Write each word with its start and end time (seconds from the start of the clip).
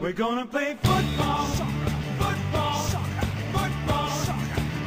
We're 0.00 0.12
gonna 0.12 0.46
play 0.46 0.78
football, 0.82 1.44
football, 2.18 2.80
football, 3.52 4.10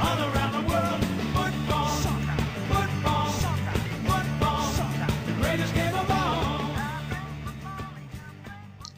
all 0.01 0.19
around 0.29 0.51
the 0.51 0.63
world. 0.69 1.05
Football, 1.37 1.87
football, 2.73 3.29
football, 4.09 4.65
the 5.25 5.33
greatest 5.41 5.73
game 5.75 5.93
of 5.93 6.09
all. 6.09 6.75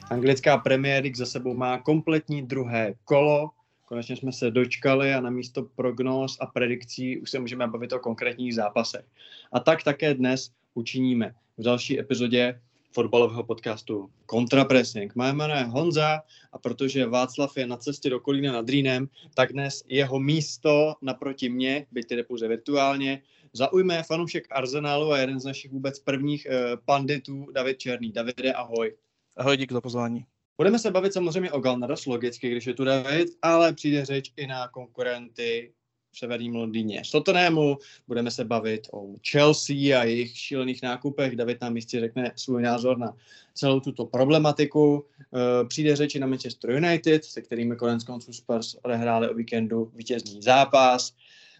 Anglická 0.10 0.58
Premier 0.58 1.04
League 1.04 1.18
za 1.18 1.26
sebou 1.26 1.54
má 1.54 1.78
kompletní 1.78 2.42
druhé 2.42 2.94
kolo. 3.06 3.52
Konečně 3.86 4.16
jsme 4.16 4.32
se 4.32 4.52
dočkali 4.52 5.14
a 5.14 5.22
na 5.22 5.30
místo 5.30 5.64
prognóz 5.76 6.38
a 6.40 6.46
predikcí 6.46 7.20
už 7.20 7.32
se 7.32 7.40
můžeme 7.40 7.68
bavit 7.68 7.94
o 7.94 8.00
konkrétních 8.00 8.56
zápasech. 8.56 9.06
A 9.52 9.60
tak 9.60 9.84
také 9.84 10.14
dnes 10.14 10.52
učiníme 10.74 11.36
v 11.58 11.64
další 11.64 12.00
epizodě 12.00 12.62
fotbalového 12.96 13.44
podcastu 13.44 14.10
Contrapressing. 14.32 15.16
Moje 15.16 15.34
jméno 15.34 15.54
je 15.54 15.64
Honza 15.64 16.22
a 16.52 16.58
protože 16.58 17.08
Václav 17.08 17.58
je 17.58 17.68
na 17.68 17.78
cestě 17.78 18.10
do 18.10 18.20
Kolína 18.20 18.54
nad 18.54 18.70
Rýnem, 18.70 19.10
tak 19.34 19.52
dnes 19.54 19.84
jeho 19.88 20.20
místo 20.20 20.94
naproti 21.02 21.50
mně, 21.50 21.86
byť 21.92 22.08
tedy 22.08 22.24
pouze 22.24 22.48
virtuálně, 22.48 23.22
zaujme 23.54 24.04
fanoušek 24.04 24.48
Arsenalu 24.52 25.12
a 25.12 25.18
jeden 25.18 25.40
z 25.40 25.46
našich 25.46 25.72
vůbec 25.72 26.00
prvních 26.00 26.46
eh, 26.46 26.78
panditů, 26.86 27.48
David 27.52 27.78
Černý. 27.78 28.12
Davide, 28.12 28.54
ahoj. 28.54 28.96
Ahoj, 29.38 29.58
díky 29.58 29.74
za 29.74 29.82
pozvání. 29.82 30.26
Budeme 30.58 30.80
se 30.80 30.92
bavit 30.92 31.14
samozřejmě 31.14 31.52
o 31.52 31.60
Galnaros, 31.60 32.06
logicky, 32.06 32.50
když 32.50 32.68
je 32.68 32.74
tu 32.74 32.84
David, 32.84 33.30
ale 33.42 33.74
přijde 33.74 34.06
řeč 34.06 34.32
i 34.38 34.48
na 34.48 34.68
konkurenty 34.68 35.74
v 36.16 36.20
severním 36.20 36.56
Londýně. 36.56 37.02
Tottenhamu 37.12 37.78
budeme 38.08 38.32
se 38.32 38.46
bavit 38.46 38.88
o 38.94 39.16
Chelsea 39.32 40.00
a 40.00 40.04
jejich 40.04 40.38
šílených 40.38 40.82
nákupech. 40.82 41.36
David 41.36 41.62
nám 41.62 41.76
jistě 41.76 42.00
řekne 42.00 42.32
svůj 42.36 42.62
názor 42.62 42.98
na 42.98 43.18
celou 43.54 43.80
tuto 43.80 44.06
problematiku. 44.06 45.06
Eh, 45.20 45.66
Přijde 45.68 45.96
řeč 45.96 46.16
i 46.16 46.20
na 46.20 46.28
Manchester 46.28 46.70
United, 46.70 47.26
se 47.26 47.42
kterými 47.42 47.76
konec 47.76 48.04
konců 48.04 48.34
Spurs 48.34 48.76
odehráli 48.84 49.30
o 49.30 49.34
víkendu 49.34 49.92
vítězný 49.96 50.42
zápas. 50.42 51.14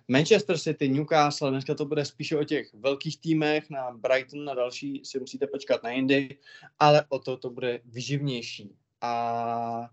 Manchester 0.08 0.58
City, 0.58 0.90
Newcastle, 0.90 1.52
dneska 1.52 1.76
to 1.76 1.86
bude 1.86 2.06
spíše 2.06 2.38
o 2.38 2.44
těch 2.44 2.74
velkých 2.74 3.18
týmech, 3.18 3.70
na 3.70 3.92
Brighton 3.92 4.50
a 4.50 4.54
další 4.54 5.02
si 5.04 5.20
musíte 5.20 5.48
počkat 5.48 5.84
na 5.84 5.92
jindy, 5.92 6.38
ale 6.80 7.06
o 7.10 7.20
to 7.20 7.38
to 7.38 7.50
bude 7.50 7.80
vyživnější. 7.86 8.76
A 9.02 9.90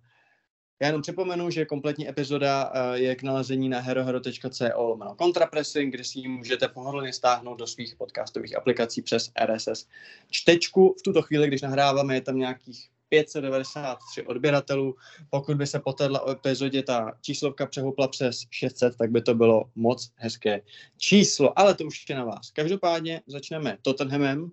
já 0.83 0.87
jenom 0.89 1.03
připomenu, 1.03 1.51
že 1.51 1.65
kompletní 1.65 2.09
epizoda 2.09 2.73
eh, 2.75 2.99
je 2.99 3.17
k 3.17 3.23
nalezení 3.23 3.69
na 3.69 3.81
herohero.co 3.81 4.83
lomeno 4.83 5.15
contrapressing, 5.23 5.95
kde 5.95 6.05
si 6.05 6.19
ji 6.19 6.29
můžete 6.29 6.69
pohodlně 6.69 7.13
stáhnout 7.13 7.55
do 7.55 7.67
svých 7.67 7.97
podcastových 7.97 8.57
aplikací 8.57 9.03
přes 9.03 9.31
RSS 9.45 9.87
čtečku. 10.31 10.95
V 10.99 11.03
tuto 11.03 11.23
chvíli, 11.23 11.49
když 11.49 11.63
nahráváme, 11.63 12.15
je 12.15 12.21
tam 12.21 12.39
nějakých 12.39 12.89
593 13.09 14.23
odběratelů. 14.23 14.97
Pokud 15.31 15.57
by 15.57 15.67
se 15.67 15.81
po 15.81 15.93
této 15.93 16.31
epizodě 16.31 16.83
ta 16.83 17.13
číslovka 17.21 17.67
přehoupla 17.67 18.09
přes 18.09 18.47
600, 18.51 18.97
tak 18.97 19.11
by 19.11 19.23
to 19.23 19.35
bylo 19.35 19.65
moc 19.75 20.11
hezké 20.17 20.61
číslo, 20.99 21.59
ale 21.59 21.75
to 21.75 21.85
už 21.85 22.09
je 22.09 22.17
na 22.17 22.25
vás. 22.25 22.51
Každopádně 22.51 23.23
začneme 23.27 23.79
Tottenhamem 23.83 24.51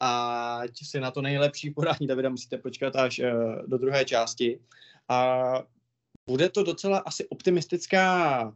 a 0.00 0.60
si 0.82 1.00
na 1.00 1.10
to 1.10 1.22
nejlepší 1.22 1.70
podání 1.70 2.06
Davida 2.06 2.28
musíte 2.28 2.58
počkat 2.58 2.96
až 2.96 3.18
uh, 3.18 3.26
do 3.66 3.78
druhé 3.78 4.04
části. 4.04 4.58
A 5.08 5.62
bude 6.26 6.48
to 6.48 6.62
docela 6.62 6.98
asi 6.98 7.28
optimistická 7.28 8.54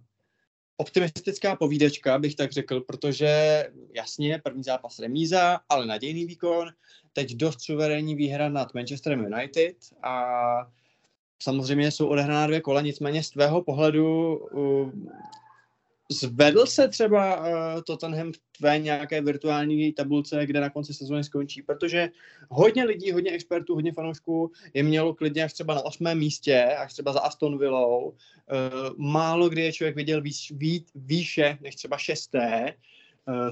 optimistická 0.76 1.56
povídečka, 1.56 2.18
bych 2.18 2.34
tak 2.34 2.52
řekl, 2.52 2.80
protože 2.80 3.64
jasně, 3.94 4.40
první 4.44 4.62
zápas 4.62 4.98
remíza, 4.98 5.60
ale 5.68 5.86
nadějný 5.86 6.26
výkon, 6.26 6.68
teď 7.12 7.34
dost 7.34 7.60
suverénní 7.60 8.14
výhra 8.14 8.48
nad 8.48 8.74
Manchesterem 8.74 9.24
United 9.24 9.76
a 10.02 10.24
samozřejmě 11.42 11.90
jsou 11.90 12.06
odehrána 12.06 12.46
dvě 12.46 12.60
kola, 12.60 12.80
nicméně 12.80 13.22
z 13.22 13.30
tvého 13.30 13.62
pohledu 13.62 14.38
Zvedl 16.12 16.66
se 16.66 16.88
třeba 16.88 17.40
uh, 17.40 17.46
Tottenham 17.86 18.32
v 18.32 18.38
tvé 18.58 18.78
nějaké 18.78 19.20
virtuální 19.20 19.92
tabulce, 19.92 20.46
kde 20.46 20.60
na 20.60 20.70
konci 20.70 20.94
sezóny 20.94 21.24
skončí, 21.24 21.62
protože 21.62 22.08
hodně 22.48 22.84
lidí, 22.84 23.12
hodně 23.12 23.30
expertů, 23.30 23.74
hodně 23.74 23.92
fanoušků 23.92 24.50
je 24.74 24.82
mělo 24.82 25.14
klidně 25.14 25.44
až 25.44 25.52
třeba 25.52 25.74
na 25.74 25.84
osmém 25.84 26.18
místě, 26.18 26.64
až 26.64 26.92
třeba 26.92 27.12
za 27.12 27.20
Aston 27.20 27.58
Villou. 27.58 28.08
Uh, 28.08 28.16
málo 28.96 29.48
kdy 29.48 29.62
je 29.62 29.72
člověk 29.72 29.96
viděl 29.96 30.22
výš, 30.22 30.52
vý, 30.56 30.84
výše 30.94 31.58
než 31.60 31.76
třeba 31.76 31.98
šesté. 31.98 32.74
Uh, 33.28 33.50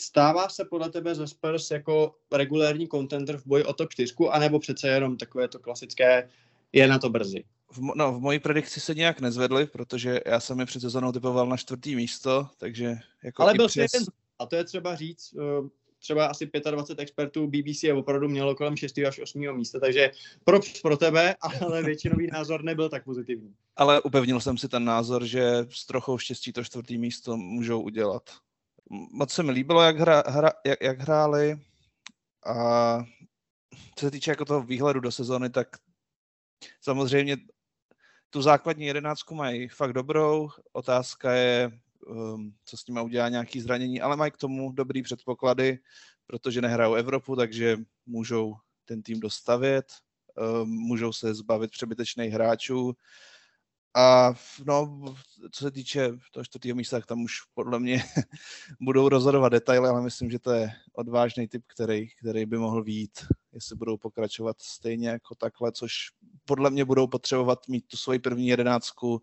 stává 0.00 0.48
se 0.48 0.64
podle 0.64 0.90
tebe 0.90 1.14
ze 1.14 1.26
Spurs 1.26 1.70
jako 1.70 2.14
regulární 2.32 2.88
contender 2.88 3.36
v 3.36 3.46
boji 3.46 3.64
o 3.64 3.72
top 3.72 3.92
4, 3.92 4.14
anebo 4.30 4.58
přece 4.58 4.88
jenom 4.88 5.16
takové 5.16 5.48
to 5.48 5.58
klasické 5.58 6.28
je 6.72 6.88
na 6.88 6.98
to 6.98 7.10
brzy? 7.10 7.44
V, 7.72 7.80
no, 7.94 8.12
v 8.12 8.20
mojí 8.20 8.38
predikci 8.38 8.80
se 8.80 8.94
nějak 8.94 9.20
nezvedli, 9.20 9.66
protože 9.66 10.20
já 10.26 10.40
jsem 10.40 10.60
je 10.60 10.66
před 10.66 10.80
sezónou 10.80 11.12
typoval 11.12 11.46
na 11.46 11.56
čtvrtý 11.56 11.96
místo, 11.96 12.48
takže 12.58 12.96
jako 13.22 13.42
Ale 13.42 13.54
byl 13.54 13.68
přes... 13.68 13.92
jeden, 13.94 14.06
a 14.38 14.46
to 14.46 14.56
je 14.56 14.64
třeba 14.64 14.96
říct, 14.96 15.34
eh, 15.38 15.68
třeba 15.98 16.26
asi 16.26 16.50
25 16.70 17.02
expertů 17.02 17.46
BBC 17.46 17.82
je 17.82 17.94
opravdu 17.94 18.28
mělo 18.28 18.54
kolem 18.54 18.76
6. 18.76 18.98
až 18.98 19.18
8. 19.18 19.56
místa, 19.56 19.80
takže 19.80 20.10
pro, 20.44 20.60
pro 20.82 20.96
tebe, 20.96 21.34
ale 21.60 21.82
většinový 21.82 22.28
názor 22.32 22.64
nebyl 22.64 22.88
tak 22.88 23.04
pozitivní. 23.04 23.54
Ale 23.76 24.00
upevnil 24.00 24.40
jsem 24.40 24.58
si 24.58 24.68
ten 24.68 24.84
názor, 24.84 25.24
že 25.24 25.66
s 25.70 25.86
trochou 25.86 26.18
štěstí 26.18 26.52
to 26.52 26.64
čtvrtý 26.64 26.98
místo 26.98 27.36
můžou 27.36 27.80
udělat. 27.80 28.30
Moc 28.90 29.32
se 29.32 29.42
mi 29.42 29.52
líbilo, 29.52 29.82
jak, 29.82 29.98
hra, 29.98 30.22
hra, 30.26 30.50
jak, 30.66 30.82
jak 30.82 31.00
hráli 31.00 31.60
a 32.46 32.98
co 33.96 34.06
se 34.06 34.10
týče 34.10 34.30
jako 34.30 34.44
toho 34.44 34.62
výhledu 34.62 35.00
do 35.00 35.12
sezóny, 35.12 35.50
tak 35.50 35.68
samozřejmě 36.80 37.36
tu 38.32 38.42
základní 38.42 38.86
jedenáctku 38.86 39.34
mají 39.34 39.68
fakt 39.68 39.92
dobrou. 39.92 40.48
Otázka 40.72 41.32
je, 41.32 41.70
um, 42.06 42.54
co 42.64 42.76
s 42.76 42.86
nimi 42.86 43.00
udělá 43.00 43.28
nějaký 43.28 43.60
zranění, 43.60 44.00
ale 44.00 44.16
mají 44.16 44.32
k 44.32 44.36
tomu 44.36 44.72
dobrý 44.72 45.02
předpoklady, 45.02 45.78
protože 46.26 46.60
nehrajou 46.60 46.94
Evropu, 46.94 47.36
takže 47.36 47.76
můžou 48.06 48.54
ten 48.84 49.02
tým 49.02 49.20
dostavět, 49.20 49.84
um, 50.62 50.70
můžou 50.70 51.12
se 51.12 51.34
zbavit 51.34 51.70
přebytečných 51.70 52.32
hráčů. 52.32 52.96
A 53.94 54.34
no, 54.64 55.04
co 55.52 55.64
se 55.64 55.70
týče 55.70 56.12
toho 56.32 56.44
čtvrtého 56.44 56.76
místa, 56.76 56.96
tak 56.96 57.06
tam 57.06 57.22
už 57.22 57.32
podle 57.54 57.80
mě 57.80 58.04
budou 58.80 59.08
rozhodovat 59.08 59.48
detaily, 59.48 59.88
ale 59.88 60.02
myslím, 60.02 60.30
že 60.30 60.38
to 60.38 60.50
je 60.50 60.70
odvážný 60.92 61.48
typ, 61.48 61.62
který, 61.66 62.08
který 62.20 62.46
by 62.46 62.58
mohl 62.58 62.82
výjít, 62.82 63.26
jestli 63.52 63.76
budou 63.76 63.96
pokračovat 63.96 64.56
stejně 64.60 65.08
jako 65.08 65.34
takhle, 65.34 65.72
což 65.72 65.94
podle 66.44 66.70
mě 66.70 66.84
budou 66.84 67.06
potřebovat 67.06 67.68
mít 67.68 67.88
tu 67.88 67.96
svoji 67.96 68.18
první 68.18 68.48
jedenáctku 68.48 69.22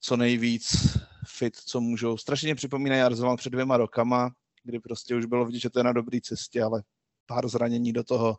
co 0.00 0.16
nejvíc 0.16 0.96
fit, 1.28 1.56
co 1.56 1.80
můžou. 1.80 2.16
Strašně 2.16 2.54
připomínají 2.54 3.02
Arsenal 3.02 3.36
před 3.36 3.50
dvěma 3.50 3.76
rokama, 3.76 4.30
kdy 4.64 4.80
prostě 4.80 5.14
už 5.14 5.24
bylo 5.26 5.44
vidět, 5.44 5.58
že 5.58 5.70
to 5.70 5.78
je 5.78 5.84
na 5.84 5.92
dobré 5.92 6.20
cestě, 6.20 6.62
ale 6.62 6.82
pár 7.26 7.48
zranění 7.48 7.92
do 7.92 8.04
toho 8.04 8.38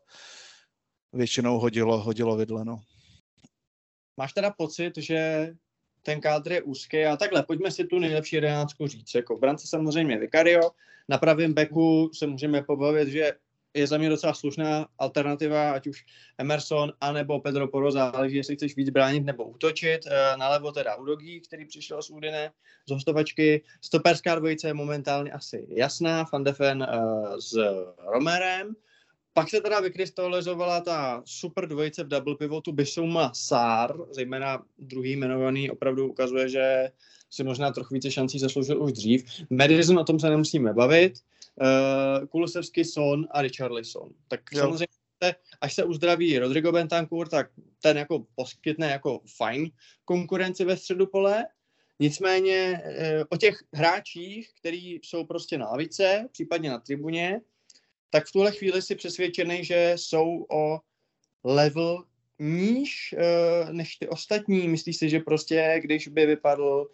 většinou 1.13 1.59
hodilo, 1.59 2.03
hodilo 2.03 2.37
vidle, 2.37 2.65
no. 2.65 2.81
Máš 4.17 4.33
teda 4.33 4.51
pocit, 4.51 4.97
že 4.97 5.49
ten 6.01 6.21
kádr 6.21 6.51
je 6.51 6.61
úzký 6.61 7.05
a 7.05 7.17
takhle, 7.17 7.43
pojďme 7.43 7.71
si 7.71 7.83
tu 7.83 7.99
nejlepší 7.99 8.35
jedenáctku 8.35 8.87
říct. 8.87 9.15
Jako 9.15 9.35
v 9.35 9.39
brance 9.39 9.67
samozřejmě 9.67 10.17
Vicario, 10.17 10.71
na 11.09 11.17
pravém 11.17 11.53
beku 11.53 12.11
se 12.13 12.27
můžeme 12.27 12.63
pobavit, 12.63 13.07
že 13.07 13.33
je 13.73 13.87
za 13.87 13.97
mě 13.97 14.09
docela 14.09 14.33
slušná 14.33 14.87
alternativa, 14.99 15.71
ať 15.71 15.87
už 15.87 16.05
Emerson, 16.37 16.93
anebo 17.01 17.39
Pedro 17.39 17.67
Poro, 17.67 17.91
záleží, 17.91 18.35
jestli 18.35 18.55
chceš 18.55 18.75
víc 18.75 18.89
bránit 18.89 19.25
nebo 19.25 19.45
útočit. 19.45 19.99
Eh, 20.07 20.37
Nalevo 20.37 20.71
teda 20.71 20.95
Udogi, 20.95 21.41
který 21.41 21.65
přišel 21.65 22.01
z 22.01 22.09
Udine, 22.09 22.51
z 22.87 22.91
hostovačky. 22.91 23.63
Stoperská 23.81 24.35
dvojice 24.35 24.67
je 24.67 24.73
momentálně 24.73 25.31
asi 25.31 25.67
jasná, 25.69 26.25
Van 26.33 26.43
de 26.43 26.51
Ven 26.51 26.83
eh, 26.89 27.41
s 27.41 27.53
Romerem. 27.97 28.75
Pak 29.37 29.49
se 29.49 29.61
teda 29.61 29.79
vykrystalizovala 29.79 30.81
ta 30.81 31.21
super 31.25 31.67
dvojice 31.67 32.03
v 32.03 32.07
double 32.07 32.35
pivotu 32.35 32.71
Bissouma 32.71 33.31
Sár, 33.33 33.97
zejména 34.11 34.63
druhý 34.77 35.11
jmenovaný 35.11 35.71
opravdu 35.71 36.07
ukazuje, 36.07 36.49
že 36.49 36.91
si 37.29 37.43
možná 37.43 37.71
trochu 37.71 37.93
více 37.93 38.11
šancí 38.11 38.39
zasloužil 38.39 38.83
už 38.83 38.91
dřív. 38.91 39.25
Madison, 39.49 39.99
o 39.99 40.03
tom 40.03 40.19
se 40.19 40.29
nemusíme 40.29 40.73
bavit. 40.73 41.13
Uh, 41.61 42.27
Kulusevský, 42.27 42.85
Son 42.85 43.27
a 43.31 43.41
Richarlison. 43.41 44.09
Tak 44.27 44.41
Jo. 44.53 44.59
samozřejmě, 44.59 45.35
až 45.61 45.73
se 45.73 45.83
uzdraví 45.83 46.39
Rodrigo 46.39 46.71
Bentancur, 46.71 47.27
tak 47.27 47.49
ten 47.81 47.97
jako 47.97 48.25
poskytne 48.35 48.87
jako 48.91 49.21
fajn 49.37 49.71
konkurenci 50.05 50.65
ve 50.65 50.77
středu 50.77 51.07
pole. 51.07 51.45
Nicméně 51.99 52.81
uh, 52.85 53.23
o 53.29 53.37
těch 53.37 53.63
hráčích, 53.73 54.49
kteří 54.59 54.99
jsou 55.03 55.25
prostě 55.25 55.57
na 55.57 55.65
lavice, 55.65 56.27
případně 56.31 56.69
na 56.69 56.79
tribuně, 56.79 57.41
tak 58.09 58.25
v 58.27 58.31
tuhle 58.31 58.51
chvíli 58.51 58.81
si 58.81 58.95
přesvědčený, 58.95 59.63
že 59.63 59.93
jsou 59.95 60.45
o 60.51 60.79
level 61.43 62.03
níž 62.39 63.15
uh, 63.17 63.71
než 63.71 63.95
ty 63.95 64.07
ostatní. 64.07 64.67
Myslíš 64.67 64.97
si, 64.97 65.09
že 65.09 65.19
prostě, 65.19 65.79
když 65.83 66.07
by 66.07 66.25
vypadl 66.25 66.87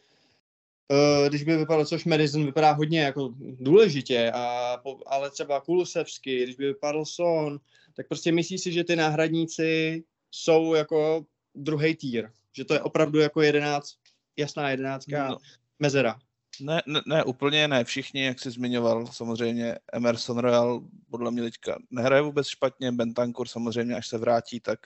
Uh, 0.91 1.29
když 1.29 1.43
by 1.43 1.57
vypadal, 1.57 1.85
což 1.85 2.05
Madison 2.05 2.45
vypadá 2.45 2.71
hodně 2.71 3.01
jako 3.01 3.33
důležitě, 3.39 4.31
a, 4.31 4.77
ale 5.05 5.31
třeba 5.31 5.61
Kulusevsky, 5.61 6.43
když 6.43 6.55
by 6.55 6.65
vypadl 6.65 7.05
Son, 7.05 7.59
tak 7.95 8.07
prostě 8.07 8.31
myslíš 8.31 8.61
si, 8.61 8.71
že 8.71 8.83
ty 8.83 8.95
náhradníci 8.95 10.03
jsou 10.31 10.73
jako 10.73 11.25
druhý 11.55 11.95
týr, 11.95 12.29
že 12.51 12.65
to 12.65 12.73
je 12.73 12.81
opravdu 12.81 13.19
jako 13.19 13.41
jedenáct, 13.41 13.95
jasná 14.37 14.69
jedenáctka 14.69 15.29
No. 15.29 15.37
mezera. 15.79 16.19
Ne, 16.61 16.81
ne, 16.87 17.01
ne, 17.05 17.23
úplně 17.23 17.67
ne. 17.67 17.83
Všichni, 17.83 18.25
jak 18.25 18.39
jsi 18.39 18.51
zmiňoval, 18.51 19.07
samozřejmě 19.07 19.75
Emerson 19.93 20.37
Royal 20.37 20.81
podle 21.09 21.31
mě 21.31 21.41
teďka 21.41 21.77
nehraje 21.91 22.21
vůbec 22.21 22.47
špatně, 22.47 22.91
Bentancur 22.91 23.47
samozřejmě, 23.47 23.95
až 23.95 24.07
se 24.07 24.17
vrátí, 24.17 24.59
tak 24.59 24.79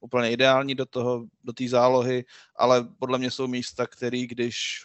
úplně 0.00 0.30
ideální 0.30 0.74
do 0.74 0.86
toho, 0.86 1.26
do 1.44 1.52
té 1.52 1.68
zálohy, 1.68 2.24
ale 2.56 2.88
podle 2.98 3.18
mě 3.18 3.30
jsou 3.30 3.46
místa, 3.46 3.86
který, 3.86 4.26
když 4.26 4.82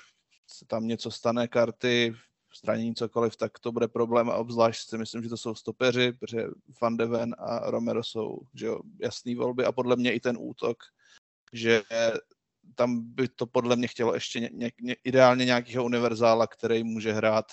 se 0.47 0.65
tam 0.65 0.87
něco 0.87 1.11
stane, 1.11 1.47
karty, 1.47 2.15
zranění 2.61 2.95
cokoliv, 2.95 3.35
tak 3.35 3.59
to 3.59 3.71
bude 3.71 3.87
problém. 3.87 4.29
A 4.29 4.35
obzvlášť 4.35 4.89
si 4.89 4.97
myslím, 4.97 5.23
že 5.23 5.29
to 5.29 5.37
jsou 5.37 5.55
stopeři, 5.55 6.13
protože 6.13 6.47
Van 6.81 6.97
de 6.97 7.05
Ven 7.05 7.35
a 7.37 7.71
Romero 7.71 8.03
jsou 8.03 8.39
že 8.53 8.65
jo, 8.65 8.79
jasný 9.01 9.35
volby. 9.35 9.65
A 9.65 9.71
podle 9.71 9.95
mě 9.95 10.13
i 10.13 10.19
ten 10.19 10.37
útok, 10.39 10.77
že 11.53 11.81
tam 12.75 13.13
by 13.13 13.27
to 13.27 13.45
podle 13.45 13.75
mě 13.75 13.87
chtělo 13.87 14.13
ještě 14.13 14.39
ně, 14.39 14.49
ně, 14.53 14.71
ně, 14.81 14.95
ideálně 15.03 15.45
nějakého 15.45 15.83
univerzála, 15.83 16.47
který 16.47 16.83
může 16.83 17.13
hrát 17.13 17.45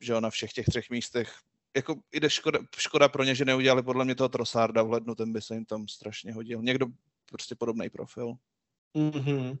že 0.00 0.12
jo, 0.12 0.20
na 0.20 0.30
všech 0.30 0.52
těch 0.52 0.66
třech 0.66 0.90
místech. 0.90 1.34
Jako 1.76 1.96
jde 2.12 2.30
škoda, 2.30 2.58
škoda 2.78 3.08
pro 3.08 3.24
ně, 3.24 3.34
že 3.34 3.44
neudělali 3.44 3.82
podle 3.82 4.04
mě 4.04 4.14
toho 4.14 4.28
Trosarda 4.28 4.82
v 4.82 4.90
lednu, 4.90 5.14
ten 5.14 5.32
by 5.32 5.42
se 5.42 5.54
jim 5.54 5.64
tam 5.64 5.88
strašně 5.88 6.32
hodil. 6.32 6.62
Někdo 6.62 6.86
prostě 7.26 7.54
podobný 7.54 7.90
profil. 7.90 8.34
Mm-hmm. 8.96 9.58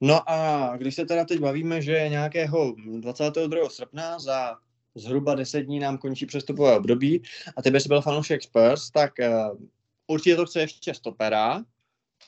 No 0.00 0.30
a 0.30 0.76
když 0.76 0.94
se 0.94 1.06
teda 1.06 1.24
teď 1.24 1.40
bavíme, 1.40 1.82
že 1.82 2.08
nějakého 2.08 2.74
22. 3.00 3.70
srpna 3.70 4.18
za 4.18 4.56
zhruba 4.94 5.34
10 5.34 5.62
dní 5.62 5.78
nám 5.78 5.98
končí 5.98 6.26
přestupové 6.26 6.76
období 6.76 7.22
a 7.56 7.62
ty 7.62 7.70
bys 7.70 7.86
byl 7.86 8.02
fanoušek 8.02 8.42
Spurs, 8.42 8.90
tak 8.90 9.12
uh, 9.18 9.58
určitě 10.06 10.36
to 10.36 10.46
chce 10.46 10.60
ještě 10.60 10.94
stopera, 10.94 11.64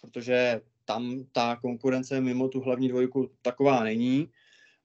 protože 0.01 0.61
tam 0.93 1.25
ta 1.33 1.57
konkurence 1.57 2.21
mimo 2.21 2.49
tu 2.49 2.61
hlavní 2.61 2.89
dvojku 2.89 3.31
taková 3.43 3.85
není. 3.85 4.29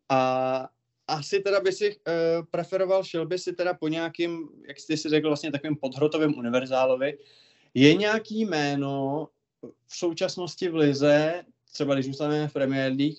A 0.09 0.69
asi 1.07 1.39
teda 1.39 1.59
by 1.59 1.71
si 1.71 1.95
uh, 1.95 2.45
preferoval, 2.51 3.03
šel 3.03 3.25
by 3.25 3.39
si 3.39 3.53
teda 3.53 3.73
po 3.73 3.87
nějakým, 3.87 4.49
jak 4.67 4.79
jsi 4.79 4.97
si 4.97 5.09
řekl, 5.09 5.27
vlastně 5.27 5.51
takovým 5.51 5.75
podhrotovým 5.75 6.37
univerzálovi. 6.37 7.17
Je 7.73 7.95
nějaký 7.95 8.45
jméno 8.45 9.27
v 9.87 9.95
současnosti 9.95 10.69
v 10.69 10.75
Lize, 10.75 11.43
třeba 11.73 11.93
když 11.93 12.05
zůstaneme 12.05 12.47
v 12.47 12.53
Premier 12.53 12.91
League, 12.91 13.17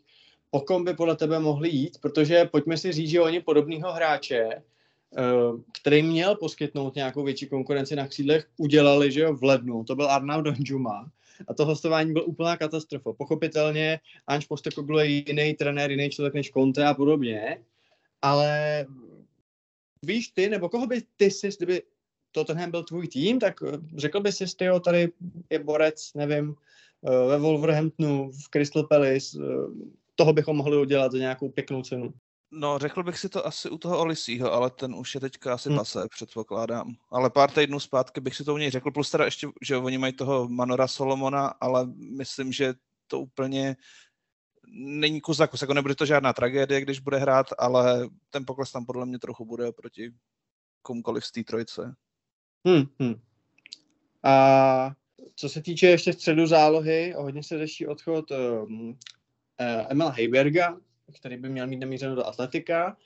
po 0.50 0.60
kom 0.60 0.84
by 0.84 0.94
podle 0.94 1.16
tebe 1.16 1.38
mohli 1.38 1.68
jít? 1.68 1.98
Protože 2.00 2.44
pojďme 2.44 2.76
si 2.76 2.92
říct, 2.92 3.10
že 3.10 3.20
oni 3.20 3.40
podobného 3.40 3.92
hráče, 3.92 4.48
uh, 4.48 5.60
který 5.80 6.02
měl 6.02 6.36
poskytnout 6.36 6.94
nějakou 6.94 7.24
větší 7.24 7.46
konkurenci 7.46 7.96
na 7.96 8.08
křídlech, 8.08 8.48
udělali, 8.56 9.12
že 9.12 9.20
jo, 9.20 9.36
v 9.36 9.44
lednu. 9.44 9.84
To 9.84 9.96
byl 9.96 10.10
Arnaud 10.10 10.44
Donjuma 10.44 11.10
a 11.48 11.54
to 11.54 11.66
hostování 11.66 12.12
byl 12.12 12.24
úplná 12.26 12.56
katastrofa. 12.56 13.12
Pochopitelně 13.12 14.00
Ange 14.26 14.46
Postecoglou 14.48 14.98
je 14.98 15.06
jiný 15.06 15.54
trenér, 15.54 15.90
jiný 15.90 16.10
člověk 16.10 16.34
než 16.34 16.50
Conte 16.50 16.86
a 16.86 16.94
podobně, 16.94 17.58
ale 18.22 18.86
víš 20.02 20.28
ty, 20.28 20.48
nebo 20.48 20.68
koho 20.68 20.86
by 20.86 21.02
ty 21.16 21.30
si, 21.30 21.48
kdyby 21.56 21.82
Tottenham 22.32 22.70
byl 22.70 22.82
tvůj 22.82 23.08
tým, 23.08 23.38
tak 23.38 23.60
eh, 23.62 23.78
řekl 23.96 24.20
by 24.20 24.32
si, 24.32 24.44
tyjo, 24.56 24.80
tady 24.80 25.12
je 25.50 25.58
borec, 25.58 26.14
nevím, 26.14 26.54
eh, 27.06 27.28
ve 27.28 27.38
Wolverhamptonu, 27.38 28.30
v 28.30 28.48
Crystal 28.50 28.86
Palace, 28.86 29.38
eh, 29.38 29.46
toho 30.14 30.32
bychom 30.32 30.56
mohli 30.56 30.76
udělat 30.76 31.12
za 31.12 31.18
nějakou 31.18 31.48
pěknou 31.48 31.82
cenu. 31.82 32.14
No, 32.50 32.78
řekl 32.78 33.02
bych 33.02 33.18
si 33.18 33.28
to 33.28 33.46
asi 33.46 33.70
u 33.70 33.78
toho 33.78 33.98
Olisího, 33.98 34.52
ale 34.52 34.70
ten 34.70 34.94
už 34.94 35.14
je 35.14 35.20
teďka 35.20 35.54
asi 35.54 35.68
Hmm. 35.68 35.76
hmm. 35.76 35.80
pase, 35.80 36.08
předpokládám. 36.10 36.94
Ale 37.10 37.30
pár 37.30 37.50
týdnů 37.50 37.80
zpátky 37.80 38.20
bych 38.20 38.36
si 38.36 38.44
to 38.44 38.54
u 38.54 38.58
něj 38.58 38.70
řekl, 38.70 38.90
plus 38.90 39.10
teda 39.10 39.24
ještě, 39.24 39.48
že 39.62 39.76
oni 39.76 39.98
mají 39.98 40.12
toho 40.12 40.48
Manora 40.48 40.88
Solomona, 40.88 41.46
ale 41.46 41.86
myslím, 41.96 42.52
že 42.52 42.74
to 43.06 43.20
úplně 43.20 43.76
není 44.70 45.20
kus 45.20 45.36
za 45.36 45.46
kus, 45.46 45.60
jako 45.60 45.74
nebude 45.74 45.94
to 45.94 46.06
žádná 46.06 46.32
tragédie, 46.32 46.80
když 46.80 47.00
bude 47.00 47.18
hrát, 47.18 47.46
ale 47.58 48.08
ten 48.30 48.44
pokles 48.46 48.72
tam 48.72 48.86
podle 48.86 49.06
mě 49.06 49.18
trochu 49.18 49.44
bude 49.44 49.72
proti 49.72 50.12
komukoliv 50.82 51.24
z 51.24 51.32
té 51.32 51.44
trojce. 51.44 51.94
Hmm, 52.66 52.84
hmm. 53.00 53.20
A 54.22 54.90
co 55.34 55.48
se 55.48 55.62
týče 55.62 55.86
ještě 55.86 56.12
středu 56.12 56.46
zálohy, 56.46 57.14
hodně 57.16 57.42
se 57.42 57.58
řeší 57.58 57.86
odchod 57.86 58.30
um, 58.30 58.88
uh, 58.88 58.96
Emila 59.88 60.10
Heiberga, 60.10 60.76
který 61.12 61.36
by 61.36 61.48
měl 61.48 61.66
mít 61.66 61.80
namířeno 61.80 62.14
do 62.14 62.26
Atletika, 62.26 62.96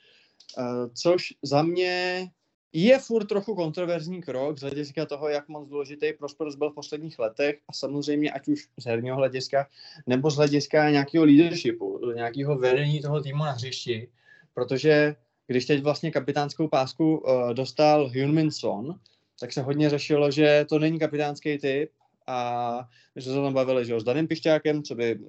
uh, 0.57 0.87
což 0.93 1.33
za 1.43 1.61
mě 1.61 2.27
je 2.73 2.99
furt 2.99 3.25
trochu 3.25 3.55
kontroverzní 3.55 4.21
krok 4.21 4.57
z 4.57 4.61
hlediska 4.61 5.05
toho, 5.05 5.29
jak 5.29 5.47
moc 5.47 5.69
důležitý 5.69 6.13
pro 6.13 6.27
byl 6.57 6.71
v 6.71 6.75
posledních 6.75 7.19
letech 7.19 7.59
a 7.67 7.73
samozřejmě 7.73 8.31
ať 8.31 8.47
už 8.47 8.67
z 8.79 8.85
herního 8.85 9.15
hlediska 9.15 9.67
nebo 10.07 10.31
z 10.31 10.35
hlediska 10.35 10.89
nějakého 10.89 11.25
leadershipu, 11.25 12.11
nějakého 12.15 12.57
vedení 12.57 13.01
toho 13.01 13.21
týmu 13.21 13.43
na 13.43 13.51
hřišti, 13.51 14.09
protože 14.53 15.15
když 15.47 15.65
teď 15.65 15.83
vlastně 15.83 16.11
kapitánskou 16.11 16.67
pásku 16.67 17.17
uh, 17.17 17.53
dostal 17.53 18.07
Hyun-Min 18.07 18.49
Son, 18.49 18.99
tak 19.39 19.53
se 19.53 19.61
hodně 19.61 19.89
řešilo, 19.89 20.31
že 20.31 20.65
to 20.69 20.79
není 20.79 20.99
kapitánský 20.99 21.57
typ 21.57 21.89
a 22.27 22.89
my 23.15 23.21
jsme 23.21 23.33
se 23.33 23.41
tam 23.41 23.53
bavili, 23.53 23.85
že 23.85 23.93
jo, 23.93 23.99
s 23.99 24.03
Danem 24.03 24.27
Pišťákem, 24.27 24.83
co 24.83 24.95
by 24.95 25.19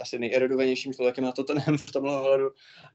asi 0.00 0.18
nejeredovanějším 0.18 0.94
člověkem 0.94 1.24
na 1.24 1.32
to 1.32 1.44
ten 1.44 1.60
v 1.76 1.92
tomhle 1.92 2.20
ohledu. 2.20 2.50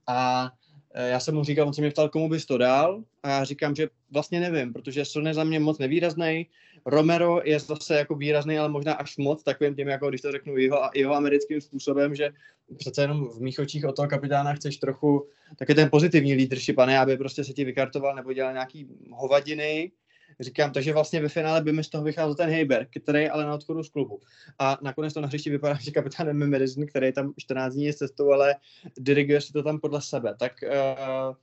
A 0.08 0.52
e, 0.94 1.10
já 1.10 1.20
jsem 1.20 1.36
mu 1.36 1.44
říkal, 1.44 1.68
on 1.68 1.74
se 1.74 1.82
mě 1.82 1.92
ptal, 1.92 2.10
komu 2.10 2.30
bys 2.30 2.46
to 2.46 2.58
dal 2.58 3.04
a 3.24 3.30
já 3.30 3.44
říkám, 3.44 3.76
že 3.76 3.88
vlastně 4.12 4.40
nevím, 4.40 4.74
protože 4.74 5.06
Son 5.06 5.28
je 5.28 5.34
za 5.34 5.44
mě 5.44 5.60
moc 5.60 5.78
nevýrazný, 5.78 6.48
Romero 6.86 7.42
je 7.44 7.60
zase 7.60 7.96
jako 7.96 8.16
výrazný, 8.16 8.58
ale 8.58 8.70
možná 8.70 8.94
až 8.94 9.18
moc 9.18 9.44
takovým 9.44 9.76
tím, 9.76 9.88
jako 9.88 10.10
když 10.10 10.22
to 10.22 10.32
řeknu 10.32 10.58
jeho, 10.58 10.90
jeho 10.96 11.16
americkým 11.16 11.62
způsobem, 11.62 12.16
že 12.16 12.30
přece 12.78 13.02
jenom 13.02 13.28
v 13.28 13.42
mých 13.42 13.60
očích 13.60 13.86
od 13.86 13.96
toho 13.96 14.08
kapitána 14.08 14.54
chceš 14.54 14.78
trochu 14.78 15.28
taky 15.56 15.76
ten 15.76 15.90
pozitivní 15.90 16.36
leadership, 16.36 16.80
a 16.80 16.86
ne 16.86 17.00
aby 17.00 17.18
prostě 17.18 17.44
se 17.44 17.54
ti 17.54 17.66
vykartoval 17.66 18.16
nebo 18.16 18.34
dělal 18.34 18.54
nějaký 18.54 18.88
hovadiny. 19.12 19.92
Říkám, 20.40 20.72
takže 20.72 20.94
vlastně 20.94 21.22
ve 21.22 21.30
finále 21.30 21.62
by 21.62 21.72
mi 21.72 21.84
z 21.84 21.90
toho 21.90 22.04
vycházel 22.04 22.36
ten 22.36 22.50
Heiberg, 22.50 22.90
který 23.02 23.22
je 23.22 23.32
ale 23.32 23.46
na 23.46 23.54
odchodu 23.54 23.84
z 23.84 23.90
klubu. 23.90 24.20
A 24.60 24.78
nakonec 24.82 25.14
to 25.14 25.22
na 25.22 25.28
hřišti 25.28 25.50
vypadá, 25.50 25.74
že 25.82 25.92
kapitán 25.92 26.50
Madison, 26.50 26.86
který 26.86 27.14
tam 27.14 27.34
14 27.38 27.74
dní 27.74 27.86
je 27.86 27.94
cestou, 27.94 28.32
ale 28.32 28.56
diriguje 28.98 29.42
si 29.42 29.54
to 29.54 29.64
tam 29.64 29.80
podle 29.80 30.02
sebe. 30.02 30.36
Tak 30.40 30.54
uh, 30.64 31.36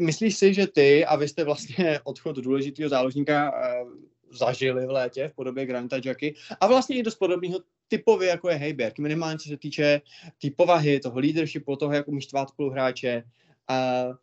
myslíš 0.00 0.36
si, 0.36 0.54
že 0.54 0.66
ty, 0.66 1.04
a 1.04 1.16
vy 1.16 1.28
jste 1.28 1.44
vlastně 1.44 2.00
odchod 2.04 2.36
důležitého 2.36 2.88
záložníka 2.88 3.52
uh, 3.52 3.90
zažili 4.30 4.86
v 4.86 4.90
létě 4.90 5.28
v 5.28 5.34
podobě 5.34 5.66
Granta 5.66 6.00
Jacky 6.04 6.34
a 6.60 6.66
vlastně 6.66 6.96
i 6.96 7.02
dost 7.02 7.14
podobného 7.14 7.60
typově, 7.88 8.28
jako 8.28 8.48
je 8.48 8.54
Heiberg, 8.54 8.98
minimálně 8.98 9.38
co 9.38 9.48
se 9.48 9.56
týče 9.56 10.00
té 10.02 10.30
tý 10.38 10.50
povahy, 10.50 11.00
toho 11.00 11.18
leadershipu, 11.20 11.76
toho, 11.76 11.92
jak 11.92 12.08
umíš 12.08 12.26
tvát 12.26 12.48
spoluhráče. 12.48 13.22
Uh, 13.70 14.16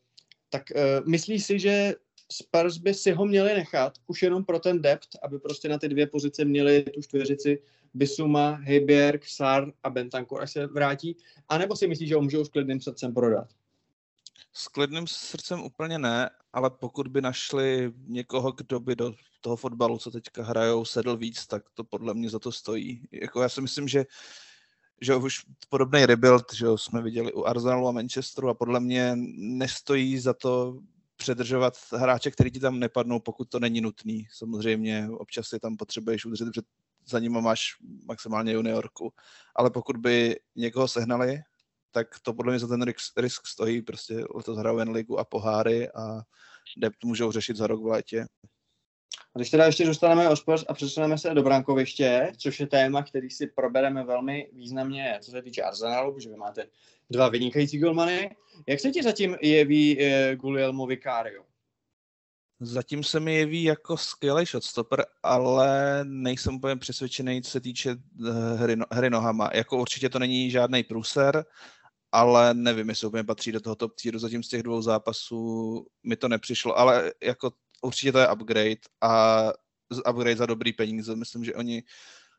tak 0.50 0.64
uh, 0.76 1.08
myslíš 1.08 1.46
si, 1.46 1.60
že 1.60 1.96
Spurs 2.32 2.78
by 2.78 2.94
si 2.94 3.12
ho 3.12 3.26
měli 3.26 3.54
nechat 3.54 3.94
už 4.08 4.24
jenom 4.24 4.46
pro 4.46 4.60
ten 4.60 4.82
depth, 4.82 5.08
aby 5.24 5.40
prostě 5.40 5.70
na 5.70 5.78
ty 5.78 5.90
dvě 5.90 6.08
pozice 6.08 6.46
měli 6.46 6.84
tu 6.84 7.02
čtveřici 7.02 7.62
Bisuma, 7.94 8.50
Heiberg, 8.50 9.26
Sar 9.26 9.74
a 9.84 9.90
Bentancur, 9.90 10.42
až 10.42 10.52
se 10.52 10.68
vrátí? 10.68 11.18
A 11.50 11.58
nebo 11.58 11.76
si 11.76 11.88
myslíš, 11.88 12.10
že 12.10 12.16
ho 12.16 12.22
můžou 12.22 12.46
s 12.46 12.50
klidným 12.50 12.82
srdcem 12.82 13.14
prodat? 13.14 13.48
S 14.54 14.68
klidným 14.68 15.08
srdcem 15.08 15.64
úplně 15.64 16.00
ne, 16.00 16.30
ale 16.54 16.70
pokud 16.70 17.08
by 17.08 17.22
našli 17.22 17.94
někoho, 18.08 18.52
kdo 18.52 18.80
by 18.80 18.96
do 18.96 19.14
toho 19.42 19.56
fotbalu, 19.56 19.98
co 19.98 20.12
teďka 20.12 20.44
hrajou, 20.44 20.86
sedl 20.86 21.18
víc, 21.18 21.48
tak 21.48 21.64
to 21.74 21.84
podle 21.84 22.14
mě 22.14 22.30
za 22.30 22.40
to 22.40 22.52
stojí. 22.52 23.08
Jako 23.12 23.42
já 23.42 23.50
si 23.50 23.62
myslím, 23.62 23.88
že 23.88 24.06
že 25.04 25.16
už 25.16 25.46
podobný 25.70 26.06
rebuild, 26.06 26.54
že 26.54 26.66
jsme 26.76 27.02
viděli 27.02 27.34
u 27.34 27.46
Arsenalu 27.46 27.88
a 27.88 27.92
Manchesteru 27.92 28.50
a 28.50 28.54
podle 28.54 28.80
mě 28.80 29.12
nestojí 29.38 30.20
za 30.20 30.34
to 30.34 30.80
předržovat 31.22 31.74
hráče, 31.94 32.32
který 32.32 32.52
ti 32.52 32.60
tam 32.60 32.80
nepadnou, 32.80 33.20
pokud 33.20 33.50
to 33.50 33.60
není 33.60 33.82
nutný. 33.82 34.28
Samozřejmě 34.34 35.10
občas 35.12 35.54
je 35.54 35.60
tam 35.60 35.78
potřebuješ 35.78 36.26
udržet, 36.26 36.46
protože 36.46 36.62
za 37.06 37.20
ním 37.20 37.42
máš 37.42 37.78
maximálně 38.08 38.54
juniorku. 38.54 39.14
Ale 39.56 39.70
pokud 39.70 39.98
by 39.98 40.40
někoho 40.56 40.88
sehnali, 40.88 41.40
tak 41.92 42.08
to 42.22 42.34
podle 42.34 42.52
mě 42.52 42.60
za 42.60 42.68
ten 42.68 42.82
risk, 42.82 43.18
risk 43.18 43.48
stojí. 43.48 43.82
Prostě 43.82 44.26
letos 44.36 44.58
hrajou 44.58 44.92
ligu 44.92 45.20
a 45.20 45.24
poháry 45.24 45.90
a 45.92 46.22
dept 46.78 47.04
můžou 47.04 47.32
řešit 47.32 47.58
za 47.58 47.68
rok 47.68 47.84
v 47.84 47.86
létě. 47.86 48.26
A 49.36 49.40
když 49.40 49.50
teda 49.50 49.66
ještě 49.66 49.86
zůstaneme 49.86 50.30
o 50.30 50.36
Spurs 50.36 50.66
a 50.68 50.74
přesuneme 50.74 51.18
se 51.18 51.34
do 51.34 51.44
brankoviště, 51.44 52.32
což 52.38 52.60
je 52.60 52.68
téma, 52.68 53.04
který 53.04 53.30
si 53.30 53.48
probereme 53.48 54.04
velmi 54.04 54.50
významně, 54.54 55.20
co 55.22 55.32
se 55.32 55.42
týče 55.42 55.62
Arsenalu, 55.62 56.14
protože 56.14 56.30
vy 56.30 56.36
máte 56.36 56.68
dva 57.10 57.30
vynikající 57.30 57.80
golmany. 57.80 58.36
Jak 58.68 58.80
se 58.80 58.92
ti 58.92 59.04
zatím 59.04 59.38
jeví 59.42 60.02
eh, 60.02 60.36
Guglielmo 60.36 60.88
Vicario? 60.88 61.44
Zatím 62.60 63.04
se 63.04 63.20
mi 63.20 63.36
jeví 63.36 63.64
jako 63.64 63.98
skvělý 63.98 64.46
shotstopper, 64.46 65.06
ale 65.24 66.00
nejsem 66.04 66.56
úplně 66.56 66.76
přesvědčený, 66.76 67.42
co 67.42 67.52
se 67.52 67.62
týče 67.62 67.92
eh, 67.92 68.56
hry, 68.56 68.76
no, 68.76 68.86
hry 68.92 69.10
nohama. 69.10 69.50
Jako 69.54 69.78
určitě 69.78 70.10
to 70.10 70.20
není 70.20 70.52
žádný 70.52 70.84
průser, 70.84 71.46
ale 72.12 72.54
nevím, 72.54 72.90
jestli 72.90 73.08
úplně 73.08 73.24
patří 73.24 73.52
do 73.52 73.60
toho 73.60 73.76
top 73.76 73.96
tieru. 73.96 74.20
Zatím 74.20 74.44
z 74.44 74.48
těch 74.48 74.64
dvou 74.64 74.82
zápasů 74.82 75.86
mi 76.04 76.16
to 76.16 76.28
nepřišlo, 76.28 76.78
ale 76.78 77.14
jako 77.24 77.52
určitě 77.82 78.12
to 78.12 78.20
je 78.20 78.32
upgrade 78.32 78.82
a 79.02 79.44
upgrade 80.10 80.36
za 80.36 80.46
dobrý 80.46 80.74
peníze. 80.74 81.16
Myslím, 81.16 81.44
že 81.44 81.56
oni 81.56 81.84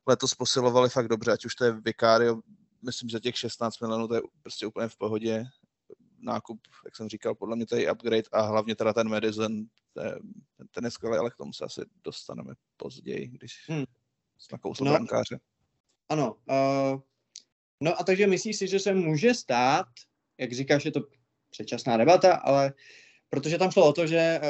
letos 0.07 0.35
posilovali 0.35 0.89
fakt 0.89 1.09
dobře, 1.09 1.33
ať 1.33 1.45
už 1.45 1.55
to 1.55 1.65
je 1.65 1.73
Vicario, 1.73 2.41
myslím, 2.83 3.09
že 3.09 3.21
těch 3.21 3.39
16 3.39 3.81
milionů 3.81 4.09
to 4.09 4.15
je 4.15 4.21
prostě 4.43 4.67
úplně 4.67 4.89
v 4.89 4.97
pohodě. 4.97 5.45
Nákup, 6.19 6.61
jak 6.85 6.97
jsem 6.97 7.09
říkal, 7.09 7.35
podle 7.35 7.57
mě 7.57 7.67
to 7.67 7.77
je 7.77 7.93
upgrade 7.93 8.29
a 8.33 8.41
hlavně 8.43 8.77
teda 8.77 8.93
ten 8.93 9.09
Madison, 9.09 9.65
ten, 9.95 10.19
ten 10.71 10.85
je 10.85 10.91
skvělý, 10.91 11.17
ale 11.17 11.31
k 11.31 11.37
tomu 11.37 11.53
se 11.53 11.65
asi 11.65 11.81
dostaneme 12.05 12.55
později, 12.77 13.29
když 13.29 13.69
Hmm. 13.69 13.85
kousli 14.61 14.87
No. 14.87 14.93
brankáře. 14.93 15.41
Ano. 16.09 16.35
Uh, 16.35 17.01
no 17.81 18.01
a 18.01 18.05
takže 18.05 18.27
myslíš 18.27 18.57
si, 18.57 18.69
že 18.69 18.79
se 18.79 18.95
může 18.95 19.35
stát, 19.35 19.87
jak 20.39 20.53
říkáš, 20.53 20.85
je 20.85 20.93
to 20.93 21.01
předčasná 21.51 21.97
debata, 21.97 22.35
ale 22.37 22.73
protože 23.35 23.59
tam 23.59 23.71
šlo 23.71 23.89
o 23.89 23.93
to, 23.93 24.07
že 24.07 24.41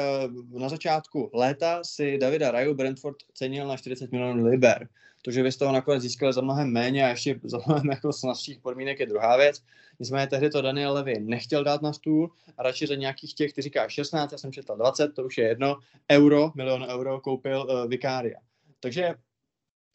uh, 0.53 0.61
na 0.61 0.69
začátku 0.69 1.29
léta 1.33 1.83
si 1.83 2.17
Davida 2.17 2.51
Raju 2.51 2.73
Brentford 2.73 3.15
cenil 3.33 3.67
na 3.67 3.77
40 3.77 4.11
milionů 4.11 4.45
liber. 4.45 4.89
To, 5.21 5.31
že 5.31 5.43
vy 5.43 5.51
z 5.51 5.57
toho 5.57 5.71
nakonec 5.71 6.01
získali 6.01 6.33
za 6.33 6.41
mnohem 6.41 6.67
méně 6.67 7.05
a 7.05 7.09
ještě 7.09 7.39
za 7.43 7.59
mnohem 7.67 7.89
jako 7.89 8.13
snazších 8.13 8.59
podmínek 8.59 8.99
je 8.99 9.05
druhá 9.05 9.37
věc. 9.37 9.63
Nicméně 9.99 10.27
tehdy 10.27 10.49
to 10.49 10.61
Daniel 10.61 10.93
Levy 10.93 11.19
nechtěl 11.19 11.63
dát 11.63 11.81
na 11.81 11.93
stůl 11.93 12.31
a 12.57 12.63
radši 12.63 12.87
za 12.87 12.95
nějakých 12.95 13.33
těch, 13.33 13.53
ty 13.53 13.61
říká 13.61 13.89
16, 13.89 14.31
já 14.31 14.37
jsem 14.37 14.51
četl 14.51 14.75
20, 14.75 15.07
to 15.07 15.25
už 15.25 15.37
je 15.37 15.47
jedno, 15.47 15.77
euro, 16.11 16.51
milion 16.55 16.85
euro 16.89 17.21
koupil 17.21 17.67
uh, 17.69 17.89
Vikária. 17.89 18.39
Takže 18.79 19.15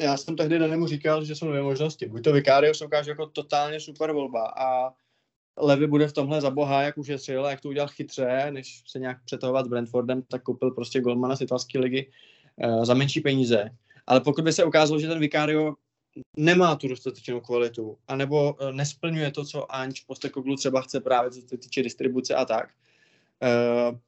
já 0.02 0.16
jsem 0.16 0.36
tehdy 0.36 0.58
Danemu 0.58 0.86
říkal, 0.86 1.24
že 1.24 1.34
jsou 1.34 1.48
dvě 1.48 1.62
možnosti. 1.62 2.06
Buď 2.06 2.24
to 2.24 2.32
Vicario 2.32 2.74
se 2.74 2.86
ukáže 2.86 3.10
jako 3.10 3.26
totálně 3.26 3.80
super 3.80 4.12
volba 4.12 4.52
a 4.56 4.94
Levy 5.60 5.86
bude 5.86 6.08
v 6.08 6.12
tomhle 6.12 6.40
za 6.40 6.50
boha, 6.50 6.82
jak 6.82 6.98
ušetřil 6.98 7.46
a 7.46 7.50
jak 7.50 7.60
to 7.60 7.68
udělal 7.68 7.88
chytře, 7.88 8.46
než 8.50 8.82
se 8.86 8.98
nějak 8.98 9.24
přetahovat 9.24 9.66
s 9.66 9.68
Brentfordem, 9.68 10.22
tak 10.22 10.42
koupil 10.42 10.70
prostě 10.70 11.00
golmana 11.00 11.36
z 11.36 11.40
italské 11.40 11.78
ligy 11.78 12.10
uh, 12.56 12.84
za 12.84 12.94
menší 12.94 13.20
peníze. 13.20 13.70
Ale 14.06 14.20
pokud 14.20 14.44
by 14.44 14.52
se 14.52 14.64
ukázalo, 14.64 15.00
že 15.00 15.08
ten 15.08 15.18
Vicario 15.18 15.74
nemá 16.36 16.76
tu 16.76 16.88
dostatečnou 16.88 17.40
kvalitu, 17.40 17.98
anebo 18.08 18.52
uh, 18.52 18.72
nesplňuje 18.72 19.30
to, 19.30 19.44
co 19.44 19.74
Anč 19.74 20.00
Postekoglu 20.00 20.56
třeba 20.56 20.80
chce 20.80 21.00
právě, 21.00 21.30
co 21.30 21.40
se 21.40 21.58
týče 21.58 21.82
distribuce 21.82 22.34
a 22.34 22.44
tak, 22.44 22.70
uh, 23.42 23.98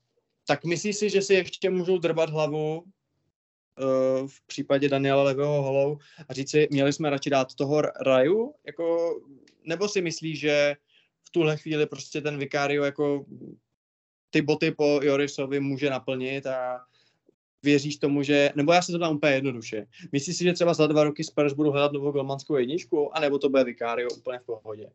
tak 0.50 0.64
myslíš 0.64 0.96
si, 0.96 1.10
že 1.10 1.22
si 1.22 1.34
ještě 1.34 1.70
můžou 1.70 1.98
drbat 1.98 2.30
hlavu 2.30 2.82
eh, 2.82 3.82
v 4.26 4.46
případě 4.46 4.88
Daniela 4.88 5.22
Levého 5.22 5.62
holou 5.62 5.98
a 6.28 6.34
říct 6.34 6.50
si, 6.50 6.68
měli 6.70 6.92
jsme 6.92 7.10
radši 7.10 7.30
dát 7.30 7.54
toho 7.54 7.82
Raju, 7.82 8.54
jako, 8.66 9.14
nebo 9.64 9.88
si 9.88 10.02
myslíš, 10.02 10.40
že 10.40 10.76
tuhle 11.30 11.56
chvíli 11.56 11.86
prostě 11.86 12.20
ten 12.20 12.38
Vicario 12.38 12.84
jako 12.84 13.24
ty 14.30 14.42
boty 14.42 14.70
po 14.70 15.00
Jorisovi 15.02 15.60
může 15.60 15.90
naplnit 15.90 16.46
a 16.46 16.84
věříš 17.62 17.96
tomu, 17.96 18.22
že, 18.22 18.50
nebo 18.56 18.72
já 18.72 18.82
se 18.82 18.92
to 18.92 18.98
dám 18.98 19.16
úplně 19.16 19.32
jednoduše. 19.32 19.86
Myslíš 20.12 20.36
si, 20.36 20.44
že 20.44 20.52
třeba 20.52 20.74
za 20.74 20.86
dva 20.86 21.04
roky 21.04 21.24
Spurs 21.24 21.52
budou 21.52 21.70
hledat 21.70 21.92
novou 21.92 22.12
golmanskou 22.12 22.56
jedničku, 22.56 23.16
anebo 23.16 23.38
to 23.38 23.48
bude 23.48 23.64
Vicario 23.64 24.08
úplně 24.10 24.38
v 24.38 24.44
pohodě? 24.44 24.90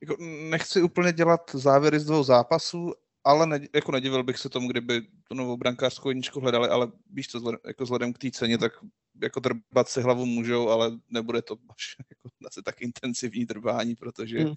Jako, 0.00 0.16
nechci 0.50 0.82
úplně 0.82 1.12
dělat 1.12 1.50
závěry 1.54 2.00
z 2.00 2.04
dvou 2.04 2.22
zápasů, 2.22 2.92
ale 3.24 3.46
ne, 3.46 3.60
jako 3.74 3.92
nedivil 3.92 4.22
bych 4.22 4.38
se 4.38 4.48
tomu, 4.48 4.68
kdyby 4.68 5.02
tu 5.28 5.34
novou 5.34 5.56
brankářskou 5.56 6.08
jedničku 6.08 6.40
hledali, 6.40 6.68
ale 6.68 6.92
víš 7.10 7.28
co, 7.28 7.38
vzhledem, 7.38 7.60
jako 7.66 7.84
vzhledem 7.84 8.12
k 8.12 8.18
té 8.18 8.30
ceně, 8.30 8.58
tak 8.58 8.72
jako 9.22 9.40
drbat 9.40 9.88
si 9.88 10.00
hlavu 10.02 10.26
můžou, 10.26 10.68
ale 10.68 10.90
nebude 11.10 11.42
to 11.42 11.56
až 11.70 11.96
jako 12.10 12.28
asi 12.46 12.62
tak 12.62 12.82
intenzivní 12.82 13.44
drbání, 13.44 13.94
protože 13.94 14.38
Hmm. 14.40 14.54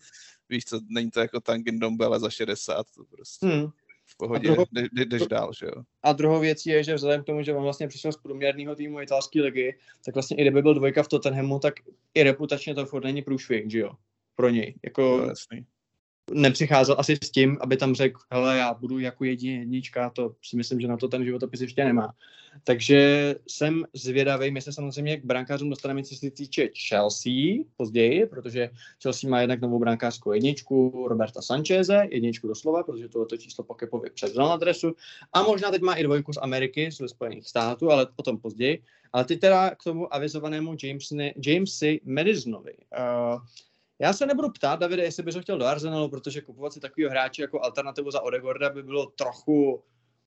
víš 0.50 0.66
co, 0.66 0.80
není 0.90 1.12
to 1.12 1.20
jako 1.20 1.40
Tangin 1.40 1.80
Dombele 1.80 2.20
za 2.20 2.30
60, 2.30 2.88
to 2.96 3.04
prostě 3.04 3.46
Hmm. 3.48 3.68
v 4.06 4.18
pohodě, 4.18 4.48
druhou- 4.48 4.66
jde- 4.72 4.88
jde- 4.94 5.06
jdeš 5.06 5.28
dál, 5.28 5.52
že 5.60 5.66
jo. 5.66 5.84
A 6.04 6.14
druhou 6.14 6.40
věcí 6.40 6.70
je, 6.70 6.84
že 6.84 6.96
vzhledem 6.96 7.24
k 7.24 7.26
tomu, 7.26 7.44
že 7.44 7.54
on 7.54 7.64
vlastně 7.64 7.88
přišel 7.88 8.12
z 8.12 8.18
průměrného 8.18 8.76
týmu 8.76 9.02
italské 9.02 9.42
ligy, 9.42 9.78
tak 10.06 10.14
vlastně 10.16 10.38
i 10.38 10.42
kdyby 10.42 10.62
byl 10.62 10.74
dvojka 10.74 11.04
v 11.04 11.08
Tottenhamu, 11.08 11.60
tak 11.60 11.74
i 12.14 12.24
reputačně 12.24 12.76
to 12.76 12.86
furt 12.86 13.04
není 13.04 13.22
průšvih, 13.22 13.72
že 13.72 13.80
jo? 13.80 13.92
Pro 14.36 14.50
něj. 14.50 14.76
Jako 14.84 15.22
je 15.22 15.28
jasný. 15.28 15.66
Nepřicházel 16.32 16.96
asi 17.00 17.18
s 17.24 17.32
tím, 17.32 17.58
aby 17.62 17.78
tam 17.78 17.96
řekl, 17.96 18.20
hele, 18.32 18.58
já 18.58 18.74
budu 18.74 19.00
jako 19.00 19.24
jediný 19.24 19.56
jednička, 19.56 20.10
to 20.10 20.36
si 20.42 20.56
myslím, 20.56 20.80
že 20.80 20.88
na 20.88 20.98
to 20.98 21.08
ten 21.08 21.26
životopis 21.26 21.62
ještě 21.62 21.86
nemá. 21.86 22.14
Takže 22.64 23.36
jsem 23.48 23.84
zvědavý, 23.94 24.52
my 24.52 24.62
se 24.62 24.74
samozřejmě 24.74 25.18
k 25.18 25.26
brankářům 25.26 25.70
dostaneme, 25.70 26.04
co 26.04 26.16
se 26.16 26.32
týče 26.32 26.70
Chelsea 26.88 27.64
později, 27.78 28.26
protože 28.26 28.70
Chelsea 29.04 29.30
má 29.30 29.42
jednak 29.42 29.62
novou 29.62 29.80
brankářskou 29.80 30.32
jedničku 30.32 31.06
Roberta 31.08 31.42
Sancheze, 31.42 32.08
jedničku 32.12 32.48
doslova, 32.48 32.84
protože 32.84 33.10
tohoto 33.10 33.38
číslo 33.38 33.64
Pokepovi 33.64 34.10
převzal 34.10 34.50
na 34.50 34.58
dresu, 34.58 34.96
a 35.34 35.44
možná 35.44 35.72
teď 35.72 35.82
má 35.82 35.94
i 35.94 36.04
dvojku 36.04 36.34
z 36.34 36.38
Ameriky, 36.38 36.92
z 36.92 37.08
Spojených 37.08 37.48
států, 37.48 37.92
ale 37.92 38.08
potom 38.16 38.38
později. 38.38 38.84
Ale 39.14 39.26
teď 39.26 39.40
teda 39.40 39.70
k 39.70 39.84
tomu 39.84 40.14
avizovanému 40.14 40.76
Jamesne, 40.84 41.34
Jamesi 41.46 42.02
Madisonovi. 42.06 42.74
Uh, 43.00 43.42
já 44.00 44.14
se 44.14 44.26
nebudu 44.26 44.50
ptát, 44.50 44.80
Davide, 44.80 45.04
jestli 45.04 45.24
bys 45.24 45.36
ho 45.36 45.42
chtěl 45.42 45.58
do 45.58 45.66
Arsenalu, 45.66 46.10
protože 46.10 46.42
kupovat 46.42 46.74
si 46.74 46.80
takového 46.80 47.12
hráče 47.12 47.42
jako 47.42 47.62
alternativu 47.62 48.12
za 48.12 48.22
Odegorda 48.22 48.70
by 48.70 48.84
bylo 48.84 49.06
trochu 49.06 49.84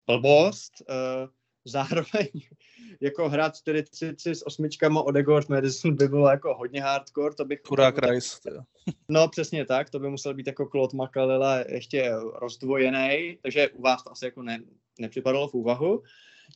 blbost. 0.07 0.73
Uh, 0.81 1.29
zároveň 1.69 2.29
jako 3.01 3.29
hrát 3.29 3.57
43 3.57 4.35
s 4.35 4.47
osmičkama 4.47 5.03
Odegord 5.03 5.49
Madison 5.49 5.97
by 5.97 6.09
bylo 6.09 6.29
jako 6.29 6.55
hodně 6.55 6.83
hardcore, 6.83 7.35
to 7.35 7.45
bych... 7.45 7.61
Chudák 7.69 7.99
Rice. 7.99 8.39
No 9.09 9.29
přesně 9.29 9.65
tak, 9.65 9.91
to 9.91 9.99
by 9.99 10.11
musel 10.11 10.35
být 10.35 10.47
jako 10.47 10.67
Claude 10.67 10.97
Makalila 10.97 11.59
ještě 11.59 12.13
rozdvojený, 12.35 13.39
takže 13.43 13.69
u 13.69 13.83
vás 13.83 14.05
to 14.05 14.13
asi 14.13 14.25
jako 14.25 14.43
ne, 14.43 14.63
nepřipadalo 14.99 15.49
v 15.49 15.55
úvahu. 15.55 16.03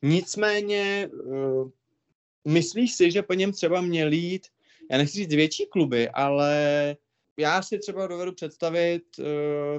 Nicméně, 0.02 1.09
uh, 1.12 1.71
myslíš 2.49 2.95
si, 2.95 3.11
že 3.11 3.23
po 3.23 3.35
něm 3.35 3.52
třeba 3.52 3.81
měl 3.81 4.12
jít, 4.12 4.47
já 4.92 4.99
nechci 4.99 5.16
říct 5.16 5.34
větší 5.34 5.66
kluby, 5.66 6.08
ale 6.08 6.96
já 7.37 7.62
si 7.62 7.78
třeba 7.78 8.06
dovedu 8.06 8.32
představit 8.32 9.02
uh, 9.18 9.25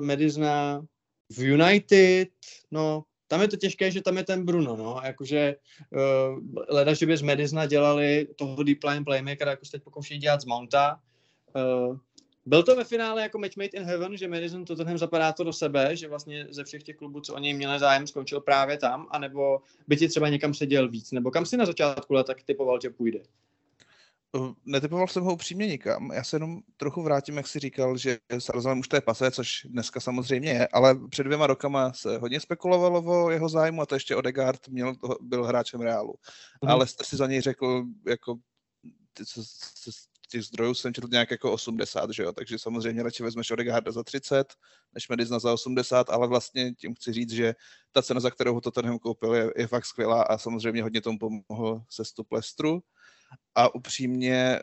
Medizna 0.05 0.85
v 1.29 1.39
United, 1.39 2.29
no, 2.71 3.03
tam 3.27 3.41
je 3.41 3.47
to 3.47 3.57
těžké, 3.57 3.91
že 3.91 4.01
tam 4.01 4.17
je 4.17 4.23
ten 4.23 4.45
Bruno, 4.45 4.75
no, 4.75 5.01
jakože 5.03 5.55
uh, 5.89 6.39
leda, 6.69 6.93
že 6.93 7.05
by 7.05 7.17
z 7.17 7.21
Medizna 7.21 7.65
dělali 7.65 8.27
toho 8.35 8.63
deep 8.63 8.83
line 8.83 9.03
playmakera, 9.03 9.51
jako 9.51 9.65
se 9.65 9.71
teď 9.71 9.83
pokouší 9.83 10.17
dělat 10.17 10.41
z 10.41 10.45
Mounta. 10.45 10.99
Uh, 11.55 11.97
byl 12.45 12.63
to 12.63 12.75
ve 12.75 12.83
finále 12.83 13.21
jako 13.21 13.39
match 13.39 13.57
made 13.57 13.69
in 13.69 13.83
heaven, 13.83 14.17
že 14.17 14.27
Madison 14.27 14.65
Tottenham 14.65 14.97
zapadá 14.97 15.31
to 15.31 15.43
do 15.43 15.53
sebe, 15.53 15.95
že 15.95 16.07
vlastně 16.07 16.47
ze 16.49 16.63
všech 16.63 16.83
těch 16.83 16.95
klubů, 16.95 17.21
co 17.21 17.33
o 17.33 17.39
něj 17.39 17.53
měli 17.53 17.79
zájem, 17.79 18.07
skončil 18.07 18.41
právě 18.41 18.77
tam, 18.77 19.07
anebo 19.11 19.61
by 19.87 19.97
ti 19.97 20.07
třeba 20.07 20.29
někam 20.29 20.53
seděl 20.53 20.89
víc, 20.89 21.11
nebo 21.11 21.31
kam 21.31 21.45
si 21.45 21.57
na 21.57 21.65
začátku 21.65 22.13
leta 22.13 22.33
tak 22.33 22.43
typoval, 22.43 22.79
že 22.81 22.89
půjde? 22.89 23.19
Uh, 24.37 24.53
Netypoval 24.65 25.07
jsem 25.07 25.23
ho 25.23 25.33
upřímně 25.33 25.67
nikam. 25.67 26.11
Já 26.13 26.23
se 26.23 26.35
jenom 26.35 26.59
trochu 26.77 27.03
vrátím, 27.03 27.37
jak 27.37 27.47
jsi 27.47 27.59
říkal, 27.59 27.97
že 27.97 28.17
s 28.29 28.49
Arsenalem 28.49 28.79
už 28.79 28.87
to 28.87 28.95
je 28.95 29.01
pasé, 29.01 29.31
což 29.31 29.67
dneska 29.69 29.99
samozřejmě 29.99 30.49
je, 30.49 30.67
ale 30.67 31.07
před 31.09 31.23
dvěma 31.23 31.47
rokama 31.47 31.93
se 31.93 32.17
hodně 32.17 32.39
spekulovalo 32.39 33.25
o 33.25 33.29
jeho 33.29 33.49
zájmu 33.49 33.81
a 33.81 33.85
to 33.85 33.95
ještě 33.95 34.15
Odegaard 34.15 34.67
měl, 34.67 34.93
byl 35.21 35.43
hráčem 35.43 35.81
Reálu. 35.81 36.13
Mhm. 36.61 36.71
Ale 36.71 36.87
jste 36.87 37.03
si 37.03 37.15
za 37.15 37.27
něj 37.27 37.41
řekl, 37.41 37.83
jako 38.07 38.35
ty, 39.13 39.25
co, 39.25 39.43
co, 39.75 39.91
těch 40.33 40.43
zdrojů 40.43 40.73
jsem 40.73 40.93
četl 40.93 41.07
nějak 41.11 41.31
jako 41.31 41.51
80, 41.51 42.09
že 42.09 42.23
jo, 42.23 42.31
takže 42.31 42.59
samozřejmě 42.59 43.03
radši 43.03 43.23
vezmeš 43.23 43.51
Odegaarda 43.51 43.91
za 43.91 44.03
30, 44.03 44.53
než 44.93 45.09
Medizna 45.09 45.39
za 45.39 45.53
80, 45.53 46.09
ale 46.09 46.27
vlastně 46.27 46.73
tím 46.73 46.95
chci 46.95 47.13
říct, 47.13 47.31
že 47.31 47.55
ta 47.91 48.01
cena, 48.01 48.19
za 48.19 48.31
kterou 48.31 48.53
ho 48.53 48.61
Tottenham 48.61 48.99
koupil, 48.99 49.33
je, 49.33 49.51
je 49.57 49.67
fakt 49.67 49.85
skvělá 49.85 50.23
a 50.23 50.37
samozřejmě 50.37 50.83
hodně 50.83 51.01
tomu 51.01 51.19
pomohl 51.19 51.81
sestup 51.89 52.31
Lestru 52.31 52.83
a 53.55 53.75
upřímně 53.75 54.59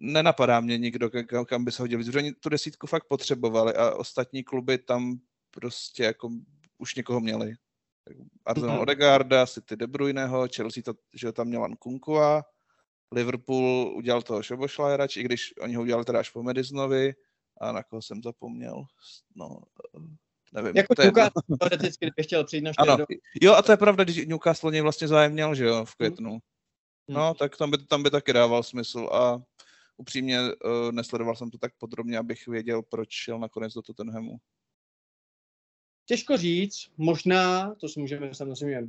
nenapadá 0.00 0.60
mě 0.60 0.78
nikdo, 0.78 1.10
kam, 1.26 1.44
kam 1.44 1.64
by 1.64 1.72
se 1.72 1.82
hodil 1.82 1.98
víc, 1.98 2.06
protože 2.06 2.18
oni 2.18 2.32
tu 2.32 2.48
desítku 2.48 2.86
fakt 2.86 3.04
potřebovali 3.08 3.74
a 3.74 3.94
ostatní 3.94 4.44
kluby 4.44 4.78
tam 4.78 5.18
prostě 5.50 6.02
jako 6.02 6.30
už 6.78 6.94
někoho 6.94 7.20
měli. 7.20 7.54
Arsenal 8.44 8.70
Mhm. 8.70 8.80
Odegaarda, 8.80 9.46
City 9.46 9.76
De 9.76 9.86
Bruyneho, 9.86 10.48
Chelsea 10.56 10.82
to, 10.82 10.94
že 11.14 11.32
tam 11.32 11.46
měl 11.46 11.68
Kunkua, 11.78 12.44
Liverpool 13.12 13.92
udělal 13.96 14.22
toho 14.22 14.42
Šobošlajera, 14.42 15.06
i 15.16 15.22
když 15.22 15.54
oni 15.60 15.74
ho 15.74 15.82
udělali 15.82 16.04
teda 16.04 16.18
až 16.18 16.30
po 16.30 16.42
Medisonovi 16.42 17.14
a 17.60 17.72
na 17.72 17.82
koho 17.82 18.02
jsem 18.02 18.22
zapomněl, 18.22 18.84
no, 19.36 19.58
nevím. 20.52 20.72
Jako 20.76 20.94
to. 20.94 21.02
Newcastle, 21.02 21.42
teoreticky, 21.60 22.06
kdyby 22.06 22.22
chtěl 22.22 22.44
přijít 22.44 22.62
na 22.62 22.72
Ano, 22.78 22.96
jo 23.42 23.54
a 23.54 23.62
to 23.62 23.72
je 23.72 23.76
pravda, 23.76 24.04
když 24.04 24.26
Newcastle 24.26 24.72
něj 24.72 24.80
vlastně 24.80 25.08
zájem 25.08 25.32
měl, 25.32 25.54
že 25.54 25.64
jo, 25.64 25.84
v 25.84 25.94
květnu. 25.94 26.38
Hmm. 27.12 27.20
No, 27.20 27.34
tak 27.34 27.56
tam 27.56 27.70
by, 27.70 27.78
tam 27.78 28.02
by 28.02 28.10
taky 28.10 28.32
dával 28.32 28.62
smysl 28.62 29.08
a 29.12 29.42
upřímně 29.96 30.40
uh, 30.40 30.92
nesledoval 30.92 31.36
jsem 31.36 31.50
to 31.50 31.58
tak 31.58 31.72
podrobně, 31.78 32.18
abych 32.18 32.46
věděl, 32.46 32.82
proč 32.82 33.10
šel 33.10 33.38
nakonec 33.38 33.74
do 33.74 33.82
Tottenhamu. 33.82 34.36
Těžko 36.06 36.36
říct, 36.36 36.90
možná, 36.96 37.74
to 37.74 37.88
si 37.88 38.00
můžeme 38.00 38.34
samozřejmě, 38.34 38.88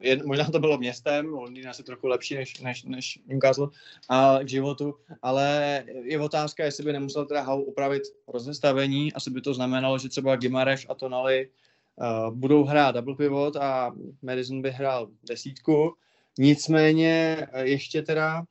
je, 0.00 0.24
možná 0.24 0.44
to 0.44 0.58
bylo 0.58 0.78
městem, 0.78 1.26
Londýn 1.26 1.68
asi 1.68 1.82
trochu 1.82 2.06
lepší 2.06 2.34
než, 2.34 2.60
než, 2.60 2.84
než 2.84 3.18
Newcastle 3.26 3.68
a 4.08 4.38
k 4.42 4.48
životu, 4.48 4.94
ale 5.22 5.84
je 6.02 6.20
otázka, 6.20 6.64
jestli 6.64 6.84
by 6.84 6.92
nemusel 6.92 7.26
teda 7.26 7.42
Hau 7.42 7.62
upravit 7.62 8.02
rozestavení, 8.28 9.12
asi 9.12 9.30
by 9.30 9.40
to 9.40 9.54
znamenalo, 9.54 9.98
že 9.98 10.08
třeba 10.08 10.36
Gimareš 10.36 10.86
a 10.88 10.94
Tonali 10.94 11.48
uh, 11.96 12.34
budou 12.34 12.64
hrát 12.64 12.94
double 12.94 13.14
pivot 13.14 13.56
a 13.56 13.94
Madison 14.22 14.62
by 14.62 14.70
hrál 14.70 15.08
desítku, 15.28 15.94
nicméně 16.38 17.46
eh, 17.52 17.66
ještě 17.66 18.02
teda 18.02 18.44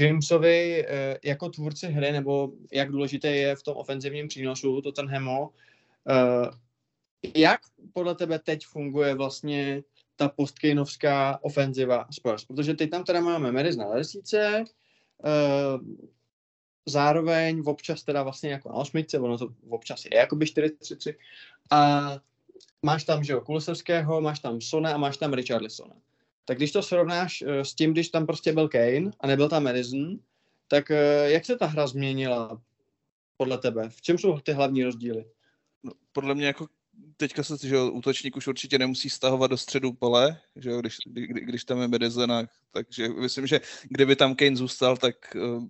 Jamesovi 0.00 0.86
eh, 0.88 1.18
jako 1.24 1.48
tvůrci 1.48 1.86
hry, 1.86 2.12
nebo 2.12 2.52
jak 2.72 2.90
důležité 2.90 3.28
je 3.28 3.56
v 3.56 3.62
tom 3.62 3.76
ofenzivním 3.76 4.28
přínosu 4.28 4.82
Tottenhamu. 4.82 5.50
Eh, 6.08 6.50
jak 7.36 7.60
podle 7.92 8.14
tebe 8.14 8.38
teď 8.38 8.66
funguje 8.66 9.14
vlastně 9.14 9.82
ta 10.16 10.28
postkejnovská 10.28 11.38
ofenziva 11.42 12.06
Spurs? 12.10 12.44
Protože 12.44 12.74
teď 12.74 12.90
tam 12.90 13.04
teda 13.04 13.20
máme 13.20 13.52
Meris 13.52 13.76
na 13.76 13.86
lesíce, 13.86 14.64
zároveň 16.86 17.62
občas 17.66 18.02
teda 18.02 18.22
vlastně 18.22 18.50
jako 18.50 18.68
na 18.68 18.74
osmičce, 18.74 19.18
ono 19.18 19.38
to 19.38 19.48
občas 19.68 20.04
je 20.04 20.16
jakoby 20.16 20.44
4-3-3 20.44 21.14
a 21.70 22.10
máš 22.82 23.04
tam, 23.04 23.24
že 23.24 23.32
jo, 23.32 23.40
Kulusevského, 23.40 24.20
máš 24.20 24.38
tam 24.38 24.60
Sona 24.60 24.94
a 24.94 24.98
máš 24.98 25.16
tam 25.16 25.32
Richarlisona. 25.32 25.94
Tak 26.48 26.56
když 26.56 26.72
to 26.72 26.82
srovnáš 26.82 27.42
uh, 27.42 27.60
s 27.60 27.74
tím, 27.74 27.92
když 27.92 28.08
tam 28.08 28.26
prostě 28.26 28.52
byl 28.52 28.68
Kane 28.68 29.10
a 29.20 29.26
nebyl 29.26 29.48
tam 29.48 29.64
Madison, 29.64 30.18
tak 30.68 30.90
uh, 30.90 31.30
jak 31.30 31.44
se 31.44 31.56
ta 31.56 31.66
hra 31.66 31.86
změnila 31.86 32.62
podle 33.36 33.58
tebe? 33.58 33.88
V 33.88 34.02
čem 34.02 34.18
jsou 34.18 34.40
ty 34.40 34.52
hlavní 34.52 34.84
rozdíly? 34.84 35.24
No, 35.82 35.92
podle 36.12 36.34
mě 36.34 36.46
jako 36.46 36.66
teďka 37.16 37.42
se, 37.42 37.68
že 37.68 37.80
útočník 37.80 38.36
už 38.36 38.46
určitě 38.46 38.78
nemusí 38.78 39.10
stahovat 39.10 39.50
do 39.50 39.56
středu 39.56 39.92
pole, 39.92 40.40
že 40.56 40.70
jo, 40.70 40.80
když, 40.80 40.96
kdy, 41.06 41.26
když 41.26 41.64
tam 41.64 41.80
je 41.80 41.88
Madison, 41.88 42.46
takže 42.72 43.08
myslím, 43.08 43.46
že 43.46 43.60
kdyby 43.88 44.16
tam 44.16 44.34
Kane 44.34 44.56
zůstal, 44.56 44.96
tak 44.96 45.16
uh, 45.34 45.64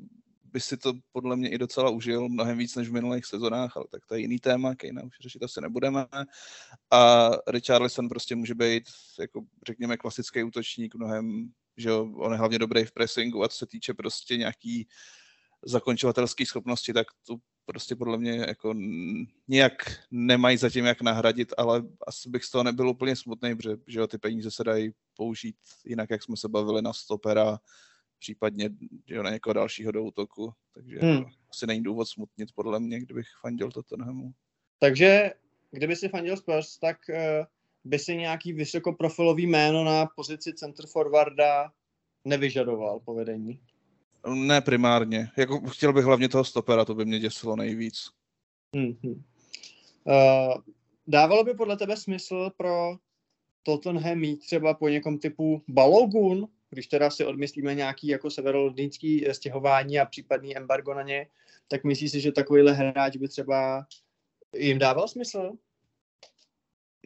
by 0.53 0.61
si 0.61 0.77
to 0.77 0.93
podle 1.13 1.37
mě 1.37 1.51
i 1.51 1.59
docela 1.59 1.91
užil 1.91 2.29
mnohem 2.29 2.59
víc 2.59 2.77
než 2.77 2.89
v 2.89 2.93
minulých 2.93 3.27
sezonách, 3.27 3.77
ale 3.77 3.87
tak 3.91 4.07
to 4.07 4.15
je 4.15 4.21
jiný 4.21 4.39
téma, 4.39 4.75
Kejna 4.75 5.03
už 5.03 5.17
řešit 5.23 5.43
asi 5.43 5.61
nebudeme. 5.61 6.07
A 6.91 7.31
Richarlison 7.49 8.09
prostě 8.09 8.37
může 8.37 8.55
být, 8.55 8.85
jako 9.21 9.41
řekněme, 9.67 9.97
klasický 9.97 10.43
útočník 10.43 10.95
mnohem, 10.95 11.49
že 11.77 11.89
jo, 11.89 12.13
on 12.17 12.33
je 12.33 12.39
hlavně 12.39 12.59
dobrý 12.59 12.85
v 12.85 12.93
pressingu 12.93 13.45
a 13.45 13.49
co 13.49 13.57
se 13.57 13.67
týče 13.67 13.95
prostě 13.95 14.37
nějaký 14.37 14.89
zakončovatelské 15.67 16.47
schopnosti, 16.47 16.93
tak 16.93 17.07
to 17.27 17.37
prostě 17.67 17.97
podle 17.97 18.19
mě 18.19 18.37
jako 18.37 18.75
nějak 19.49 19.73
nemají 20.11 20.57
zatím 20.57 20.85
jak 20.85 21.03
nahradit, 21.03 21.53
ale 21.59 21.83
asi 22.07 22.31
bych 22.31 22.45
z 22.45 22.51
toho 22.51 22.65
nebyl 22.65 22.89
úplně 22.89 23.17
smutný, 23.17 23.57
protože 23.57 23.77
že 23.87 23.99
jo, 23.99 24.07
ty 24.07 24.19
peníze 24.19 24.51
se 24.51 24.65
dají 24.65 24.91
použít 25.17 25.57
jinak, 25.85 26.11
jak 26.11 26.23
jsme 26.23 26.37
se 26.37 26.49
bavili 26.49 26.83
na 26.83 26.93
stopera, 26.93 27.59
případně 28.19 28.71
jo, 29.07 29.23
na 29.23 29.31
někoho 29.31 29.55
dalšího 29.55 29.93
do 29.93 30.05
útoku, 30.05 30.53
takže 30.75 30.99
hmm. 30.99 31.25
asi 31.51 31.67
není 31.67 31.83
důvod 31.83 32.09
smutnit 32.09 32.49
podle 32.55 32.81
mě, 32.81 33.01
kdybych 33.01 33.27
fandil 33.41 33.71
Tottenhamu. 33.71 34.33
Takže 34.79 35.33
kdyby 35.71 35.97
si 35.97 36.09
fandil 36.09 36.37
Spurs, 36.37 36.79
tak 36.79 36.97
uh, 37.09 37.17
by 37.85 37.99
si 37.99 38.17
nějaký 38.17 38.53
vysokoprofilový 38.53 39.47
jméno 39.47 39.85
na 39.85 40.07
pozici 40.07 40.55
center 40.55 40.87
forwarda 40.87 41.73
nevyžadoval 42.25 43.01
povedení? 43.01 43.61
Ne 44.35 44.61
primárně. 44.61 45.31
Jako 45.37 45.61
chtěl 45.61 45.93
bych 45.93 46.05
hlavně 46.05 46.29
toho 46.29 46.45
stopera, 46.45 46.85
to 46.85 46.95
by 46.95 47.05
mě 47.05 47.19
děsilo 47.19 47.57
nejvíc. 47.57 48.11
Hmm. 48.77 48.97
Uh, 49.05 50.55
dávalo 51.07 51.45
by 51.45 51.55
podle 51.55 51.77
tebe 51.77 51.97
smysl 51.97 52.51
pro 52.57 52.99
Tottenham 53.63 54.19
mít 54.19 54.37
třeba 54.37 54.75
po 54.75 54.89
někom 54.89 55.19
typu 55.19 55.63
Balogun, 55.69 56.49
když 56.71 56.87
teda 56.87 57.11
si 57.11 57.25
odmyslíme 57.25 57.75
nějaký 57.75 58.07
jako 58.07 58.31
severolondýnský 58.31 59.27
stěhování 59.33 60.01
a 60.01 60.07
případný 60.07 60.57
embargo 60.57 60.95
na 60.95 61.03
ně, 61.03 61.27
tak 61.69 61.85
myslíš 61.85 62.11
si, 62.11 62.21
že 62.21 62.33
takovýhle 62.33 62.73
hráč 62.73 63.17
by 63.17 63.29
třeba 63.29 63.87
jim 64.57 64.79
dával 64.79 65.09
smysl? 65.09 65.53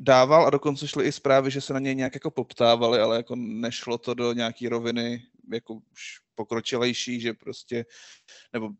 Dával 0.00 0.47
a 0.47 0.50
dokonce 0.50 0.88
šly 0.88 1.07
i 1.07 1.12
zprávy, 1.12 1.50
že 1.50 1.61
se 1.61 1.73
na 1.73 1.78
něj 1.78 1.95
nějak 1.95 2.14
jako 2.14 2.31
poptávali, 2.31 3.00
ale 3.00 3.16
jako 3.16 3.37
nešlo 3.37 3.99
to 3.99 4.14
do 4.14 4.33
nějaký 4.33 4.69
roviny 4.69 5.23
jako 5.52 5.75
už 5.75 6.21
pokročilejší, 6.35 7.21
že 7.21 7.33
prostě, 7.33 7.85
nebo 8.53 8.70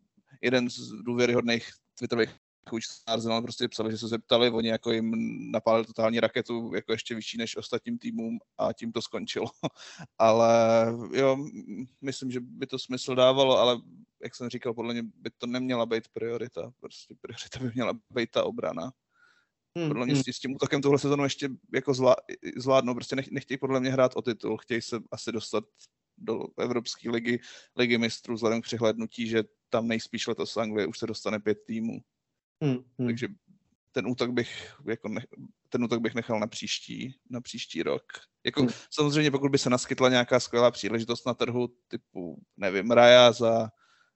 jeden 0.40 0.71
z 0.71 0.88
důvěryhodných 1.05 1.71
twitterových 1.99 2.31
už 2.72 2.85
Arsenal 3.07 3.42
prostě 3.42 3.68
psali, 3.68 3.90
že 3.90 3.98
se 3.98 4.09
zeptali, 4.09 4.51
oni 4.51 4.68
jako 4.68 4.92
jim 4.92 5.12
napálili 5.51 5.87
totální 5.87 6.20
raketu 6.20 6.72
jako 6.75 6.92
ještě 6.92 7.14
vyšší 7.14 7.38
než 7.38 7.57
ostatním 7.57 7.98
týmům 7.98 8.38
a 8.59 8.72
tím 8.72 8.92
to 8.92 9.03
skončilo. 9.03 9.46
ale 10.18 10.87
jo, 11.12 11.37
myslím, 12.01 12.31
že 12.31 12.40
by 12.40 12.66
to 12.66 12.79
smysl 12.79 13.14
dávalo, 13.14 13.59
ale 13.59 13.81
jak 14.22 14.35
jsem 14.35 14.48
říkal, 14.48 14.75
podle 14.75 14.94
mě 14.94 15.03
by 15.03 15.31
to 15.38 15.46
neměla 15.46 15.87
být 15.87 16.09
priorita. 16.09 16.72
Prostě 16.81 17.14
priorita 17.20 17.59
by 17.59 17.70
měla 17.75 17.92
být 18.11 18.31
ta 18.31 18.44
obrana. 18.44 18.92
Hmm, 19.79 19.88
podle 19.88 20.07
mě 20.07 20.14
hmm. 20.14 20.22
s 20.22 20.38
tím 20.38 20.55
útokem 20.55 20.83
tohle 20.83 20.98
sezonu 20.98 21.25
ještě 21.25 21.48
jako 21.75 21.94
zvlá, 21.94 22.16
zvládnou, 22.57 22.94
prostě 22.94 23.16
nech, 23.16 23.31
nechtějí 23.31 23.59
podle 23.59 23.81
mě 23.81 23.90
hrát 23.90 24.12
o 24.16 24.22
titul, 24.22 24.59
chtějí 24.59 24.83
se 24.83 24.96
asi 25.11 25.33
dostat 25.33 25.64
do 26.18 26.38
Evropské 26.59 27.11
ligy, 27.11 27.38
ligy 27.77 27.98
mistrů, 27.98 28.35
vzhledem 28.35 28.61
k 28.61 28.64
přihlednutí, 28.64 29.29
že 29.29 29.44
tam 29.68 29.88
nejspíš 29.88 30.27
letos 30.27 30.57
Anglie 30.57 30.87
už 30.87 30.98
se 30.98 31.07
dostane 31.07 31.38
pět 31.38 31.59
týmů. 31.66 32.01
Hmm, 32.62 32.85
hmm. 32.98 33.09
Takže 33.09 33.29
ten 33.92 34.07
útok 34.07 34.31
bych 34.31 34.77
jako 34.87 35.09
ne, 35.09 35.27
ten 35.68 35.85
útok 35.85 36.01
bych 36.01 36.14
nechal 36.14 36.40
na 36.40 36.46
příští, 36.46 37.14
na 37.31 37.40
příští 37.40 37.83
rok. 37.83 38.03
Jako, 38.44 38.61
hmm. 38.61 38.70
Samozřejmě, 38.90 39.31
pokud 39.31 39.51
by 39.51 39.59
se 39.59 39.70
naskytla 39.70 40.09
nějaká 40.09 40.40
skvělá 40.40 40.70
příležitost 40.70 41.27
na 41.27 41.35
trhu, 41.35 41.68
typu, 41.88 42.42
nevím, 42.57 42.90
Raja 42.90 43.33
za 43.33 43.70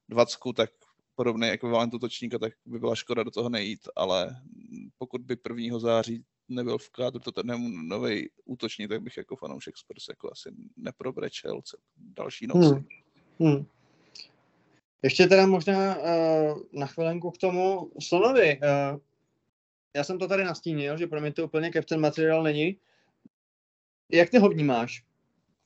20, 0.08 0.38
tak 0.56 0.70
podobný 1.14 1.48
ekvivalent 1.48 1.94
útočníka, 1.94 2.38
tak 2.38 2.52
by 2.66 2.78
byla 2.78 2.94
škoda 2.94 3.22
do 3.22 3.30
toho 3.30 3.48
nejít, 3.48 3.80
ale 3.96 4.36
pokud 4.98 5.20
by 5.20 5.36
1. 5.58 5.78
září 5.78 6.24
nebyl 6.48 6.78
v 6.78 6.90
kádru 6.90 7.20
to 7.20 7.32
ten 7.32 7.46
nový 7.88 8.28
útočník, 8.44 8.88
tak 8.88 9.02
bych 9.02 9.16
jako 9.16 9.36
fanoušek 9.36 9.76
Spurs 9.76 10.08
jako 10.08 10.32
asi 10.32 10.54
neprobrečel 10.76 11.60
další 11.96 12.46
noci. 12.46 12.66
Hmm. 12.66 12.84
Hmm. 13.40 13.66
Ještě 15.02 15.26
teda 15.26 15.46
možná 15.46 15.96
uh, 15.96 16.02
na 16.72 16.86
chvilenku 16.86 17.30
k 17.30 17.38
tomu 17.38 17.90
Slonovi. 18.00 18.60
Uh, 18.62 18.98
já 19.96 20.04
jsem 20.04 20.18
to 20.18 20.28
tady 20.28 20.44
nastínil, 20.44 20.98
že 20.98 21.06
pro 21.06 21.20
mě 21.20 21.32
to 21.32 21.44
úplně 21.44 21.70
captain 21.72 22.00
materiál 22.00 22.42
není. 22.42 22.76
Jak 24.12 24.30
ty 24.30 24.38
ho 24.38 24.48
vnímáš? 24.48 25.04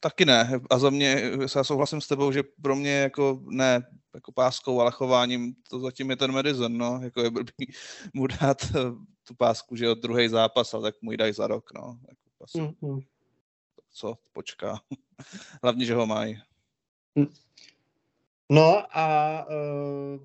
Taky 0.01 0.25
ne. 0.25 0.61
A 0.71 0.79
za 0.79 0.91
mě, 0.91 1.23
já 1.57 1.65
souhlasím 1.65 2.01
s 2.01 2.09
tebou, 2.09 2.33
že 2.33 2.43
pro 2.63 2.77
mě 2.77 2.93
jako 2.93 3.41
ne 3.45 3.83
jako 4.15 4.33
páskou, 4.33 4.81
ale 4.81 4.91
chováním 4.91 5.55
to 5.69 5.81
zatím 5.81 6.11
je 6.11 6.17
ten 6.17 6.33
Madison, 6.33 6.79
no. 6.79 7.01
Jako 7.03 7.23
je 7.23 7.31
blbý 7.31 7.73
mu 8.15 8.27
dát 8.27 8.63
eh, 8.63 8.79
tu 9.27 9.35
pásku, 9.35 9.77
že 9.77 9.85
jo, 9.85 9.95
druhý 9.95 10.29
zápas, 10.29 10.75
ale 10.75 10.83
tak 10.83 11.03
mu 11.03 11.11
ji 11.13 11.17
dají 11.17 11.33
za 11.33 11.47
rok, 11.47 11.71
no. 11.75 11.99
Jako 12.09 12.45
mm-hmm. 12.45 13.07
Co, 13.93 14.15
počká. 14.33 14.81
Hlavně, 15.63 15.85
že 15.85 15.95
ho 15.95 16.07
mají. 16.07 16.39
Mm. 17.15 17.27
No 18.51 18.99
a 18.99 19.47
uh, 19.49 20.21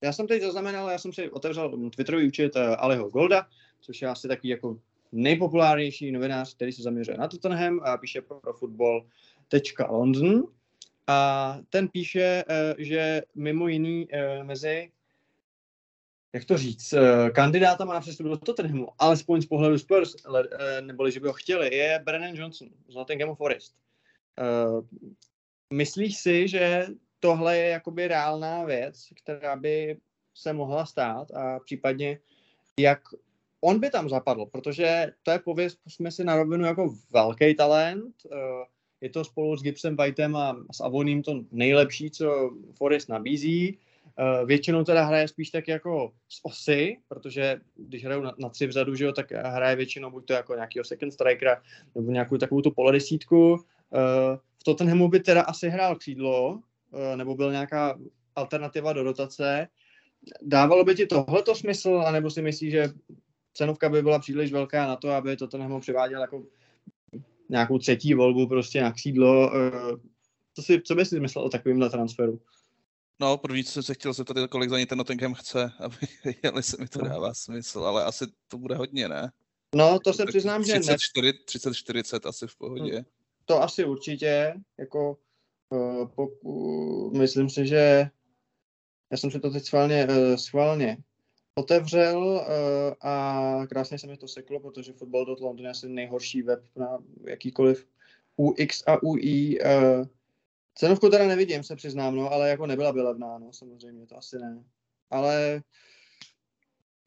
já 0.00 0.12
jsem 0.12 0.26
teď 0.26 0.42
zaznamenal, 0.42 0.90
já 0.90 0.98
jsem 0.98 1.12
si 1.12 1.30
otevřel 1.30 1.90
Twitterový 1.90 2.28
účet 2.28 2.56
uh, 2.56 2.62
Aliho 2.78 3.10
Golda, 3.10 3.46
což 3.80 4.02
je 4.02 4.08
asi 4.08 4.28
takový 4.28 4.48
jako 4.48 4.78
nejpopulárnější 5.12 6.12
novinář, 6.12 6.54
který 6.54 6.72
se 6.72 6.82
zaměřuje 6.82 7.18
na 7.18 7.28
Tottenham 7.28 7.80
a 7.84 7.96
píše 7.96 8.22
pro 8.22 8.52
football.london. 8.52 10.42
A 11.06 11.58
ten 11.70 11.88
píše, 11.88 12.44
uh, 12.48 12.54
že 12.78 13.22
mimo 13.34 13.68
jiný 13.68 14.08
mezi 14.42 14.90
jak 16.34 16.44
to 16.44 16.58
říct, 16.58 16.94
kandidátama 17.32 17.94
na 17.94 18.00
přestup 18.00 18.26
do 18.26 18.36
Tottenhamu, 18.36 18.88
alespoň 18.98 19.40
z 19.40 19.46
pohledu 19.46 19.78
Spurs, 19.78 20.16
neboli 20.80 21.12
že 21.12 21.20
by 21.20 21.26
ho 21.26 21.32
chtěli, 21.32 21.76
je 21.76 22.00
Brennan 22.04 22.34
Johnson 22.34 22.68
z 22.88 22.94
Nottinghamu 22.94 23.34
Forest. 23.34 23.74
Myslíš 25.72 26.18
si, 26.18 26.48
že 26.48 26.86
tohle 27.20 27.58
je 27.58 27.68
jakoby 27.68 28.08
reálná 28.08 28.64
věc, 28.64 29.08
která 29.22 29.56
by 29.56 29.98
se 30.34 30.52
mohla 30.52 30.86
stát 30.86 31.30
a 31.30 31.58
případně 31.60 32.18
jak 32.78 33.00
on 33.60 33.80
by 33.80 33.90
tam 33.90 34.08
zapadl, 34.08 34.46
protože 34.46 35.12
to 35.22 35.30
je 35.30 35.38
pověst, 35.38 35.78
jsme 35.86 36.10
si 36.10 36.24
na 36.24 36.36
rovinu 36.36 36.64
jako 36.64 36.94
velký 37.12 37.54
talent, 37.54 38.14
eh, 38.32 38.36
je 39.00 39.10
to 39.10 39.24
spolu 39.24 39.56
s 39.56 39.62
Gibsem 39.62 39.96
Whiteem 39.96 40.36
a 40.36 40.56
s 40.72 40.80
Avoním 40.80 41.22
to 41.22 41.44
nejlepší, 41.52 42.10
co 42.10 42.50
Forest 42.74 43.08
nabízí. 43.08 43.78
Eh, 44.18 44.46
většinou 44.46 44.84
teda 44.84 45.04
hraje 45.04 45.28
spíš 45.28 45.50
tak 45.50 45.68
jako 45.68 46.12
z 46.28 46.40
osy, 46.42 46.96
protože 47.08 47.60
když 47.76 48.04
hrajou 48.04 48.22
na, 48.22 48.34
na 48.38 48.48
tři 48.48 48.66
vzadu, 48.66 48.94
že 48.94 49.04
jo, 49.04 49.12
tak 49.12 49.32
hraje 49.32 49.76
většinou 49.76 50.10
buď 50.10 50.26
to 50.26 50.32
jako 50.32 50.54
nějakého 50.54 50.84
second 50.84 51.12
strikera, 51.12 51.62
nebo 51.94 52.10
nějakou 52.10 52.36
takovou 52.36 52.60
tu 52.60 52.70
polodesítku. 52.70 53.64
Eh, 53.94 54.36
v 54.60 54.64
Tottenhamu 54.64 55.08
by 55.08 55.20
teda 55.20 55.42
asi 55.42 55.68
hrál 55.68 55.96
křídlo, 55.96 56.60
nebo 57.16 57.34
byl 57.34 57.52
nějaká 57.52 57.98
alternativa 58.36 58.92
do 58.92 59.04
dotace. 59.04 59.68
Dávalo 60.42 60.84
by 60.84 60.94
ti 60.94 61.06
tohleto 61.06 61.54
smysl, 61.54 62.02
anebo 62.06 62.30
si 62.30 62.42
myslíš, 62.42 62.72
že 62.72 62.92
cenovka 63.54 63.88
by 63.88 64.02
byla 64.02 64.18
příliš 64.18 64.52
velká 64.52 64.86
na 64.86 64.96
to, 64.96 65.10
aby 65.10 65.36
to 65.36 65.58
nemohl 65.58 65.80
převáděl 65.80 66.20
jako 66.20 66.44
nějakou 67.48 67.78
třetí 67.78 68.14
volbu 68.14 68.46
prostě 68.46 68.82
na 68.82 68.92
křídlo. 68.92 69.56
Eh, 69.56 69.70
co, 70.54 70.62
si, 70.62 70.82
co 70.82 70.94
bys 70.94 71.08
si 71.08 71.20
myslel 71.20 71.44
o 71.44 71.48
takovémhle 71.48 71.90
transferu? 71.90 72.40
No, 73.20 73.38
první, 73.38 73.64
co 73.64 73.72
jsem 73.72 73.82
se 73.82 73.94
chtěl 73.94 74.12
zeptat, 74.12 74.36
je, 74.36 74.48
kolik 74.48 74.70
za 74.70 74.78
ně 74.78 74.86
ten 74.86 74.98
Nottingham 74.98 75.34
chce, 75.34 75.72
aby 75.80 75.96
jeli 76.42 76.62
se 76.62 76.76
mi 76.80 76.88
to 76.88 76.98
no. 76.98 77.08
dává 77.08 77.34
smysl, 77.34 77.80
ale 77.80 78.04
asi 78.04 78.24
to 78.48 78.58
bude 78.58 78.74
hodně, 78.74 79.08
ne? 79.08 79.32
No, 79.74 79.98
to 80.04 80.12
se 80.12 80.26
přiznám, 80.26 80.62
30, 80.62 80.82
že 80.82 80.90
ne. 80.90 80.96
30-40 80.96 82.28
asi 82.28 82.46
v 82.46 82.56
pohodě. 82.56 83.04
To 83.44 83.62
asi 83.62 83.84
určitě, 83.84 84.54
jako 84.78 85.18
poku, 86.14 87.12
myslím 87.18 87.50
si, 87.50 87.66
že 87.66 88.10
já 89.10 89.16
jsem 89.16 89.30
si 89.30 89.40
to 89.40 89.50
teď 89.50 89.64
schválně, 89.64 90.06
uh, 90.06 90.36
schválně 90.36 90.96
otevřel 91.54 92.18
uh, 92.18 93.08
a 93.10 93.66
krásně 93.68 93.98
se 93.98 94.06
mi 94.06 94.16
to 94.16 94.28
seklo, 94.28 94.60
protože 94.60 94.92
Football.London 94.92 95.64
je 95.64 95.70
asi 95.70 95.88
nejhorší 95.88 96.42
web 96.42 96.64
na 96.76 96.98
jakýkoliv 97.26 97.86
UX 98.36 98.82
a 98.86 99.02
UI. 99.02 99.58
Cenovku 100.74 101.08
teda 101.08 101.26
nevidím, 101.26 101.62
se 101.62 101.76
přiznám, 101.76 102.16
no, 102.16 102.32
ale 102.32 102.48
jako 102.48 102.66
nebyla 102.66 102.92
by 102.92 103.00
levná, 103.00 103.38
no, 103.38 103.52
samozřejmě, 103.52 104.06
to 104.06 104.16
asi 104.16 104.38
ne. 104.38 104.64
Ale 105.10 105.62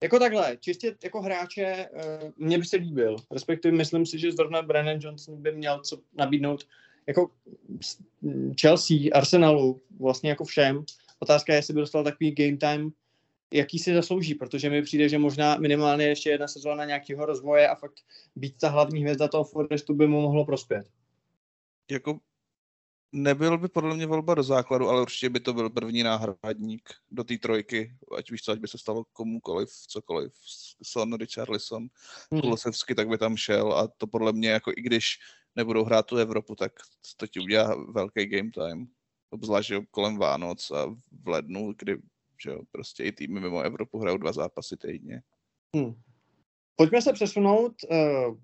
jako 0.04 0.20
takhle, 0.20 0.58
čistě 0.58 0.98
jako 1.04 1.22
hráče 1.22 1.90
mě 2.38 2.58
by 2.58 2.66
se 2.66 2.78
líbil. 2.78 3.16
Respektive 3.32 3.78
myslím 3.78 4.06
si, 4.06 4.20
že 4.20 4.32
zrovna 4.32 4.62
Brennan 4.62 5.00
Johnson 5.02 5.42
by 5.42 5.52
měl 5.52 5.80
co 5.80 6.02
nabídnout 6.14 6.68
jako 7.08 7.32
Chelsea, 8.62 8.98
Arsenalu, 9.14 9.82
vlastně 10.00 10.30
jako 10.30 10.46
všem. 10.46 10.86
Otázka 11.20 11.54
je, 11.54 11.60
jestli 11.60 11.74
by 11.74 11.80
dostal 11.80 12.04
takový 12.04 12.32
game 12.32 12.58
time, 12.58 12.92
jaký 13.54 13.80
si 13.80 13.94
zaslouží, 13.94 14.36
protože 14.36 14.70
mi 14.70 14.82
přijde, 14.82 15.10
že 15.10 15.18
možná 15.18 15.58
minimálně 15.58 16.06
ještě 16.06 16.30
jedna 16.30 16.48
sezóna 16.48 16.86
nějakého 16.86 17.26
rozvoje 17.26 17.70
a 17.70 17.76
fakt 17.76 18.00
být 18.36 18.58
ta 18.58 18.70
hlavní 18.70 19.02
hvězda 19.02 19.28
toho 19.28 19.44
Forestu 19.44 19.94
by 19.94 20.08
mu 20.08 20.22
mohlo 20.22 20.46
prospět. 20.46 20.88
Jako 21.92 22.20
nebyl 23.12 23.58
by 23.58 23.68
podle 23.68 23.96
mě 23.96 24.06
volba 24.06 24.36
do 24.36 24.44
základu, 24.44 24.90
ale 24.90 25.02
určitě 25.02 25.30
by 25.30 25.40
to 25.40 25.54
byl 25.54 25.70
první 25.70 26.04
náhradník 26.04 26.90
do 27.12 27.24
té 27.24 27.38
trojky, 27.38 27.96
ať 28.18 28.32
víš 28.32 28.42
co, 28.42 28.52
ať 28.52 28.60
by 28.60 28.68
se 28.68 28.78
stalo 28.78 29.04
komukoliv, 29.14 29.70
cokoliv, 29.88 30.34
Son, 30.84 31.14
Richarlison, 31.14 31.88
hmm. 32.32 32.42
Kulosevsky, 32.42 32.96
tak 32.96 33.08
by 33.08 33.18
tam 33.18 33.38
šel 33.38 33.74
a 33.74 33.88
to 33.88 34.08
podle 34.08 34.34
mě, 34.34 34.50
jako 34.50 34.72
i 34.72 34.82
když 34.82 35.20
nebudou 35.56 35.84
hrát 35.84 36.06
tu 36.06 36.18
Evropu, 36.18 36.56
tak 36.56 36.72
to 37.18 37.28
ti 37.28 37.40
udělá 37.40 37.76
velký 37.92 38.26
game 38.26 38.52
time. 38.52 38.88
Obzvlášť 39.30 39.68
že 39.68 39.80
kolem 39.92 40.18
Vánoc 40.18 40.72
a 40.72 40.86
v 41.12 41.28
lednu, 41.28 41.74
kdy 41.78 41.98
že 42.44 42.50
jo, 42.50 42.62
prostě 42.72 43.04
i 43.04 43.12
týmy 43.12 43.40
mimo 43.40 43.62
Evropu 43.62 44.00
hrajou 44.00 44.18
dva 44.18 44.34
zápasy 44.34 44.78
týdně. 44.78 45.22
Hmm. 45.76 45.94
Pojďme 46.76 47.02
se 47.02 47.14
přesunout 47.14 47.74
uh, 47.84 48.38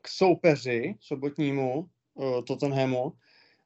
k 0.00 0.08
soupeři 0.08 0.94
sobotnímu 1.00 1.88
uh, 2.14 2.44
Tottenhamu 2.44 3.12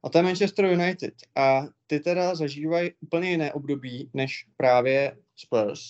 a 0.03 0.09
to 0.09 0.19
je 0.19 0.25
Manchester 0.25 0.65
United. 0.65 1.15
A 1.37 1.63
ty 1.87 2.01
teda 2.01 2.35
zažívají 2.35 2.91
úplně 3.01 3.31
jiné 3.31 3.53
období 3.53 4.11
než 4.15 4.47
právě 4.57 5.17
Spurs. 5.37 5.81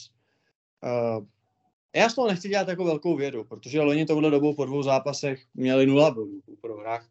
Uh, 0.85 1.27
já 1.97 2.09
z 2.09 2.15
toho 2.15 2.29
nechci 2.29 2.49
dělat 2.49 2.69
jako 2.69 2.85
velkou 2.85 3.17
vědu, 3.17 3.45
protože 3.45 3.81
loni 3.81 4.07
touhle 4.07 4.31
dobou 4.31 4.55
po 4.55 4.65
dvou 4.65 4.83
zápasech 4.83 5.43
měli 5.55 5.87
nula 5.87 6.11
bodů 6.11 6.41
po 6.47 6.57
prohrách 6.57 7.11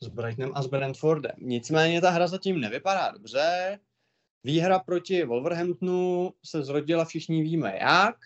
s 0.00 0.08
Brightonem 0.08 0.50
a 0.54 0.62
s 0.62 0.66
Brentfordem. 0.66 1.36
Nicméně 1.38 2.00
ta 2.00 2.10
hra 2.10 2.26
zatím 2.26 2.60
nevypadá 2.60 3.10
dobře. 3.10 3.78
Výhra 4.44 4.78
proti 4.78 5.24
Wolverhamptonu 5.24 6.32
se 6.44 6.62
zrodila, 6.62 7.04
všichni 7.04 7.42
víme 7.42 7.78
jak. 7.80 8.16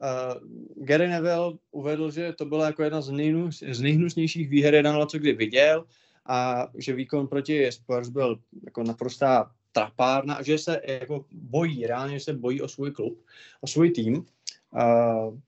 Uh, 0.00 0.84
Gary 0.84 1.08
Neville 1.08 1.52
uvedl, 1.70 2.10
že 2.10 2.32
to 2.32 2.44
byla 2.44 2.66
jako 2.66 2.82
jedna 2.82 3.00
z, 3.00 3.10
nejnus, 3.10 3.62
z 3.70 3.80
nejhnusnějších 3.80 4.48
výher, 4.48 4.74
jedna 4.74 5.06
co 5.06 5.18
kdy 5.18 5.32
viděl 5.32 5.84
a 6.26 6.68
že 6.78 6.92
výkon 6.92 7.28
proti 7.28 7.72
Spurs 7.72 8.08
byl 8.08 8.38
jako 8.64 8.82
naprostá 8.82 9.50
trapárna 9.72 10.34
a 10.34 10.42
že 10.42 10.58
se 10.58 10.80
jako 10.84 11.24
bojí, 11.32 11.86
reálně 11.86 12.18
že 12.18 12.24
se 12.24 12.32
bojí 12.32 12.62
o 12.62 12.68
svůj 12.68 12.90
klub, 12.90 13.24
o 13.60 13.66
svůj 13.66 13.90
tým. 13.90 14.24
Uh, 14.72 15.38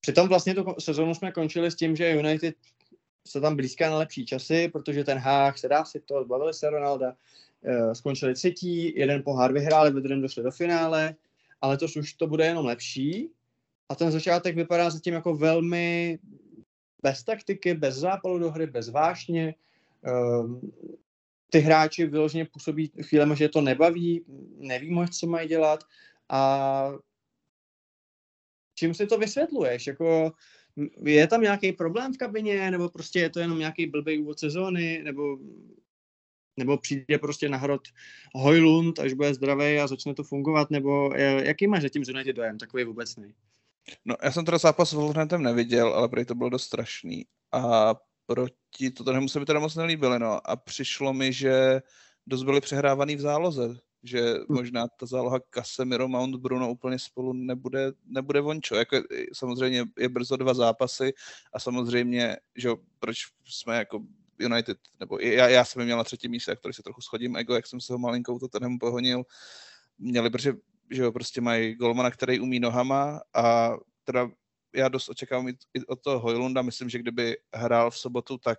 přitom 0.00 0.28
vlastně 0.28 0.54
tu 0.54 0.64
sezónu 0.78 1.14
jsme 1.14 1.32
končili 1.32 1.70
s 1.70 1.74
tím, 1.74 1.96
že 1.96 2.16
United 2.16 2.54
se 3.26 3.40
tam 3.40 3.56
blízká 3.56 3.90
na 3.90 3.98
lepší 3.98 4.26
časy, 4.26 4.68
protože 4.68 5.04
ten 5.04 5.18
Hách 5.18 5.58
se 5.58 5.68
dá 5.68 5.84
si 5.84 6.00
to, 6.00 6.24
zbavili 6.24 6.54
se 6.54 6.70
Ronalda, 6.70 7.16
uh, 7.60 7.92
skončili 7.92 8.34
třetí, 8.34 8.98
jeden 8.98 9.22
pohár 9.22 9.52
vyhráli, 9.52 9.90
ve 9.90 10.00
druhém 10.00 10.22
došli 10.22 10.42
do 10.42 10.50
finále, 10.50 11.14
ale 11.60 11.76
to 11.76 11.86
už 11.98 12.12
to 12.12 12.26
bude 12.26 12.46
jenom 12.46 12.66
lepší. 12.66 13.30
A 13.88 13.94
ten 13.94 14.10
začátek 14.10 14.56
vypadá 14.56 14.90
zatím 14.90 15.14
jako 15.14 15.34
velmi 15.36 16.18
bez 17.02 17.22
taktiky, 17.22 17.74
bez 17.74 17.94
zápalu 17.94 18.38
do 18.38 18.50
hry, 18.50 18.66
bez 18.66 18.88
vášně. 18.88 19.54
Uh, 20.06 20.60
ty 21.50 21.58
hráči 21.58 22.06
vyloženě 22.06 22.44
působí 22.44 22.92
chvílemi, 23.02 23.36
že 23.36 23.48
to 23.48 23.60
nebaví, 23.60 24.24
neví 24.58 24.90
moc, 24.90 25.18
co 25.18 25.26
mají 25.26 25.48
dělat 25.48 25.84
a 26.28 26.92
čím 28.78 28.94
si 28.94 29.06
to 29.06 29.18
vysvětluješ? 29.18 29.86
Jako, 29.86 30.32
je 31.02 31.26
tam 31.26 31.42
nějaký 31.42 31.72
problém 31.72 32.14
v 32.14 32.18
kabině, 32.18 32.70
nebo 32.70 32.88
prostě 32.88 33.18
je 33.18 33.30
to 33.30 33.40
jenom 33.40 33.58
nějaký 33.58 33.86
blbý 33.86 34.18
úvod 34.18 34.38
sezóny, 34.38 35.02
nebo, 35.04 35.38
nebo 36.56 36.78
přijde 36.78 37.18
prostě 37.18 37.48
na 37.48 37.58
hrot 37.58 37.82
Hojlund, 38.34 38.98
až 38.98 39.12
bude 39.12 39.34
zdravý 39.34 39.78
a 39.78 39.86
začne 39.86 40.14
to 40.14 40.24
fungovat, 40.24 40.70
nebo 40.70 41.14
jaký 41.42 41.66
máš 41.66 41.82
zatím 41.82 42.04
z 42.04 42.32
dojem, 42.32 42.58
takový 42.58 42.84
vůbec 42.84 43.16
nej? 43.16 43.34
No, 44.04 44.16
já 44.22 44.32
jsem 44.32 44.44
teda 44.44 44.58
zápas 44.58 44.90
s 44.90 44.92
Wolverhamptonem 44.92 45.42
neviděl, 45.42 45.88
ale 45.88 46.08
prý 46.08 46.24
to 46.24 46.34
bylo 46.34 46.50
dost 46.50 46.62
strašný. 46.62 47.26
A 47.52 47.94
proti 48.26 48.90
Tottenhamu 48.90 49.28
se 49.28 49.40
mi 49.40 49.46
teda 49.46 49.60
moc 49.60 49.76
nelíbily, 49.76 50.18
no. 50.18 50.50
A 50.50 50.56
přišlo 50.56 51.12
mi, 51.12 51.32
že 51.32 51.82
dost 52.26 52.42
byli 52.42 52.60
přehrávaný 52.60 53.16
v 53.16 53.20
záloze, 53.20 53.78
že 54.06 54.34
možná 54.48 54.88
ta 54.88 55.06
záloha 55.06 55.40
Casemiro, 55.50 56.08
Mount, 56.08 56.36
Bruno 56.36 56.70
úplně 56.70 56.98
spolu 56.98 57.32
nebude, 57.32 57.92
nebude 58.06 58.40
vončo. 58.40 58.74
Jako, 58.74 58.96
samozřejmě 59.32 59.84
je 59.98 60.08
brzo 60.08 60.36
dva 60.36 60.54
zápasy 60.54 61.12
a 61.52 61.60
samozřejmě, 61.60 62.36
že 62.56 62.68
proč 62.98 63.18
jsme 63.44 63.76
jako 63.76 64.00
United, 64.38 64.78
nebo 65.00 65.18
já, 65.18 65.48
já 65.48 65.64
jsem 65.64 65.84
měl 65.84 65.98
na 65.98 66.04
třetím 66.04 66.30
místě, 66.30 66.56
který 66.56 66.74
se 66.74 66.82
trochu 66.82 67.00
schodím 67.00 67.36
ego, 67.36 67.54
jak 67.54 67.66
jsem 67.66 67.80
se 67.80 67.92
ho 67.92 67.98
malinkou 67.98 68.38
to 68.38 68.48
ten 68.48 68.78
pohonil, 68.80 69.22
měli, 69.98 70.30
protože 70.30 70.54
že 70.90 71.02
jo, 71.02 71.12
prostě 71.12 71.40
mají 71.40 71.74
golmana, 71.74 72.10
který 72.10 72.40
umí 72.40 72.60
nohama 72.60 73.20
a 73.34 73.76
teda 74.04 74.30
já 74.74 74.88
dost 74.88 75.08
očekávám 75.08 75.48
i 75.48 75.86
od 75.86 76.02
toho 76.02 76.18
Hojlunda, 76.18 76.62
myslím, 76.62 76.88
že 76.88 76.98
kdyby 76.98 77.36
hrál 77.54 77.90
v 77.90 77.98
sobotu, 77.98 78.38
tak 78.38 78.58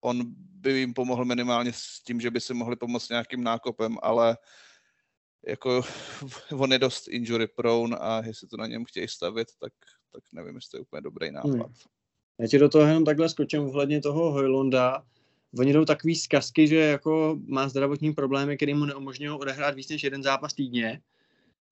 on 0.00 0.22
by 0.34 0.72
jim 0.72 0.94
pomohl 0.94 1.24
minimálně 1.24 1.72
s 1.72 2.00
tím, 2.00 2.20
že 2.20 2.30
by 2.30 2.40
si 2.40 2.54
mohli 2.54 2.76
pomoct 2.76 3.08
nějakým 3.08 3.44
nákopem, 3.44 3.98
ale 4.02 4.36
jako 5.46 5.82
on 6.56 6.72
je 6.72 6.78
dost 6.78 7.08
injury 7.08 7.46
prone 7.46 7.96
a 7.96 8.22
jestli 8.26 8.48
to 8.48 8.56
na 8.56 8.66
něm 8.66 8.84
chtějí 8.84 9.08
stavit, 9.08 9.48
tak, 9.60 9.72
tak 10.12 10.22
nevím, 10.32 10.54
jestli 10.54 10.70
to 10.70 10.76
je 10.76 10.80
úplně 10.80 11.00
dobrý 11.00 11.30
nápad. 11.30 11.50
Hmm. 11.50 11.74
Já 12.40 12.48
ti 12.48 12.58
do 12.58 12.68
toho 12.68 12.86
jenom 12.86 13.04
takhle 13.04 13.28
skočím 13.28 13.60
ohledně 13.62 14.00
toho 14.00 14.32
Hojlunda. 14.32 15.04
Oni 15.58 15.72
jdou 15.72 15.84
takový 15.84 16.14
zkazky, 16.16 16.68
že 16.68 16.76
jako 16.76 17.38
má 17.46 17.68
zdravotní 17.68 18.12
problémy, 18.12 18.56
který 18.56 18.74
mu 18.74 18.84
neumožňují 18.84 19.30
odehrát 19.30 19.74
víc 19.74 19.88
než 19.88 20.04
jeden 20.04 20.22
zápas 20.22 20.54
týdně, 20.54 21.00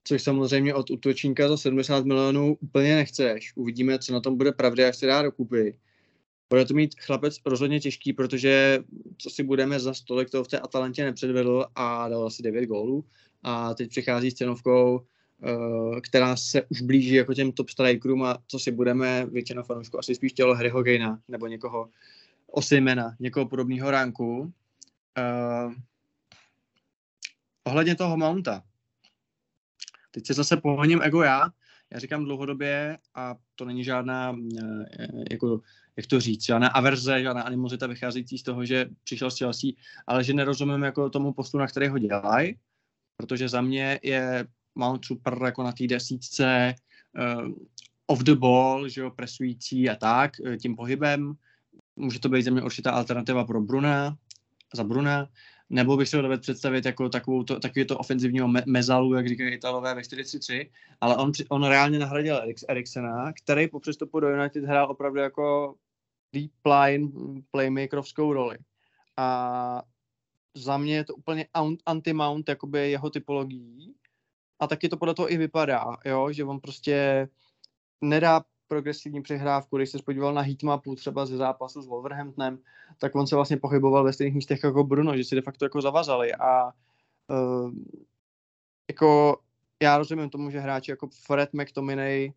což 0.04 0.22
samozřejmě 0.22 0.74
od 0.74 0.90
útočníka 0.90 1.48
za 1.48 1.56
70 1.56 2.04
milionů 2.04 2.56
úplně 2.60 2.96
nechceš. 2.96 3.52
Uvidíme, 3.56 3.98
co 3.98 4.12
na 4.12 4.20
tom 4.20 4.36
bude 4.36 4.52
pravda, 4.52 4.88
až 4.88 4.96
se 4.96 5.06
dá 5.06 5.22
dokupy. 5.22 5.78
Bude 6.50 6.64
to 6.64 6.74
mít 6.74 7.00
chlapec 7.00 7.36
rozhodně 7.46 7.80
těžký, 7.80 8.12
protože 8.12 8.78
co 9.18 9.30
si 9.30 9.42
budeme 9.42 9.80
za 9.80 9.94
stolik 9.94 10.30
toho 10.30 10.44
v 10.44 10.48
té 10.48 10.58
Atalantě 10.58 11.04
nepředvedl 11.04 11.66
a 11.74 12.08
dal 12.08 12.26
asi 12.26 12.42
9 12.42 12.66
gólů 12.66 13.04
a 13.42 13.74
teď 13.74 13.90
přichází 13.90 14.30
s 14.30 14.34
cenovkou, 14.34 15.06
uh, 15.38 16.00
která 16.00 16.36
se 16.36 16.62
už 16.62 16.82
blíží 16.82 17.14
jako 17.14 17.34
těm 17.34 17.52
top 17.52 17.70
strikerům 17.70 18.22
a 18.22 18.38
co 18.46 18.58
si 18.58 18.70
budeme, 18.70 19.26
většina 19.26 19.62
fanoušků 19.62 19.98
asi 19.98 20.14
spíš 20.14 20.32
chtělo 20.32 20.54
Harryho 20.54 20.82
Gaina 20.82 21.20
nebo 21.28 21.46
někoho 21.46 21.88
Osimena, 22.46 23.16
někoho 23.20 23.48
podobného 23.48 23.90
ránku. 23.90 24.52
Uh, 25.18 25.72
ohledně 27.64 27.94
toho 27.94 28.16
Mounta. 28.16 28.62
Teď 30.10 30.26
se 30.26 30.34
zase 30.34 30.56
pohoním 30.56 31.02
ego 31.02 31.22
já. 31.22 31.48
Já 31.90 31.98
říkám 31.98 32.24
dlouhodobě 32.24 32.98
a 33.14 33.36
to 33.54 33.64
není 33.64 33.84
žádná, 33.84 34.30
uh, 34.30 34.84
jako, 35.30 35.60
jak 35.96 36.06
to 36.06 36.20
říct, 36.20 36.44
žádná 36.44 36.68
averze, 36.68 37.22
žádná 37.22 37.42
animozita 37.42 37.86
vycházející 37.86 38.38
z 38.38 38.42
toho, 38.42 38.64
že 38.64 38.86
přišel 39.04 39.30
z 39.30 39.38
Chelsea, 39.38 39.70
ale 40.06 40.24
že 40.24 40.34
nerozumím 40.34 40.82
jako 40.82 41.10
tomu 41.10 41.32
postu, 41.32 41.58
na 41.58 41.66
který 41.66 41.88
ho 41.88 41.98
dělají 41.98 42.56
protože 43.18 43.48
za 43.48 43.60
mě 43.60 44.00
je 44.02 44.46
Mount 44.74 45.04
super 45.04 45.38
jako 45.44 45.62
na 45.62 45.72
té 45.72 45.86
desítce 45.86 46.74
uh, 47.18 47.52
off 48.06 48.22
the 48.22 48.34
ball, 48.34 48.88
že 48.88 49.00
jo, 49.00 49.10
presující 49.10 49.90
a 49.90 49.94
tak, 49.96 50.32
uh, 50.40 50.56
tím 50.56 50.76
pohybem. 50.76 51.32
Může 51.96 52.20
to 52.20 52.28
být 52.28 52.42
za 52.42 52.50
mě 52.50 52.62
určitá 52.62 52.90
alternativa 52.90 53.44
pro 53.44 53.60
Bruna, 53.60 54.16
za 54.74 54.84
Bruna, 54.84 55.28
nebo 55.70 55.96
bych 55.96 56.08
si 56.08 56.16
ho 56.16 56.22
dovedl 56.22 56.42
představit 56.42 56.84
jako 56.84 57.08
takovou 57.08 57.42
to, 57.42 57.60
takový 57.60 57.86
to 57.86 57.98
ofenzivního 57.98 58.48
me- 58.48 58.62
mezalu, 58.66 59.14
jak 59.14 59.28
říkají 59.28 59.54
Italové 59.54 59.94
ve 59.94 60.02
43, 60.04 60.70
ale 61.00 61.16
on, 61.16 61.32
on 61.48 61.64
reálně 61.64 61.98
nahradil 61.98 62.40
Eriksena, 62.68 63.32
který 63.32 63.68
po 63.68 63.80
přestupu 63.80 64.20
do 64.20 64.28
United 64.28 64.64
hrál 64.64 64.90
opravdu 64.90 65.20
jako 65.20 65.74
deep 66.32 66.50
line 66.64 67.08
playmakerovskou 67.50 68.32
roli. 68.32 68.58
A 69.16 69.82
za 70.58 70.78
mě 70.78 70.96
je 70.96 71.04
to 71.04 71.14
úplně 71.14 71.46
anti-mount 71.86 72.48
jakoby 72.48 72.90
jeho 72.90 73.10
typologií. 73.10 73.94
A 74.60 74.66
taky 74.66 74.88
to 74.88 74.96
podle 74.96 75.14
toho 75.14 75.32
i 75.32 75.36
vypadá, 75.36 75.96
jo, 76.04 76.32
že 76.32 76.44
on 76.44 76.60
prostě 76.60 77.28
nedá 78.00 78.44
progresivní 78.68 79.22
přehrávku, 79.22 79.76
když 79.76 79.90
se 79.90 79.98
podíval 80.04 80.34
na 80.34 80.42
heatmapu 80.42 80.94
třeba 80.94 81.26
ze 81.26 81.36
zápasu 81.36 81.82
s 81.82 81.86
Wolverhamptonem, 81.86 82.58
tak 82.98 83.14
on 83.14 83.26
se 83.26 83.34
vlastně 83.34 83.56
pochyboval 83.56 84.04
ve 84.04 84.12
stejných 84.12 84.34
místech 84.34 84.64
jako 84.64 84.84
Bruno, 84.84 85.16
že 85.16 85.24
si 85.24 85.34
de 85.34 85.42
facto 85.42 85.64
jako 85.64 85.80
zavazali. 85.80 86.34
A 86.34 86.72
uh, 87.28 87.72
jako 88.90 89.38
já 89.82 89.98
rozumím 89.98 90.30
tomu, 90.30 90.50
že 90.50 90.60
hráči 90.60 90.90
jako 90.90 91.08
Fred 91.26 91.50
McTominay 91.52 92.32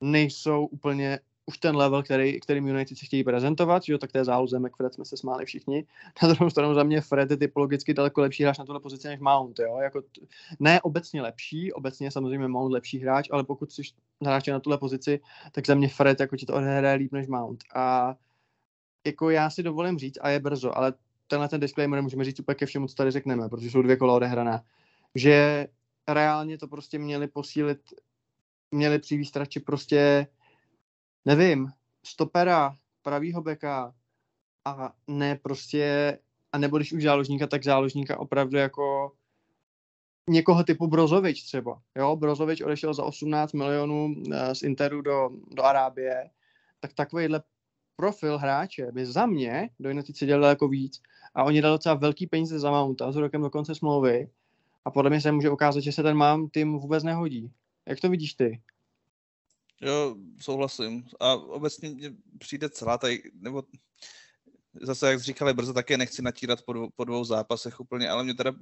nejsou 0.00 0.66
úplně 0.66 1.20
už 1.50 1.58
ten 1.58 1.76
level, 1.76 2.02
který, 2.02 2.40
kterým 2.40 2.66
United 2.66 2.98
si 2.98 3.06
chtějí 3.06 3.24
prezentovat, 3.24 3.82
že 3.82 3.92
jo, 3.92 3.98
tak 3.98 4.12
to 4.12 4.18
je 4.18 4.24
záloze 4.24 4.58
McFred, 4.58 4.94
jsme 4.94 5.04
se 5.04 5.16
smáli 5.16 5.44
všichni. 5.44 5.84
Na 6.22 6.28
druhou 6.28 6.50
stranu 6.50 6.74
za 6.74 6.82
mě 6.82 7.00
Fred 7.00 7.30
je 7.30 7.36
typologicky 7.36 7.94
daleko 7.94 8.20
lepší 8.20 8.42
hráč 8.42 8.58
na 8.58 8.64
tuhle 8.64 8.80
pozici 8.80 9.08
než 9.08 9.20
Mount, 9.20 9.58
jo, 9.58 9.78
jako 9.82 10.02
t- 10.02 10.20
ne 10.60 10.80
obecně 10.80 11.22
lepší, 11.22 11.72
obecně 11.72 12.06
je 12.06 12.10
samozřejmě 12.10 12.48
Mount 12.48 12.72
lepší 12.72 12.98
hráč, 12.98 13.28
ale 13.30 13.44
pokud 13.44 13.72
jsi 13.72 13.82
hráče 14.24 14.52
na 14.52 14.60
tuhle 14.60 14.78
pozici, 14.78 15.20
tak 15.52 15.66
za 15.66 15.74
mě 15.74 15.88
Fred 15.88 16.20
jako 16.20 16.36
ti 16.36 16.46
to 16.46 16.54
odehraje 16.54 16.94
líp 16.94 17.12
než 17.12 17.26
Mount. 17.26 17.64
A 17.74 18.14
jako 19.06 19.30
já 19.30 19.50
si 19.50 19.62
dovolím 19.62 19.98
říct, 19.98 20.18
a 20.20 20.28
je 20.28 20.40
brzo, 20.40 20.78
ale 20.78 20.92
tenhle 21.26 21.48
ten 21.48 21.60
disclaimer 21.60 22.02
můžeme 22.02 22.24
říct 22.24 22.40
úplně 22.40 22.54
ke 22.54 22.66
všemu, 22.66 22.88
co 22.88 22.94
tady 22.94 23.10
řekneme, 23.10 23.48
protože 23.48 23.70
jsou 23.70 23.82
dvě 23.82 23.96
kola 23.96 24.14
odehraná, 24.14 24.62
že 25.14 25.66
reálně 26.08 26.58
to 26.58 26.68
prostě 26.68 26.98
měli 26.98 27.28
posílit, 27.28 27.80
měli 28.70 28.98
přivést 28.98 29.38
prostě 29.66 30.26
nevím, 31.24 31.68
stopera, 32.06 32.76
pravýho 33.02 33.42
beka 33.42 33.94
a 34.64 34.92
ne 35.06 35.36
prostě, 35.36 36.18
a 36.52 36.58
nebo 36.58 36.76
když 36.76 36.92
už 36.92 37.02
záložníka, 37.02 37.46
tak 37.46 37.64
záložníka 37.64 38.18
opravdu 38.18 38.56
jako 38.56 39.12
někoho 40.28 40.64
typu 40.64 40.86
Brozovič 40.86 41.42
třeba. 41.42 41.82
Jo, 41.96 42.16
Brozovič 42.16 42.60
odešel 42.60 42.94
za 42.94 43.04
18 43.04 43.52
milionů 43.52 44.14
eh, 44.32 44.54
z 44.54 44.62
Interu 44.62 45.02
do, 45.02 45.30
do 45.50 45.62
Arábie, 45.62 46.30
tak 46.80 46.92
takovýhle 46.92 47.42
profil 47.96 48.38
hráče 48.38 48.92
by 48.92 49.06
za 49.06 49.26
mě 49.26 49.70
do 49.80 49.90
United 49.90 50.16
dělal 50.16 50.50
jako 50.50 50.68
víc 50.68 51.02
a 51.34 51.44
oni 51.44 51.62
dali 51.62 51.74
docela 51.74 51.94
velký 51.94 52.26
peníze 52.26 52.58
za 52.58 52.70
Mounta 52.70 53.12
s 53.12 53.16
rokem 53.16 53.42
do 53.42 53.50
konce 53.50 53.74
smlouvy 53.74 54.28
a 54.84 54.90
podle 54.90 55.10
mě 55.10 55.20
se 55.20 55.32
může 55.32 55.50
ukázat, 55.50 55.80
že 55.80 55.92
se 55.92 56.02
ten 56.02 56.16
mám 56.16 56.48
tým 56.48 56.78
vůbec 56.78 57.04
nehodí. 57.04 57.52
Jak 57.88 58.00
to 58.00 58.08
vidíš 58.08 58.34
ty? 58.34 58.60
Jo, 59.80 60.16
souhlasím. 60.40 61.06
A 61.20 61.34
obecně 61.34 61.90
mně 61.90 62.12
přijde 62.38 62.68
celá 62.70 62.98
tady, 62.98 63.22
nebo 63.34 63.62
zase, 64.82 65.10
jak 65.10 65.20
říkali, 65.20 65.54
brzo 65.54 65.72
také 65.72 65.98
nechci 65.98 66.22
natírat 66.22 66.62
po 66.62 66.72
dvou, 66.72 66.90
po 66.96 67.04
dvou 67.04 67.24
zápasech 67.24 67.80
úplně, 67.80 68.10
ale 68.10 68.24
mě 68.24 68.34
teda 68.34 68.52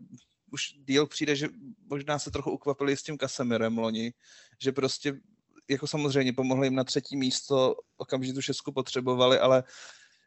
už 0.52 0.72
díl 0.72 1.06
přijde, 1.06 1.36
že 1.36 1.48
možná 1.90 2.18
se 2.18 2.30
trochu 2.30 2.50
ukvapili 2.50 2.96
s 2.96 3.02
tím 3.02 3.18
Kasemirem 3.18 3.78
loni, 3.78 4.12
že 4.62 4.72
prostě 4.72 5.20
jako 5.70 5.86
samozřejmě 5.86 6.32
pomohli 6.32 6.66
jim 6.66 6.74
na 6.74 6.84
třetí 6.84 7.16
místo, 7.16 7.76
okamžitě 7.96 8.34
tu 8.34 8.42
šestku 8.42 8.72
potřebovali, 8.72 9.38
ale 9.38 9.64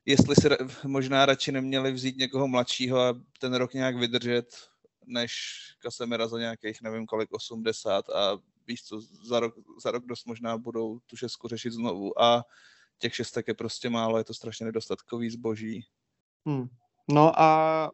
jestli 0.05 0.35
si 0.35 0.49
možná 0.83 1.25
radši 1.25 1.51
neměli 1.51 1.91
vzít 1.91 2.17
někoho 2.17 2.47
mladšího 2.47 2.99
a 2.99 3.21
ten 3.39 3.53
rok 3.53 3.73
nějak 3.73 3.95
vydržet, 3.95 4.45
než 5.05 5.33
Kasemira 5.79 6.27
za 6.27 6.39
nějakých, 6.39 6.81
nevím 6.81 7.05
kolik, 7.05 7.33
80 7.33 8.09
a 8.09 8.37
víš 8.67 8.83
co, 8.83 9.01
za 9.01 9.39
rok, 9.39 9.55
za 9.83 9.91
rok 9.91 10.05
dost 10.05 10.25
možná 10.25 10.57
budou 10.57 10.99
tu 10.99 11.17
šestku 11.17 11.47
řešit 11.47 11.73
znovu 11.73 12.21
a 12.21 12.43
těch 12.99 13.15
šestek 13.15 13.47
je 13.47 13.53
prostě 13.53 13.89
málo, 13.89 14.17
je 14.17 14.23
to 14.23 14.33
strašně 14.33 14.65
nedostatkový 14.65 15.29
zboží. 15.29 15.85
Hmm. 16.45 16.67
No 17.09 17.41
a 17.41 17.91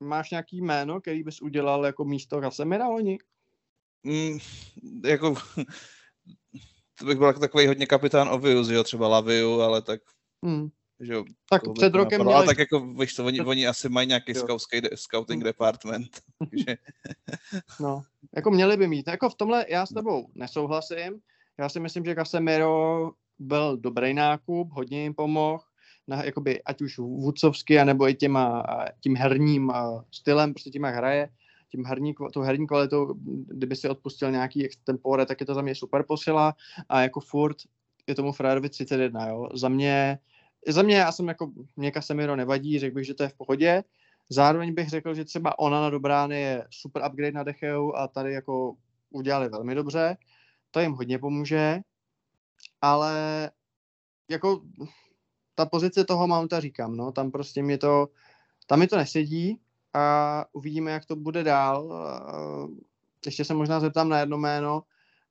máš 0.00 0.30
nějaký 0.30 0.60
jméno, 0.60 1.00
který 1.00 1.22
bys 1.22 1.42
udělal 1.42 1.86
jako 1.86 2.04
místo 2.04 2.40
Kasemira 2.40 2.88
oni? 2.88 3.18
Mm, 4.02 4.38
jako, 5.04 5.34
to 6.98 7.04
bych 7.04 7.18
byl 7.18 7.32
takový 7.32 7.66
hodně 7.66 7.86
kapitán 7.86 8.28
Ovius, 8.28 8.68
jo, 8.68 8.84
třeba 8.84 9.08
Laviu, 9.08 9.60
ale 9.60 9.82
tak, 9.82 10.00
Hmm. 10.44 10.68
Že 11.00 11.12
jo, 11.12 11.24
Tak 11.50 11.62
před 11.74 11.90
to 11.90 11.98
rokem 11.98 12.18
napadlo. 12.18 12.34
Ale 12.34 12.44
měli... 12.44 12.46
tak 12.46 12.58
jako, 12.58 12.86
víš 12.86 13.14
co, 13.14 13.24
oni, 13.24 13.40
oni 13.40 13.66
asi 13.66 13.88
mají 13.88 14.08
nějaký 14.08 14.32
Jo. 14.36 14.58
scouting, 14.94 15.42
Hmm. 15.42 15.44
department, 15.44 16.08
takže 16.38 16.76
No, 17.80 18.02
jako 18.36 18.50
měli 18.50 18.76
by 18.76 18.88
mít. 18.88 19.06
Jako 19.08 19.28
v 19.28 19.34
tomhle 19.34 19.66
já 19.68 19.86
s 19.86 19.94
tebou 19.94 20.28
nesouhlasím. 20.34 21.20
Já 21.58 21.68
si 21.68 21.80
myslím, 21.80 22.04
že 22.04 22.14
Casemiro 22.14 23.10
byl 23.38 23.76
dobrý 23.76 24.14
nákup, 24.14 24.72
hodně 24.72 25.02
jim 25.02 25.14
pomohl, 25.14 25.62
na, 26.08 26.24
jakoby, 26.24 26.62
ať 26.62 26.82
už 26.82 26.98
vůdcovsky, 26.98 27.78
anebo 27.80 28.08
i 28.08 28.14
těma, 28.14 28.64
tím 29.00 29.16
herním 29.16 29.70
a, 29.70 30.04
stylem, 30.10 30.54
prostě 30.54 30.70
tím, 30.70 30.84
jak 30.84 30.94
hraje, 30.94 31.28
tím 31.70 31.84
herní, 31.84 32.14
tou 32.32 32.40
herní 32.40 32.66
kvalitou, 32.66 33.14
kdyby 33.46 33.76
si 33.76 33.88
odpustil 33.88 34.30
nějaký 34.30 34.64
extempore, 34.64 35.26
tak 35.26 35.40
je 35.40 35.46
to 35.46 35.54
za 35.54 35.62
mě 35.62 35.74
super 35.74 36.04
posila 36.08 36.54
a 36.88 37.00
jako 37.00 37.20
furt 37.20 37.56
je 38.06 38.14
tomu 38.14 38.32
Frajerovi 38.32 38.68
31, 38.68 39.28
jo. 39.28 39.48
Za 39.54 39.68
mě, 39.68 40.18
za 40.68 40.82
mě 40.82 40.96
já 40.96 41.12
jsem 41.12 41.28
jako, 41.28 41.52
mě 41.76 41.92
Casemiro 41.92 42.36
nevadí, 42.36 42.78
řekl 42.78 42.94
bych, 42.94 43.06
že 43.06 43.14
to 43.14 43.22
je 43.22 43.28
v 43.28 43.34
pohodě, 43.34 43.84
Zároveň 44.30 44.74
bych 44.74 44.88
řekl, 44.88 45.14
že 45.14 45.24
třeba 45.24 45.58
ona 45.58 45.90
na 45.90 45.98
brány 45.98 46.40
je 46.40 46.66
super 46.70 47.02
upgrade 47.06 47.32
na 47.32 47.42
Decheu 47.42 47.92
a 47.96 48.08
tady 48.08 48.32
jako 48.32 48.76
udělali 49.10 49.48
velmi 49.48 49.74
dobře. 49.74 50.16
To 50.70 50.80
jim 50.80 50.92
hodně 50.92 51.18
pomůže, 51.18 51.80
ale 52.80 53.50
jako 54.30 54.62
ta 55.54 55.66
pozice 55.66 56.04
toho 56.04 56.26
Mounta 56.26 56.60
říkám, 56.60 56.96
no, 56.96 57.12
tam 57.12 57.30
prostě 57.30 57.62
mě 57.62 57.78
to, 57.78 58.08
tam 58.66 58.78
mi 58.78 58.86
to 58.86 58.96
nesedí 58.96 59.60
a 59.94 60.44
uvidíme, 60.52 60.90
jak 60.90 61.04
to 61.04 61.16
bude 61.16 61.44
dál. 61.44 62.06
Ještě 63.26 63.44
se 63.44 63.54
možná 63.54 63.80
zeptám 63.80 64.08
na 64.08 64.20
jedno 64.20 64.38
jméno 64.38 64.82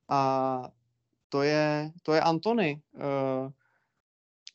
a 0.09 0.69
to 1.29 1.41
je, 1.41 1.91
to 2.03 2.13
je 2.13 2.21
Antony. 2.21 2.81
Eh, 2.95 3.51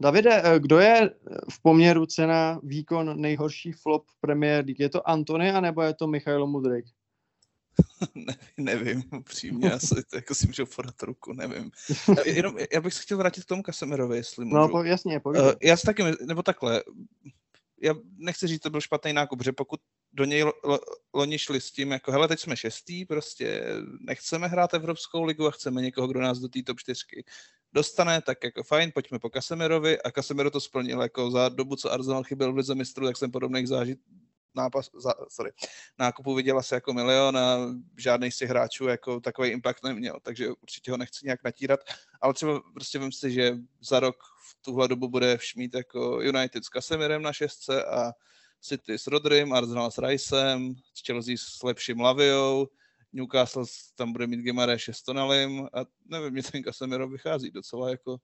Davide, 0.00 0.42
eh, 0.44 0.60
kdo 0.60 0.78
je 0.78 1.10
v 1.50 1.62
poměru 1.62 2.06
cena 2.06 2.60
výkon 2.62 3.20
nejhorší 3.20 3.72
flop 3.72 4.04
Premier 4.20 4.64
League? 4.64 4.80
Je 4.80 4.88
to 4.88 5.08
Antony, 5.08 5.50
anebo 5.50 5.82
je 5.82 5.94
to 5.94 6.06
Michailo 6.06 6.46
Mudrik? 6.46 6.84
ne, 8.14 8.36
nevím, 8.56 9.02
upřímně, 9.18 9.72
asi 9.72 9.94
jako 10.14 10.34
si 10.34 10.46
můžu 10.46 10.66
podat 10.66 11.02
ruku, 11.02 11.32
nevím. 11.32 11.70
Jenom, 12.24 12.56
já 12.72 12.80
bych 12.80 12.94
se 12.94 13.02
chtěl 13.02 13.18
vrátit 13.18 13.44
k 13.44 13.46
tomu 13.46 13.62
Kasemirovi, 13.62 14.16
jestli 14.16 14.44
můžu. 14.44 14.56
No, 14.56 14.68
po, 14.68 14.82
jasně, 14.82 15.20
povídej. 15.20 15.46
Uh, 15.46 15.52
já 15.62 15.76
si 15.76 15.86
taky, 15.86 16.02
nebo 16.26 16.42
takhle, 16.42 16.82
já 17.82 17.94
nechci 18.16 18.46
říct, 18.46 18.60
to 18.60 18.70
byl 18.70 18.80
špatný 18.80 19.12
nákup, 19.12 19.44
že 19.44 19.52
pokud 19.52 19.80
do 20.12 20.24
něj 20.24 20.42
lo, 20.42 20.52
lo, 20.64 20.78
loni 21.14 21.38
šli 21.38 21.60
s 21.60 21.72
tím, 21.72 21.90
jako 21.90 22.12
hele, 22.12 22.28
teď 22.28 22.40
jsme 22.40 22.56
šestý, 22.56 23.04
prostě 23.04 23.64
nechceme 24.00 24.48
hrát 24.48 24.74
Evropskou 24.74 25.22
ligu 25.22 25.46
a 25.46 25.50
chceme 25.50 25.82
někoho, 25.82 26.08
kdo 26.08 26.20
nás 26.20 26.38
do 26.38 26.48
té 26.48 26.62
top 26.62 26.80
4 26.80 27.00
dostane, 27.72 28.22
tak 28.22 28.44
jako 28.44 28.62
fajn, 28.62 28.90
pojďme 28.94 29.18
po 29.18 29.30
Casemirovi 29.30 30.02
a 30.02 30.10
Casemiro 30.10 30.50
to 30.50 30.60
splnil, 30.60 31.02
jako 31.02 31.30
za 31.30 31.48
dobu, 31.48 31.76
co 31.76 31.92
Arsenal 31.92 32.24
chyběl 32.24 32.52
v 32.52 32.56
lize 32.56 32.74
mistrů, 32.74 33.06
tak 33.06 33.16
jsem 33.16 33.30
podobných 33.30 33.68
zážit, 33.68 33.98
nápas, 34.54 34.90
za, 34.94 35.14
sorry, 35.28 35.52
nákupu 35.98 36.34
viděl 36.34 36.58
asi 36.58 36.74
jako 36.74 36.92
milion 36.92 37.36
a 37.36 37.58
žádný 37.96 38.30
z 38.30 38.38
těch 38.38 38.50
hráčů 38.50 38.86
jako 38.86 39.20
takový 39.20 39.48
impact 39.48 39.84
neměl, 39.84 40.18
takže 40.22 40.48
určitě 40.48 40.90
ho 40.90 40.96
nechci 40.96 41.26
nějak 41.26 41.44
natírat, 41.44 41.80
ale 42.20 42.34
třeba 42.34 42.60
prostě 42.74 42.98
vím 42.98 43.12
si, 43.12 43.30
že 43.30 43.56
za 43.80 44.00
rok 44.00 44.16
v 44.48 44.62
tuhle 44.62 44.88
dobu 44.88 45.08
bude 45.08 45.38
mít 45.56 45.74
jako 45.74 46.20
United 46.22 46.64
s 46.64 46.68
Casemirem 46.68 47.22
na 47.22 47.32
šestce 47.32 47.84
a 47.84 48.12
City 48.60 48.98
s 48.98 49.06
Rodrym, 49.06 49.52
Arsenal 49.52 49.90
s 49.90 49.98
Ricem, 49.98 50.74
Chelsea 51.06 51.34
s 51.38 51.62
lepším 51.62 52.00
Laviou, 52.00 52.68
Newcastle 53.12 53.64
tam 53.94 54.12
bude 54.12 54.26
mít 54.26 54.40
Gimareše 54.40 54.92
s 54.92 55.02
Tonalim 55.02 55.68
a 55.72 55.84
nevím, 56.04 56.32
mě 56.32 56.42
ten 56.42 56.62
Casemiro 56.62 57.08
vychází 57.08 57.50
docela 57.50 57.90
jako 57.90 58.18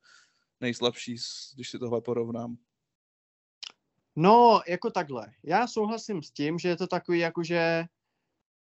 nejslabší, 0.60 1.16
když 1.54 1.70
si 1.70 1.78
tohle 1.78 2.00
porovnám. 2.00 2.56
No, 4.16 4.60
jako 4.68 4.90
takhle. 4.90 5.32
Já 5.42 5.66
souhlasím 5.66 6.22
s 6.22 6.30
tím, 6.30 6.58
že 6.58 6.68
je 6.68 6.76
to 6.76 6.86
takový 6.86 7.18
jakože 7.18 7.84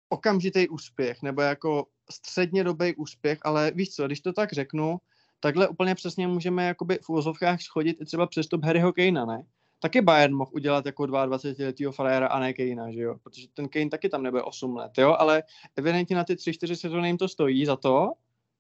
okamžitý 0.10 0.69
úspěch, 0.69 1.21
nebo 1.21 1.41
jako 1.41 1.88
středně 2.12 2.63
dobý 2.63 2.95
úspěch, 2.95 3.39
ale 3.41 3.71
víš 3.71 3.89
co, 3.89 4.06
když 4.06 4.21
to 4.21 4.34
tak 4.34 4.54
řeknu, 4.54 4.97
takhle 5.39 5.67
úplně 5.67 5.95
přesně 5.95 6.28
můžeme 6.28 6.65
jakoby 6.65 7.00
v 7.04 7.10
úvozovkách 7.10 7.62
schodit 7.62 8.02
i 8.02 8.06
třeba 8.06 8.28
přestup 8.28 8.65
Harryho 8.65 8.93
Kanea, 8.93 9.26
ne? 9.26 9.43
Taky 9.82 10.02
Bayern 10.02 10.34
mohl 10.34 10.52
udělat 10.54 10.86
jako 10.86 11.04
22-letýho 11.04 11.91
frajera 11.91 12.28
a 12.28 12.39
ne 12.39 12.54
Kanea, 12.54 12.91
že 12.91 13.02
jo? 13.02 13.15
Protože 13.24 13.48
ten 13.54 13.70
Kane 13.70 13.89
taky 13.89 14.10
tam 14.10 14.24
nebude 14.24 14.44
8 14.44 14.76
let, 14.76 14.91
jo? 14.98 15.15
Ale 15.20 15.44
evidentně 15.76 16.15
na 16.15 16.24
ty 16.24 16.34
3-4 16.34 16.76
sezóny 16.76 17.10
jim 17.10 17.17
to 17.17 17.28
stojí 17.28 17.65
za 17.65 17.76
to 17.76 18.12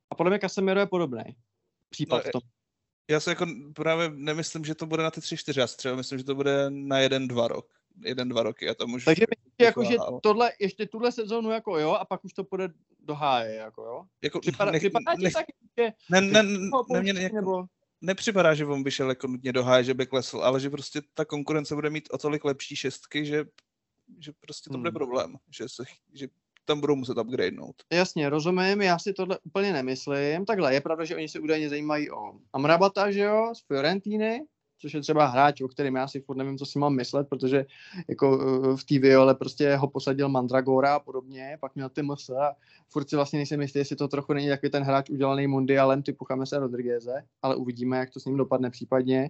a 0.09 0.15
podle 0.15 0.29
mě 0.29 0.39
Casemiro 0.39 0.79
je 0.79 0.85
podobný. 0.85 1.23
Případ 1.89 2.25
No, 2.25 2.29
v 2.29 2.31
tom. 2.31 2.41
Já 3.09 3.19
si 3.19 3.29
jako 3.29 3.45
právě 3.75 4.11
nemyslím, 4.13 4.65
že 4.65 4.75
to 4.75 4.85
bude 4.85 5.03
na 5.03 5.11
ty 5.11 5.21
tři, 5.21 5.37
čtyři, 5.37 5.59
já 5.59 5.67
si 5.67 5.77
třeba 5.77 5.95
myslím, 5.95 6.17
že 6.17 6.23
to 6.25 6.35
bude 6.35 6.65
na 6.69 6.99
jeden, 6.99 7.27
dva 7.27 7.47
rok. 7.47 7.67
Jeden, 8.05 8.29
dva 8.29 8.43
roky 8.43 8.69
a 8.69 8.73
tam 8.73 8.93
už... 8.93 9.05
Takže 9.05 9.25
myslím, 9.29 9.65
jako, 9.67 9.83
že 9.83 9.95
tohle, 10.23 10.51
ještě 10.59 10.85
tuhle 10.85 11.11
sezónu 11.11 11.51
jako 11.51 11.79
jo, 11.79 11.91
a 11.91 12.05
pak 12.05 12.25
už 12.25 12.33
to 12.33 12.43
půjde 12.43 12.69
do 12.99 13.15
háje, 13.15 13.55
jako 13.55 13.83
jo. 13.83 14.03
jako, 14.21 14.39
Připadá, 14.39 14.71
nech- 14.71 14.79
připadá 14.79 15.15
ti 15.15 15.23
nech- 15.23 15.33
tak, 15.33 15.45
že 15.77 15.93
ne, 16.09 16.21
ne, 16.21 16.39
ho 16.73 16.85
ne, 16.93 17.01
mě 17.01 17.13
pouští, 17.13 17.23
jako, 17.23 17.35
nebo... 17.35 17.65
nepřipadá, 18.01 18.53
že 18.53 18.65
on 18.65 18.83
by 18.83 18.91
šel 18.91 19.09
jako 19.09 19.27
nutně 19.27 19.53
do 19.53 19.63
háje, 19.63 19.83
že 19.83 19.93
by 19.93 20.05
klesl, 20.05 20.37
ale 20.37 20.59
že 20.59 20.69
prostě 20.69 21.01
ta 21.13 21.25
konkurence 21.25 21.75
bude 21.75 21.89
mít 21.89 22.09
o 22.11 22.17
tolik 22.17 22.45
lepší 22.45 22.75
šestky, 22.75 23.25
že, 23.25 23.45
že 24.19 24.31
prostě 24.39 24.69
to 24.69 24.77
bude 24.77 24.89
Hmm. 24.89 24.93
problém, 24.93 25.35
že, 25.57 25.69
se, 25.69 25.83
že 26.13 26.27
tam 26.65 26.79
budou 26.81 26.95
muset 26.95 27.17
upgradenout. 27.17 27.75
Jasně, 27.93 28.29
rozumím, 28.29 28.81
já 28.81 28.99
si 28.99 29.13
tohle 29.13 29.39
úplně 29.43 29.73
nemyslím. 29.73 30.45
Takhle, 30.45 30.73
je 30.73 30.81
pravda, 30.81 31.05
že 31.05 31.15
oni 31.15 31.29
se 31.29 31.39
údajně 31.39 31.69
zajímají 31.69 32.11
o 32.11 32.33
Amrabata, 32.53 33.11
že 33.11 33.19
jo, 33.19 33.53
z 33.55 33.67
Fiorentíny, 33.67 34.39
což 34.81 34.93
je 34.93 35.01
třeba 35.01 35.25
hráč, 35.25 35.61
o 35.61 35.67
kterém 35.67 35.95
já 35.95 36.07
si 36.07 36.21
furt 36.21 36.37
nevím, 36.37 36.57
co 36.57 36.65
si 36.65 36.79
mám 36.79 36.95
myslet, 36.95 37.29
protože 37.29 37.65
jako 38.07 38.37
uh, 38.37 38.77
v 38.77 38.83
té 38.83 38.99
viole 38.99 39.35
prostě 39.35 39.75
ho 39.75 39.87
posadil 39.87 40.29
Mandragora 40.29 40.95
a 40.95 40.99
podobně, 40.99 41.57
pak 41.59 41.75
měl 41.75 41.89
ty 41.89 42.03
MS 42.03 42.29
a 42.29 42.55
furt 42.89 43.09
si 43.09 43.15
vlastně 43.15 43.39
nejsem 43.39 43.61
jistý, 43.61 43.79
jestli 43.79 43.95
to 43.95 44.07
trochu 44.07 44.33
není 44.33 44.49
takový 44.49 44.69
ten 44.71 44.83
hráč 44.83 45.09
udělaný 45.09 45.47
mundialem 45.47 46.03
typu 46.03 46.25
Chamese 46.25 46.59
Rodrigueze, 46.59 47.23
ale 47.41 47.55
uvidíme, 47.55 47.97
jak 47.97 48.09
to 48.09 48.19
s 48.19 48.25
ním 48.25 48.37
dopadne 48.37 48.69
případně. 48.69 49.29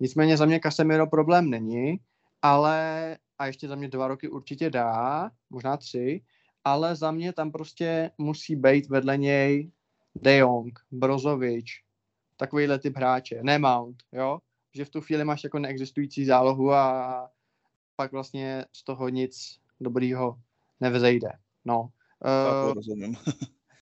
Nicméně 0.00 0.36
za 0.36 0.46
mě 0.46 0.60
Casemiro 0.62 1.06
problém 1.06 1.50
není, 1.50 2.00
ale 2.42 3.16
a 3.38 3.46
ještě 3.46 3.68
za 3.68 3.74
mě 3.74 3.88
dva 3.88 4.08
roky 4.08 4.28
určitě 4.28 4.70
dá, 4.70 5.30
možná 5.50 5.76
tři, 5.76 6.22
ale 6.64 6.96
za 6.96 7.10
mě 7.10 7.32
tam 7.32 7.52
prostě 7.52 8.10
musí 8.18 8.56
být 8.56 8.88
vedle 8.88 9.16
něj 9.16 9.70
De 10.14 10.36
Jong, 10.36 10.78
Brozovič, 10.90 11.82
takovýhle 12.36 12.78
typ 12.78 12.96
hráče, 12.96 13.40
ne 13.42 13.58
Mount, 13.58 13.96
jo? 14.12 14.38
Že 14.72 14.84
v 14.84 14.90
tu 14.90 15.00
chvíli 15.00 15.24
máš 15.24 15.44
jako 15.44 15.58
neexistující 15.58 16.24
zálohu 16.24 16.72
a 16.72 17.30
pak 17.96 18.12
vlastně 18.12 18.64
z 18.72 18.84
toho 18.84 19.08
nic 19.08 19.58
dobrýho 19.80 20.38
nevzejde. 20.80 21.28
No. 21.64 21.80
Uh, 21.80 22.68
Uh, 22.68 22.74
rozumím. 22.74 23.16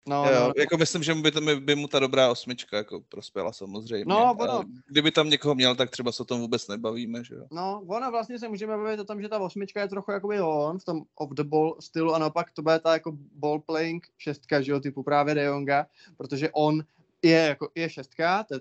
no, 0.07 0.25
jo, 0.31 0.39
no, 0.39 0.47
no. 0.47 0.53
jako 0.57 0.77
myslím, 0.77 1.03
že 1.03 1.13
by, 1.13 1.31
to, 1.31 1.41
by 1.59 1.75
mu 1.75 1.87
ta 1.87 1.99
dobrá 1.99 2.31
osmička 2.31 2.77
jako 2.77 3.01
prospěla 3.09 3.53
samozřejmě. 3.53 4.05
No, 4.07 4.35
ono. 4.39 4.63
Kdyby 4.87 5.11
tam 5.11 5.29
někoho 5.29 5.55
měl, 5.55 5.75
tak 5.75 5.89
třeba 5.89 6.11
se 6.11 6.23
o 6.23 6.25
tom 6.25 6.41
vůbec 6.41 6.67
nebavíme, 6.67 7.23
že 7.23 7.35
jo. 7.35 7.45
No, 7.51 7.83
ono 7.87 8.11
vlastně 8.11 8.39
se 8.39 8.47
můžeme 8.47 8.77
bavit 8.77 8.99
o 8.99 9.05
tom, 9.05 9.21
že 9.21 9.29
ta 9.29 9.39
osmička 9.39 9.81
je 9.81 9.87
trochu 9.87 10.11
jakoby 10.11 10.41
on 10.41 10.79
v 10.79 10.85
tom 10.85 11.01
off 11.15 11.33
the 11.33 11.43
ball 11.43 11.75
stylu 11.79 12.13
a 12.13 12.19
naopak 12.19 12.51
to 12.51 12.61
bude 12.61 12.79
ta 12.79 12.93
jako 12.93 13.17
ball 13.35 13.59
playing 13.59 14.07
šestka, 14.17 14.61
že 14.61 14.71
jo, 14.71 14.79
typu 14.79 15.03
právě 15.03 15.35
De 15.35 15.43
Jonga, 15.43 15.87
protože 16.17 16.49
on 16.51 16.83
je 17.21 17.37
jako, 17.37 17.69
je 17.75 17.89
šestka, 17.89 18.43
to 18.43 18.53
je 18.53 18.59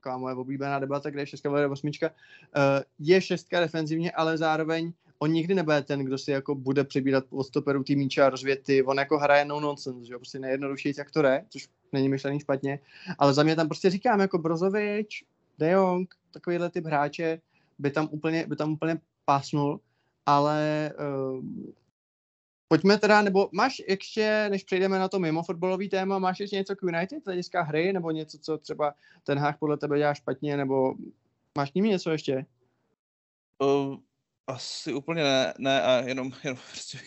taková 0.00 0.18
moje 0.18 0.34
oblíbená 0.34 0.78
debata, 0.78 1.10
kde 1.10 1.22
je 1.22 1.26
šestka, 1.26 1.50
bude 1.50 1.66
osmička, 1.66 2.10
uh, 2.10 2.62
je 2.98 3.20
šestka 3.20 3.60
defenzivně, 3.60 4.12
ale 4.12 4.38
zároveň 4.38 4.92
on 5.18 5.32
nikdy 5.32 5.54
nebude 5.54 5.82
ten, 5.82 6.00
kdo 6.00 6.18
si 6.18 6.30
jako 6.30 6.54
bude 6.54 6.84
přebírat 6.84 7.24
od 7.30 7.44
stoperu 7.44 7.82
tý 7.82 7.96
míče 7.96 8.22
a 8.22 8.30
rozvět 8.30 8.62
ty, 8.62 8.82
on 8.82 8.98
jako 8.98 9.18
hraje 9.18 9.44
no 9.44 9.60
nonsense, 9.60 10.06
že 10.06 10.12
jo, 10.12 10.18
prostě 10.18 10.38
nejjednodušší, 10.38 10.92
jak 10.98 11.10
to 11.10 11.22
jde, 11.22 11.44
což 11.48 11.68
není 11.92 12.08
myšlený 12.08 12.40
špatně, 12.40 12.78
ale 13.18 13.34
za 13.34 13.42
mě 13.42 13.56
tam 13.56 13.68
prostě 13.68 13.90
říkám 13.90 14.20
jako 14.20 14.38
Brozovič, 14.38 15.24
De 15.58 15.70
Jong, 15.70 16.14
takovýhle 16.30 16.70
typ 16.70 16.84
hráče 16.84 17.40
by 17.78 17.90
tam 17.90 18.08
úplně, 18.10 18.46
by 18.46 18.56
tam 18.56 18.72
úplně 18.72 18.98
pásnul, 19.24 19.80
ale 20.26 20.92
uh, 20.98 21.44
pojďme 22.68 22.98
teda, 22.98 23.22
nebo 23.22 23.48
máš 23.52 23.82
ještě, 23.88 24.46
než 24.50 24.64
přejdeme 24.64 24.98
na 24.98 25.08
to 25.08 25.18
mimo 25.18 25.42
fotbalový 25.42 25.88
téma, 25.88 26.18
máš 26.18 26.40
ještě 26.40 26.56
něco 26.56 26.76
k 26.76 26.82
United, 26.82 27.26
hlediska 27.26 27.62
hry, 27.62 27.92
nebo 27.92 28.10
něco, 28.10 28.38
co 28.38 28.58
třeba 28.58 28.94
ten 29.24 29.38
hák 29.38 29.58
podle 29.58 29.76
tebe 29.76 29.98
dělá 29.98 30.14
špatně, 30.14 30.56
nebo 30.56 30.94
máš 31.58 31.70
k 31.70 31.74
ním 31.74 31.84
něco 31.84 32.10
ještě? 32.10 32.46
Uh, 33.62 33.96
asi 34.46 34.92
úplně 34.92 35.22
ne, 35.22 35.54
ne 35.58 35.82
a 35.82 36.02
jenom, 36.02 36.32
jenom 36.44 36.58
prostě 36.70 36.98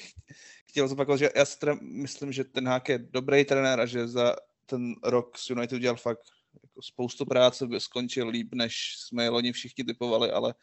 chtěl 0.69 0.87
zopakovat, 0.87 1.17
že 1.17 1.29
já 1.35 1.45
si 1.45 1.59
teda 1.59 1.77
myslím, 1.81 2.31
že 2.31 2.43
ten 2.43 2.67
Hák 2.67 2.89
je 2.89 2.97
dobrý 2.97 3.45
trenér 3.45 3.79
a 3.79 3.85
že 3.85 4.07
za 4.07 4.35
ten 4.65 4.95
rok 5.03 5.37
s 5.37 5.49
United 5.49 5.75
udělal 5.75 5.97
fakt 5.97 6.21
jako 6.63 6.81
spoustu 6.81 7.25
práce, 7.25 7.67
by 7.67 7.79
skončil 7.79 8.27
líp, 8.27 8.49
než 8.53 8.95
jsme 8.97 9.29
loni 9.29 9.51
všichni 9.51 9.83
typovali, 9.83 10.31
ale 10.31 10.53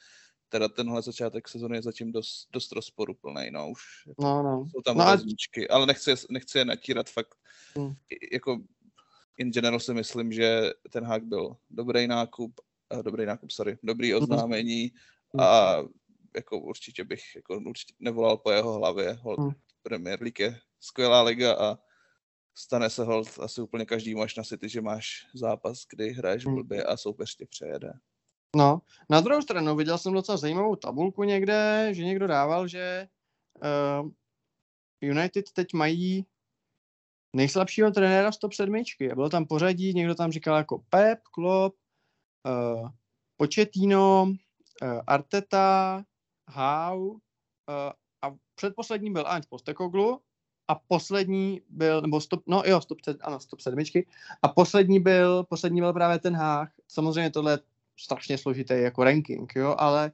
teda 0.48 0.68
tenhle 0.68 1.02
začátek 1.02 1.48
sezóny 1.48 1.76
je 1.76 1.82
zatím 1.82 2.12
dost, 2.12 2.48
dost 2.52 2.72
rozporuplný, 2.72 3.50
no 3.50 3.70
už 3.70 3.82
jako, 4.08 4.22
No, 4.22 4.42
no. 4.42 4.66
jsou 4.70 4.82
tam 4.82 4.96
No 4.96 5.04
otazníčky, 5.04 5.68
ale 5.68 5.86
nechci, 5.86 6.10
je- 6.10 6.16
nechci 6.30 6.58
je 6.58 6.64
natírat 6.64 7.10
fakt. 7.10 7.34
Hmm. 7.76 7.94
Jako 8.32 8.58
in 9.38 9.50
general 9.52 9.80
si 9.80 9.94
myslím, 9.94 10.32
že 10.32 10.70
ten 10.90 11.04
hák 11.04 11.24
byl 11.24 11.56
dobrý 11.70 12.06
nákup, 12.06 12.60
eh, 12.98 13.02
dobrý 13.02 13.26
nákup, 13.26 13.50
sorry, 13.50 13.78
dobrý 13.82 14.12
Mhm. 14.14 14.22
oznámení 14.22 14.82
Hmm. 15.34 15.40
a 15.46 15.76
jako 16.36 16.58
určitě 16.60 17.04
bych 17.04 17.22
jako 17.36 17.56
určitě 17.66 17.94
nevolal 17.98 18.36
po 18.36 18.50
jeho 18.50 18.72
hlavě. 18.72 19.12
Hold, 19.12 19.38
Hmm. 19.38 19.50
Premier 19.82 20.22
League 20.22 20.40
je 20.40 20.58
skvělá 20.80 21.22
liga 21.22 21.54
a 21.54 21.78
stane 22.54 22.90
se 22.90 23.04
hold 23.04 23.38
asi 23.38 23.60
úplně 23.60 23.84
každý 23.86 24.14
až 24.22 24.36
na 24.36 24.42
City, 24.44 24.68
že 24.68 24.80
máš 24.80 25.26
zápas, 25.34 25.86
kdy 25.90 26.12
hraješ 26.12 26.46
Hmm. 26.46 26.54
blbě 26.54 26.84
a 26.84 26.96
soupeř 26.96 27.36
tě 27.36 27.46
přejede. 27.46 27.92
No, 28.56 28.80
na 29.10 29.20
druhou 29.20 29.42
stranu 29.42 29.76
viděl 29.76 29.98
jsem 29.98 30.12
docela 30.12 30.38
zajímavou 30.38 30.76
tabulku 30.76 31.24
někde, 31.24 31.88
že 31.92 32.04
někdo 32.04 32.26
dával, 32.26 32.68
že 32.68 33.08
uh, 34.02 34.10
United 35.00 35.52
teď 35.52 35.72
mají 35.72 36.26
nejslabšího 37.36 37.90
trenéra 37.90 38.32
z 38.32 38.38
top 38.38 38.52
sedmičky. 38.52 39.12
A 39.12 39.14
bylo 39.14 39.28
tam 39.28 39.46
pořadí, 39.46 39.94
někdo 39.94 40.14
tam 40.14 40.32
říkal 40.32 40.56
jako 40.56 40.78
Pep, 40.90 41.18
Klopp, 41.22 41.76
uh, 42.46 42.90
Pochettino, 43.36 44.22
uh, 44.82 45.00
Arteta, 45.06 46.04
Howe 46.50 47.10
uh, 47.10 47.18
a 48.22 48.34
předposlední 48.54 49.12
byl 49.12 49.26
Ange 49.26 49.46
Postecoglou 49.48 50.20
a 50.68 50.74
poslední 50.74 51.60
byl, 51.68 52.00
nebo 52.02 52.20
stop, 52.20 52.42
no 52.46 52.62
jo, 52.66 52.80
stop, 52.80 52.98
ano, 53.20 53.40
stop 53.40 53.60
sedmičky, 53.60 54.06
a 54.42 54.48
poslední 54.48 55.00
byl, 55.00 55.44
poslední 55.44 55.80
byl 55.80 55.92
právě 55.92 56.18
ten 56.18 56.36
Hách. 56.36 56.72
Samozřejmě 56.88 57.30
tohle 57.30 57.58
strašně 57.96 58.38
složitý 58.38 58.74
jako 58.76 59.04
ranking, 59.04 59.52
jo, 59.56 59.74
ale 59.78 60.12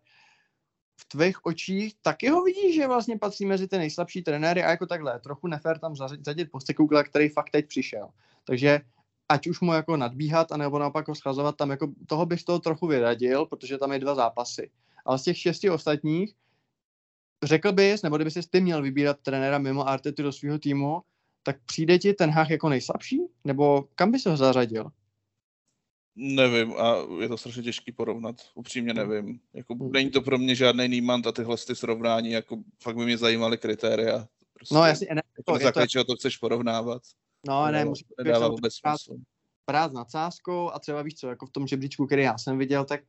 v 0.97 1.05
tvých 1.09 1.47
očích 1.47 1.95
taky 2.03 2.29
ho 2.29 2.42
vidíš, 2.42 2.75
že 2.75 2.87
vlastně 2.87 3.18
patří 3.18 3.47
mezi 3.47 3.68
ty 3.68 3.79
nejslabší 3.79 4.23
trenéry 4.23 4.62
a 4.62 4.71
jako 4.71 4.87
takhle, 4.87 5.21
trochu 5.21 5.47
nefér 5.47 5.79
tam 5.79 5.97
zařadit 5.97 6.51
Postekugla, 6.51 7.05
který 7.05 7.29
fakt 7.29 7.51
teď 7.51 7.66
přišel. 7.66 8.09
Takže 8.45 8.81
ať 9.29 9.47
už 9.47 9.61
mu 9.61 9.73
jako 9.73 9.97
nadbíhat, 9.97 10.53
anebo 10.53 10.79
naopak 10.79 11.09
ho 11.09 11.14
schazovat, 11.14 11.57
tam 11.57 11.71
jako 11.71 11.92
toho 12.07 12.27
bych 12.27 12.45
toho 12.45 12.59
trochu 12.59 12.87
vyradil, 12.87 13.47
protože 13.47 13.79
tam 13.79 13.92
je 13.92 13.99
dva 13.99 14.14
zápasy. 14.14 14.71
Ale 15.05 15.18
z 15.18 15.23
těch 15.23 15.38
šesti 15.38 15.71
ostatních, 15.71 16.35
řekl 17.42 17.73
bys, 17.73 18.03
nebo 18.03 18.16
kdyby 18.16 18.31
si 18.31 18.40
ty 18.51 18.61
měl 18.61 18.83
vybírat 18.83 19.16
trenéra 19.23 19.59
mimo 19.59 19.88
Artetu 19.88 20.23
do 20.23 20.33
svého 20.33 20.59
týmu, 20.59 21.03
tak 21.42 21.57
přijde 21.64 21.99
ti 21.99 22.14
ten 22.14 22.31
Hách 22.31 22.51
jako 22.51 22.68
nejslabší? 22.68 23.21
Nebo 23.45 23.88
kam 23.95 24.11
bys 24.11 24.27
ho 24.27 24.37
zařadil? 24.37 24.90
Nevím 26.16 26.75
a 26.77 26.96
je 27.20 27.29
to 27.29 27.38
strašně 27.38 27.62
těžký 27.62 27.92
porovnat. 27.92 28.37
Upřímně 28.55 28.94
nevím. 28.94 29.40
Jako, 29.55 29.75
Hmm. 29.75 29.92
není 29.92 30.11
to 30.11 30.20
pro 30.22 30.38
mě 30.38 30.55
žádný 30.55 30.88
nímant 30.88 31.27
a 31.27 31.33
tyhle 31.33 31.57
ty 31.66 31.77
srovnání, 31.77 32.31
jako 32.31 32.57
fakt 32.83 32.96
by 32.96 33.05
mě 33.05 33.18
zajímaly 33.18 33.59
kritéria. 33.59 34.27
Prostě, 34.55 34.75
No 34.75 34.85
jasně, 34.85 35.07
ne, 35.11 35.22
Jako 35.38 35.42
to, 35.44 35.53
na 35.53 35.57
je 35.57 35.61
to, 35.61 35.64
základě 35.64 35.88
čeho 35.88 36.05
to 36.05 36.16
chceš 36.16 36.37
porovnávat. 36.37 37.03
no 37.46 37.64
ne, 37.66 37.72
Nedává- 37.72 37.88
musí 37.88 38.05
nedává 38.25 38.48
vůbec 38.48 38.75
brát- 38.81 38.98
smysl. 38.98 39.20
brát 39.70 39.90
s 39.90 39.94
nadsázkou 39.94 40.70
a 40.70 40.79
třeba 40.79 41.03
víš 41.03 41.14
co, 41.14 41.29
jako 41.29 41.46
v 41.46 41.51
tom 41.51 41.66
žebříčku, 41.66 42.07
který 42.07 42.22
já 42.22 42.38
jsem 42.38 42.59
viděl, 42.59 42.85
tak 42.85 43.01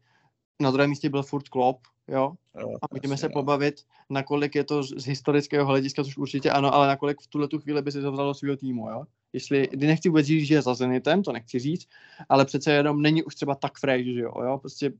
na 0.61 0.71
druhém 0.71 0.89
místě 0.89 1.09
byl 1.09 1.23
furt 1.23 1.49
Klopp, 1.49 1.87
jo, 2.07 2.33
Jo, 2.59 2.69
a 2.81 2.85
můžeme 2.91 3.17
se 3.17 3.27
no. 3.27 3.33
pobavit, 3.33 3.75
nakolik 4.09 4.55
je 4.55 4.63
to 4.63 4.83
z 4.83 5.05
historického 5.05 5.65
hlediska, 5.65 6.03
což 6.03 6.17
určitě 6.17 6.51
ano, 6.51 6.73
ale 6.73 6.87
nakolik 6.87 7.21
v 7.21 7.27
tuhle 7.27 7.47
tu 7.47 7.59
chvíli 7.59 7.81
by 7.81 7.91
si 7.91 8.01
to 8.01 8.11
vzal 8.11 8.27
do 8.27 8.33
svého 8.33 8.57
týmu, 8.57 8.89
jo. 8.89 9.03
Jestli, 9.33 9.67
kdy 9.71 9.87
nechci 9.87 10.09
vůbec 10.09 10.25
říct, 10.25 10.47
že 10.47 10.55
je 10.55 10.61
za 10.61 10.73
Zenitem, 10.73 11.23
to 11.23 11.31
nechci 11.31 11.59
říct, 11.59 11.87
ale 12.29 12.45
přece 12.45 12.71
jenom 12.71 13.01
není 13.01 13.23
už 13.23 13.35
třeba 13.35 13.55
tak 13.55 13.79
fresh, 13.79 14.05
že 14.05 14.19
jo, 14.19 14.33
jo? 14.43 14.57
prostě 14.57 14.93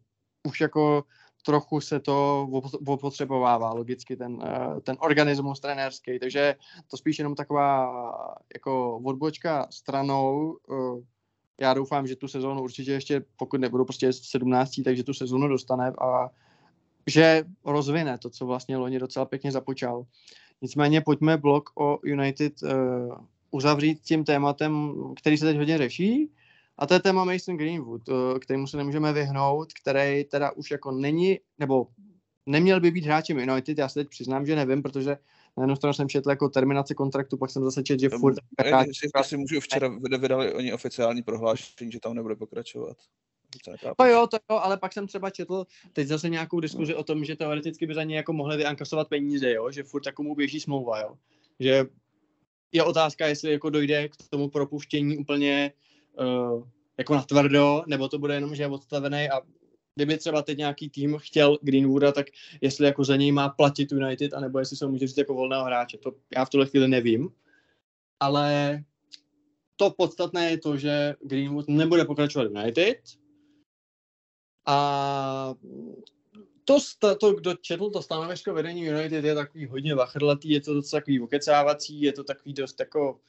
už 0.48 0.62
jako 0.62 1.04
trochu 1.46 1.82
se 1.82 2.00
to 2.00 2.48
opo- 2.52 2.94
opotřebovává 2.94 3.74
logicky 3.74 4.16
ten, 4.16 4.40
eh, 4.46 4.82
ten 4.82 4.98
organismus 5.00 5.60
trenérský, 5.60 6.20
takže 6.20 6.56
to 6.88 6.98
spíš 6.98 7.20
jenom 7.20 7.36
taková 7.36 7.94
jako 8.54 8.98
odbočka 9.04 9.68
stranou. 9.70 10.58
eh, 10.72 11.04
Já 11.60 11.74
doufám, 11.74 12.08
že 12.08 12.16
tu 12.16 12.28
sezónu 12.28 12.62
určitě 12.62 12.92
ještě, 12.92 13.26
pokud 13.38 13.60
nebudou 13.60 13.86
prostě 13.86 14.14
17, 14.14 14.84
takže 14.84 15.04
tu 15.04 15.14
sezónu 15.14 15.48
dostane 15.48 15.94
a 16.02 16.30
že 17.08 17.44
rozvine 17.66 18.18
to, 18.18 18.30
co 18.30 18.46
vlastně 18.46 18.78
loni 18.78 19.00
docela 19.00 19.26
pěkně 19.26 19.52
započal. 19.52 20.06
Nicméně 20.62 21.02
pojďme 21.02 21.38
blok 21.38 21.70
o 21.76 22.00
United 22.04 22.54
uh, 22.64 22.70
uzavřít 23.52 24.02
tím 24.02 24.24
tématem, 24.24 24.94
který 25.20 25.38
se 25.38 25.46
teď 25.46 25.58
hodně 25.58 25.78
řeší, 25.78 26.32
a 26.78 26.88
to 26.88 26.94
je 26.94 27.00
téma 27.00 27.24
Mason 27.24 27.58
Greenwood, 27.58 28.10
uh, 28.10 28.40
kterému 28.40 28.68
se 28.68 28.78
nemůžeme 28.78 29.14
vyhnout, 29.14 29.74
který 29.82 30.24
teda 30.24 30.52
už 30.52 30.72
jako 30.72 30.92
není, 30.92 31.40
nebo 31.60 31.88
neměl 32.46 32.80
by 32.80 32.92
být 32.92 33.06
hráčem 33.06 33.38
United, 33.38 33.78
já 33.78 33.90
se 33.90 34.00
teď 34.00 34.10
přiznám, 34.10 34.46
že 34.46 34.56
nevím, 34.56 34.82
protože 34.82 35.18
na 35.58 35.64
jednu 35.64 35.76
stranu 35.76 35.94
jsem 35.94 36.10
četl 36.10 36.30
jako 36.30 36.50
terminace 36.50 36.94
kontraktu, 36.94 37.38
pak 37.38 37.52
jsem 37.52 37.64
zase 37.64 37.84
četl, 37.84 38.02
že 38.02 38.10
furt 38.10 38.36
Já 38.66 39.24
si, 39.24 39.38
můžu 39.38 39.60
včera 39.60 39.88
vyda- 39.90 40.20
vydali 40.20 40.54
oni 40.54 40.74
oficiální 40.74 41.24
prohlášení, 41.24 41.92
že 41.92 42.00
tam 42.00 42.14
nebude 42.14 42.36
pokračovat. 42.36 42.98
To 43.98 44.06
jo, 44.06 44.28
to 44.28 44.38
jo, 44.52 44.58
ale 44.58 44.78
pak 44.78 44.94
jsem 44.94 45.08
třeba 45.08 45.30
četl 45.30 45.66
teď 45.94 46.08
zase 46.08 46.30
nějakou 46.30 46.60
diskuzi 46.60 46.96
o 46.96 47.04
tom, 47.04 47.26
že 47.26 47.36
teoreticky 47.36 47.88
by 47.88 47.96
za 47.96 48.04
ně 48.04 48.16
jako 48.16 48.34
mohli 48.34 48.58
vyankasovat 48.58 49.10
peníze, 49.10 49.52
jo? 49.52 49.72
že 49.72 49.84
furt 49.84 50.02
takovou 50.02 50.36
běží 50.36 50.60
smlouva, 50.60 51.00
jo? 51.00 51.18
že 51.60 51.86
je 52.72 52.84
otázka, 52.84 53.28
jestli 53.28 53.52
jako 53.52 53.70
dojde 53.70 54.10
k 54.10 54.16
tomu 54.30 54.50
propuštění 54.50 55.18
úplně 55.18 55.74
uh, 56.20 56.68
jako 56.98 57.16
natvrdo, 57.16 57.84
nebo 57.88 58.10
to 58.10 58.20
bude 58.20 58.34
jenom, 58.34 58.56
že 58.56 58.64
je 58.64 58.68
odstavený 58.68 59.30
a 59.30 59.42
kdyby 59.96 60.18
třeba 60.18 60.42
teď 60.42 60.58
nějaký 60.58 60.90
tým 60.90 61.18
chtěl 61.18 61.58
Greenwooda, 61.62 62.12
tak 62.12 62.28
jestli 62.62 62.86
jako 62.86 63.04
za 63.04 63.16
něj 63.16 63.32
má 63.32 63.50
platit 63.50 63.92
United, 63.92 64.34
anebo 64.34 64.60
jestli 64.60 64.78
se 64.78 64.88
může 64.88 65.08
říct 65.08 65.18
jako 65.18 65.34
volného 65.34 65.66
hráče. 65.66 65.98
To 65.98 66.12
já 66.36 66.46
v 66.46 66.50
tuhle 66.50 66.66
chvíli 66.66 66.88
nevím, 66.88 67.30
ale 68.20 68.84
to 69.76 69.90
podstatné 69.90 70.52
je 70.52 70.58
to, 70.58 70.78
že 70.78 71.16
Greenwood 71.22 71.68
nebude 71.68 72.06
pokračovat 72.06 72.48
v 72.48 72.58
United 72.58 72.98
a 74.66 75.56
to, 76.66 76.78
to, 77.20 77.34
kdo 77.34 77.54
četl 77.54 77.90
to 77.90 78.02
stanovisko 78.02 78.54
vedení 78.54 78.82
United, 78.82 79.26
je 79.26 79.36
takový 79.36 79.68
hodně 79.68 79.96
vachrlatý, 79.96 80.50
je 80.50 80.62
to 80.62 80.74
docela 80.74 81.00
takový 81.00 81.22
okecávací, 81.22 82.02
je 82.02 82.14
to 82.14 82.24
takový 82.24 82.54
dost 82.54 82.80
jako 82.80 83.20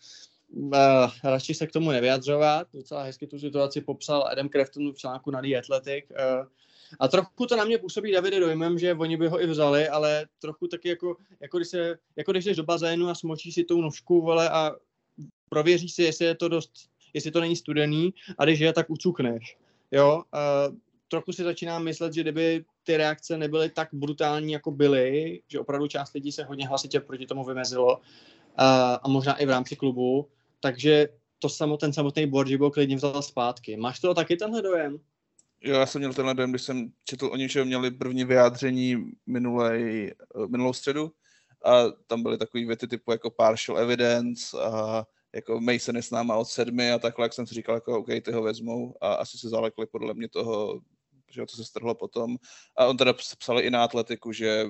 uh, 0.51 1.11
radši 1.24 1.55
se 1.55 1.66
k 1.66 1.72
tomu 1.72 1.91
nevyjadřovat. 1.91 2.68
Docela 2.74 3.03
hezky 3.03 3.26
tu 3.26 3.39
situaci 3.39 3.80
popsal 3.80 4.28
Adam 4.30 4.49
Crafton 4.49 4.93
v 4.93 4.97
článku 4.97 5.30
na 5.30 5.41
The 5.41 5.59
Athletic. 5.59 6.05
Uh, 6.11 6.47
a 7.01 7.09
trochu 7.09 7.47
to 7.47 7.57
na 7.57 7.64
mě 7.64 7.78
působí 7.78 8.12
Davide 8.12 8.41
dojmem, 8.41 8.78
že 8.78 8.95
oni 8.95 9.16
by 9.16 9.28
ho 9.28 9.43
i 9.43 9.47
vzali, 9.47 9.89
ale 9.89 10.26
trochu 10.39 10.66
taky 10.66 10.89
jako, 10.89 11.16
jako, 11.41 11.59
když, 11.59 11.68
se, 11.68 11.99
jako 12.16 12.32
když 12.32 12.45
jdeš 12.45 12.57
do 12.57 12.64
bazénu 12.64 13.09
a 13.09 13.14
smočíš 13.14 13.55
si 13.55 13.64
tou 13.64 13.80
nožku, 13.80 14.22
vole, 14.22 14.51
a 14.51 14.72
prověříš 15.49 15.95
si, 15.95 16.03
jestli 16.03 16.24
je 16.24 16.35
to 16.35 16.49
dost, 16.49 16.72
jestli 17.14 17.30
to 17.30 17.41
není 17.41 17.57
studený 17.57 18.14
a 18.39 18.45
když 18.45 18.61
je, 18.61 18.72
tak 18.72 18.91
ucukneš. 18.91 19.57
Jo, 19.93 20.22
uh, 20.35 20.76
trochu 21.14 21.32
si 21.32 21.44
začínám 21.44 21.84
myslet, 21.84 22.14
že 22.14 22.20
kdyby 22.20 22.64
ty 22.82 22.96
reakce 22.96 23.38
nebyly 23.38 23.70
tak 23.70 23.88
brutální, 23.92 24.52
jako 24.52 24.70
byly, 24.70 25.40
že 25.48 25.60
opravdu 25.60 25.86
část 25.86 26.12
lidí 26.12 26.32
se 26.32 26.44
hodně 26.44 26.68
hlasitě 26.68 27.00
proti 27.00 27.26
tomu 27.26 27.44
vymezilo 27.44 28.00
a, 28.56 28.94
a 28.94 29.08
možná 29.08 29.36
i 29.36 29.46
v 29.46 29.50
rámci 29.50 29.76
klubu, 29.76 30.28
takže 30.60 31.08
to 31.38 31.48
samo, 31.48 31.76
ten 31.76 31.92
samotný 31.92 32.26
byl 32.26 32.70
klidně 32.70 32.96
vzal 32.96 33.22
zpátky. 33.22 33.76
Máš 33.76 34.00
to 34.00 34.14
taky 34.14 34.36
tenhle 34.36 34.62
dojem? 34.62 34.98
Jo, 35.62 35.74
já 35.74 35.86
jsem 35.86 36.00
měl 36.00 36.14
tenhle 36.14 36.34
dojem, 36.34 36.50
když 36.50 36.62
jsem 36.62 36.92
četl 37.04 37.26
o 37.26 37.36
že 37.48 37.64
měli 37.64 37.90
první 37.90 38.24
vyjádření 38.24 39.04
minulej, 39.26 40.14
minulou 40.46 40.72
středu 40.72 41.12
a 41.64 41.90
tam 42.06 42.22
byly 42.22 42.38
takové 42.38 42.64
věty 42.64 42.88
typu 42.88 43.12
jako 43.12 43.30
partial 43.30 43.78
evidence 43.78 44.56
a 44.62 45.06
jako 45.34 45.60
Mason 45.60 45.96
je 45.96 46.02
s 46.02 46.10
náma 46.10 46.36
od 46.36 46.48
sedmi 46.48 46.92
a 46.92 46.98
takhle, 46.98 47.24
jak 47.24 47.32
jsem 47.32 47.46
si 47.46 47.54
říkal, 47.54 47.74
jako 47.74 47.98
OK, 47.98 48.06
ty 48.06 48.32
ho 48.32 48.42
vezmou 48.42 48.96
a 49.00 49.14
asi 49.14 49.38
se 49.38 49.48
zalekli 49.48 49.86
podle 49.86 50.14
mě 50.14 50.28
toho 50.28 50.80
že 51.35 51.41
jo, 51.41 51.47
co 51.47 51.57
se 51.57 51.64
strhlo 51.64 51.95
potom. 51.95 52.37
A 52.76 52.87
on 52.87 52.97
teda 52.97 53.12
psal 53.12 53.61
i 53.61 53.70
na 53.70 53.85
atletiku, 53.85 54.32
že 54.32 54.66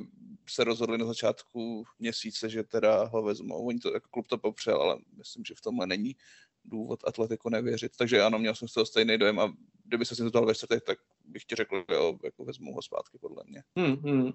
se 0.48 0.64
rozhodli 0.64 0.98
na 0.98 1.06
začátku 1.06 1.84
měsíce, 1.98 2.50
že 2.50 2.62
teda 2.62 3.04
ho 3.04 3.22
vezmou. 3.22 3.66
Oni 3.66 3.78
to, 3.78 3.94
jako 3.94 4.08
klub 4.10 4.26
to 4.26 4.38
popřel, 4.38 4.82
ale 4.82 4.96
myslím, 5.16 5.44
že 5.44 5.54
v 5.54 5.60
tomhle 5.60 5.86
není 5.86 6.16
důvod 6.64 7.00
atletiku 7.06 7.48
nevěřit. 7.48 7.96
Takže 7.96 8.22
ano, 8.22 8.38
měl 8.38 8.54
jsem 8.54 8.68
z 8.68 8.72
toho 8.72 8.86
stejný 8.86 9.18
dojem 9.18 9.40
a 9.40 9.54
kdyby 9.84 10.04
se 10.04 10.16
si 10.16 10.22
to 10.22 10.30
dal 10.30 10.46
ve 10.46 10.54
čtvrtek, 10.54 10.84
tak 10.84 10.98
bych 11.24 11.44
ti 11.44 11.54
řekl, 11.54 11.84
že 11.88 11.94
jo, 11.94 12.18
jako 12.24 12.44
vezmu 12.44 12.74
ho 12.74 12.82
zpátky 12.82 13.18
podle 13.18 13.42
mě. 13.46 13.62
Hmm, 13.76 13.96
hmm. 13.96 14.32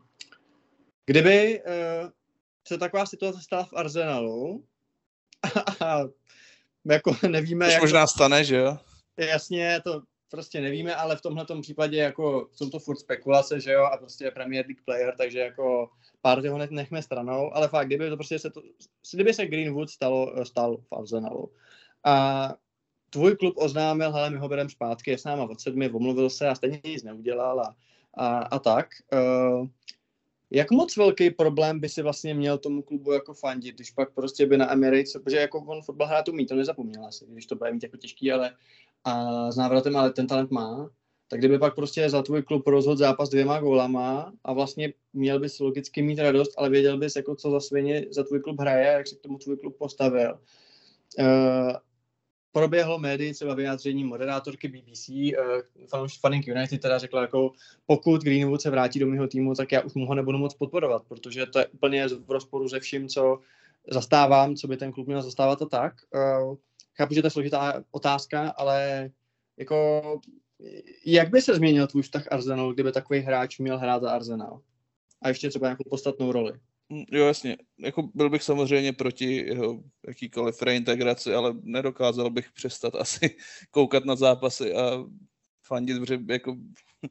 Kdyby 1.06 1.62
uh, 1.62 2.10
se 2.68 2.78
taková 2.78 3.06
situace 3.06 3.42
stala 3.42 3.64
v 3.64 3.74
Arsenalu 3.74 4.66
a 5.86 6.00
jako 6.86 7.16
nevíme, 7.28 7.66
Což 7.66 7.74
jak 7.74 7.82
možná 7.82 8.08
stane, 8.08 8.44
že 8.44 8.56
jo? 8.56 8.78
jasně, 9.18 9.82
to 9.84 10.02
prostě 10.30 10.62
nevíme, 10.62 10.96
ale 10.96 11.16
v 11.16 11.22
tomhle 11.22 11.46
případě 11.62 11.98
jako 11.98 12.50
jsou 12.52 12.70
to 12.70 12.80
furt 12.80 13.00
spekulace, 13.00 13.60
že 13.60 13.72
jo, 13.72 13.84
a 13.84 13.98
prostě 13.98 14.26
je 14.26 14.32
Premier 14.32 14.66
League 14.66 14.82
player, 14.86 15.14
takže 15.18 15.40
jako 15.40 15.90
pár 16.22 16.42
toho 16.42 16.58
nechme 16.70 17.02
stranou, 17.02 17.56
ale 17.56 17.68
fakt, 17.68 17.88
kdyby 17.88 18.10
to 18.10 18.16
prostě 18.18 18.40
se 18.40 18.50
to, 18.50 18.62
kdyby 19.14 19.34
se 19.34 19.46
Greenwood 19.46 19.90
stalo, 19.90 20.46
stal 20.46 20.78
v 20.78 20.94
Arsenalu 20.94 21.52
a 22.04 22.54
tvůj 23.10 23.36
klub 23.36 23.54
oznámil, 23.58 24.12
hele, 24.12 24.30
my 24.30 24.38
ho 24.38 24.50
bereme 24.50 24.70
zpátky, 24.70 25.12
je 25.12 25.18
s 25.18 25.24
náma 25.24 25.44
od 25.44 25.62
sedmi, 25.62 25.90
omluvil 25.90 26.30
se 26.30 26.48
a 26.48 26.56
stejně 26.56 26.82
nic 26.86 27.04
neudělal 27.04 27.60
a, 27.60 27.76
a, 28.14 28.38
a 28.38 28.60
tak. 28.60 28.88
Uh, 29.14 29.68
jak 30.52 30.72
moc 30.72 30.98
velký 30.98 31.30
problém 31.30 31.80
by 31.80 31.90
si 31.90 32.02
vlastně 32.02 32.34
měl 32.34 32.58
tomu 32.58 32.82
klubu 32.82 33.12
jako 33.12 33.34
fandit, 33.34 33.76
když 33.76 33.92
pak 33.92 34.14
prostě 34.14 34.46
by 34.46 34.58
na 34.58 34.72
Emirates, 34.72 35.14
protože 35.14 35.38
jako 35.38 35.60
on 35.60 35.82
fotbal 35.82 36.08
hrát 36.08 36.28
umí, 36.28 36.46
to 36.46 36.56
nezapomněl 36.56 37.06
asi, 37.06 37.26
když 37.28 37.46
to 37.46 37.56
bude 37.56 37.72
mít 37.72 37.84
jako 37.84 37.98
těžký, 37.98 38.32
ale 38.32 38.56
a 39.04 39.52
s 39.52 39.58
návratem, 39.58 39.98
ale 39.98 40.14
ten 40.14 40.28
talent 40.28 40.52
má, 40.52 40.90
tak 41.30 41.40
kdyby 41.40 41.60
pak 41.60 41.76
prostě 41.76 42.10
za 42.10 42.22
tvůj 42.22 42.44
klub 42.44 42.68
rozhodl 42.68 42.98
zápas 42.98 43.30
dvěma 43.30 43.60
gólama 43.60 44.34
a 44.44 44.54
vlastně 44.54 44.94
měl 45.14 45.40
bys 45.40 45.60
logicky 45.60 46.02
mít 46.02 46.20
radost, 46.20 46.52
ale 46.58 46.70
věděl 46.70 46.98
bys, 46.98 47.16
jako 47.16 47.36
co 47.36 47.52
za 47.52 47.60
svině 47.60 48.06
za 48.12 48.24
tvůj 48.24 48.40
klub 48.40 48.60
hraje, 48.60 48.86
jak 48.86 49.08
se 49.08 49.16
k 49.16 49.22
tomu 49.22 49.38
tvůj 49.38 49.58
klub 49.58 49.78
postavil. 49.78 50.40
Uh, 51.20 51.74
proběhlo 52.52 53.00
médii 53.00 53.34
třeba 53.34 53.54
vyjádření 53.54 54.04
moderátorky 54.04 54.68
BBC, 54.68 55.10
uh, 55.10 56.08
Fanning 56.22 56.48
United 56.48 56.82
teda 56.82 56.98
řekla, 56.98 57.22
jako 57.22 57.52
pokud 57.86 58.22
Greenwood 58.22 58.62
se 58.62 58.70
vrátí 58.70 59.00
do 59.00 59.08
mého 59.08 59.28
týmu, 59.28 59.56
tak 59.56 59.72
já 59.72 59.82
už 59.82 59.94
mu 59.94 60.06
ho 60.06 60.16
nebudu 60.16 60.38
moc 60.38 60.54
podporovat, 60.54 61.04
protože 61.08 61.46
to 61.46 61.60
je 61.60 61.68
úplně 61.68 62.08
v 62.08 62.32
rozporu 62.32 62.70
se 62.70 62.80
vším, 62.80 63.08
co 63.08 63.40
zastávám, 63.92 64.56
co 64.56 64.68
by 64.68 64.78
ten 64.78 64.92
klub 64.92 65.08
měl 65.08 65.22
zastávat 65.22 65.62
a 65.62 65.66
tak. 65.66 65.94
Uh, 66.14 66.56
chápu, 67.00 67.14
že 67.14 67.22
to 67.22 67.28
je 67.28 67.32
složitá 67.32 67.84
otázka, 67.92 68.50
ale 68.50 69.10
jako 69.58 70.02
jak 71.06 71.30
by 71.30 71.42
se 71.42 71.56
změnil 71.56 71.88
tvůj 71.88 72.02
vztah 72.02 72.28
Arsenal, 72.32 72.74
kdyby 72.74 72.92
takový 72.92 73.20
hráč 73.20 73.60
měl 73.60 73.78
hrát 73.78 74.02
za 74.02 74.12
Arsenal? 74.12 74.62
A 75.22 75.28
ještě 75.28 75.50
třeba 75.50 75.68
nějakou 75.68 75.84
podstatnou 75.90 76.32
roli. 76.32 76.54
Mm, 76.90 77.04
jo, 77.12 77.26
jasně. 77.26 77.58
Jako 77.80 78.10
byl 78.14 78.30
bych 78.30 78.44
samozřejmě 78.44 78.94
proti 78.94 79.36
jeho 79.36 79.84
jakýkoliv 80.08 80.62
reintegraci, 80.62 81.34
ale 81.34 81.54
nedokázal 81.62 82.30
bych 82.30 82.52
přestat 82.52 82.96
asi 82.96 83.36
koukat 83.72 84.06
na 84.06 84.16
zápasy 84.16 84.74
a 84.74 85.06
fandit, 85.64 86.00
protože 86.00 86.20
jako 86.30 86.58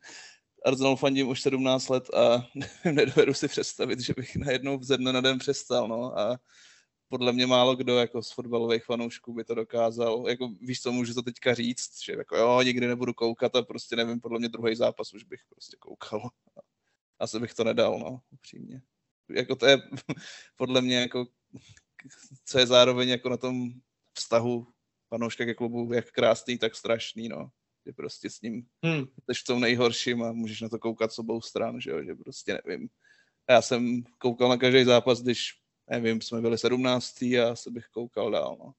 Arsenal 0.65 0.97
fandím 0.97 1.29
už 1.29 1.41
17 1.43 1.89
let 1.89 2.15
a 2.15 2.47
nedovedu 2.93 3.35
si 3.35 3.49
představit, 3.49 4.01
že 4.01 4.15
bych 4.17 4.37
najednou 4.37 4.83
ze 4.83 4.97
dne 4.97 5.13
na 5.13 5.21
den 5.21 5.39
přestal, 5.39 5.89
no 5.89 6.19
a 6.19 6.39
podle 7.09 7.33
mě 7.33 7.47
málo 7.47 7.77
kdo 7.77 7.99
jako 7.99 8.23
z 8.23 8.33
fotbalových 8.33 8.85
fanoušků 8.85 9.35
by 9.35 9.45
to 9.45 9.55
dokázal. 9.55 10.25
Jako 10.29 10.49
víš, 10.61 10.83
co 10.83 10.93
můžu 10.93 11.15
to 11.15 11.23
teďka 11.23 11.55
říct, 11.55 12.03
že 12.05 12.13
jako 12.13 12.37
jo, 12.37 12.63
nikdy 12.63 12.87
nebudu 12.87 13.15
koukat 13.15 13.57
a 13.57 13.63
prostě 13.63 13.97
nevím, 13.97 14.21
podle 14.21 14.39
mě 14.39 14.49
druhý 14.49 14.77
zápas 14.77 15.15
už 15.15 15.25
bych 15.25 15.41
prostě 15.51 15.77
koukal. 15.81 16.31
Asi 17.19 17.41
bych 17.41 17.55
to 17.55 17.65
nedal, 17.65 17.99
no, 17.99 18.21
upřímně. 18.31 18.83
Jako 19.31 19.57
to 19.57 19.67
je 19.67 19.79
podle 20.57 20.81
mě 20.81 20.97
jako, 20.97 21.27
co 22.45 22.59
je 22.59 22.67
zároveň 22.67 23.09
jako 23.09 23.29
na 23.29 23.37
tom 23.37 23.71
vztahu 24.15 24.67
fanouška 25.09 25.45
ke 25.45 25.55
klubu, 25.55 25.93
jak 25.93 26.11
krásný, 26.11 26.59
tak 26.59 26.75
strašný, 26.75 27.29
no. 27.29 27.51
Že 27.87 27.93
prostě 27.93 28.31
s 28.31 28.41
ním 28.41 28.67
hmm. 28.85 29.05
jsi 29.05 29.41
v 29.41 29.45
tom 29.47 29.61
nejhorším 29.61 30.23
a 30.23 30.33
můžeš 30.33 30.61
na 30.61 30.69
to 30.69 30.79
koukat 30.79 31.13
s 31.13 31.19
obou 31.19 31.41
stran, 31.41 31.81
že 31.81 31.91
jo, 31.91 32.05
že 32.05 32.15
prostě 32.15 32.61
nevím. 32.65 32.89
Já 33.51 33.63
jsem 33.63 34.03
koukal 34.19 34.49
na 34.49 34.57
každý 34.57 34.85
zápas, 34.85 35.23
když 35.23 35.53
nevím, 35.91 36.21
jsme 36.21 36.41
byli 36.41 36.59
17. 36.59 37.23
a 37.23 37.55
se 37.55 37.71
bych 37.71 37.87
koukal 37.87 38.31
dál, 38.31 38.57
no. 38.61 38.75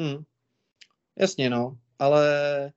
Hmm. 0.00 0.24
Jasně, 1.18 1.50
no, 1.50 1.78
ale 1.98 2.72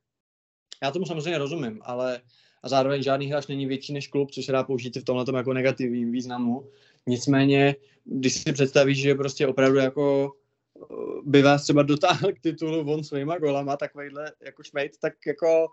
já 0.84 0.92
tomu 0.92 1.06
samozřejmě 1.06 1.38
rozumím, 1.38 1.82
ale 1.84 2.22
a 2.64 2.70
zároveň 2.70 3.04
žádný 3.04 3.28
hráč 3.28 3.48
není 3.48 3.66
větší 3.66 3.94
než 3.94 4.08
klub, 4.08 4.32
což 4.32 4.46
se 4.46 4.52
dá 4.52 4.64
použít 4.64 4.96
v 4.96 5.04
tomhle 5.04 5.26
jako 5.38 5.54
negativním 5.54 6.12
významu. 6.12 6.70
Nicméně, 7.08 7.76
když 8.04 8.34
si 8.34 8.54
představíš, 8.54 9.02
že 9.02 9.16
prostě 9.16 9.48
opravdu 9.48 9.78
jako 9.78 10.34
eh, 10.82 10.86
by 11.24 11.42
vás 11.42 11.64
třeba 11.64 11.84
dotáhl 11.84 12.32
k 12.34 12.40
titulu 12.40 12.84
von 12.84 13.04
svýma 13.04 13.38
golama, 13.38 13.78
takovýhle 13.78 14.32
jako 14.42 14.64
šmejt, 14.64 14.98
tak 14.98 15.14
jako 15.28 15.68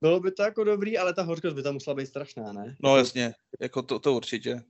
bylo 0.00 0.20
by 0.20 0.30
to 0.30 0.42
jako 0.42 0.64
dobrý, 0.64 0.98
ale 0.98 1.14
ta 1.14 1.22
horkost 1.22 1.56
by 1.56 1.62
tam 1.62 1.74
musela 1.74 1.94
být 1.94 2.06
strašná, 2.06 2.52
ne? 2.52 2.76
No 2.80 2.96
jasně, 2.96 3.34
jako 3.60 3.82
to, 3.82 3.98
to 3.98 4.14
určitě. 4.14 4.62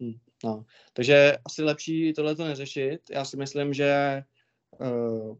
Hmm, 0.00 0.14
no. 0.44 0.64
Takže 0.92 1.36
asi 1.44 1.62
lepší 1.62 2.12
tohle 2.12 2.36
to 2.36 2.44
neřešit. 2.44 3.00
Já 3.10 3.24
si 3.24 3.36
myslím, 3.36 3.74
že 3.74 4.22
uh, 4.80 5.36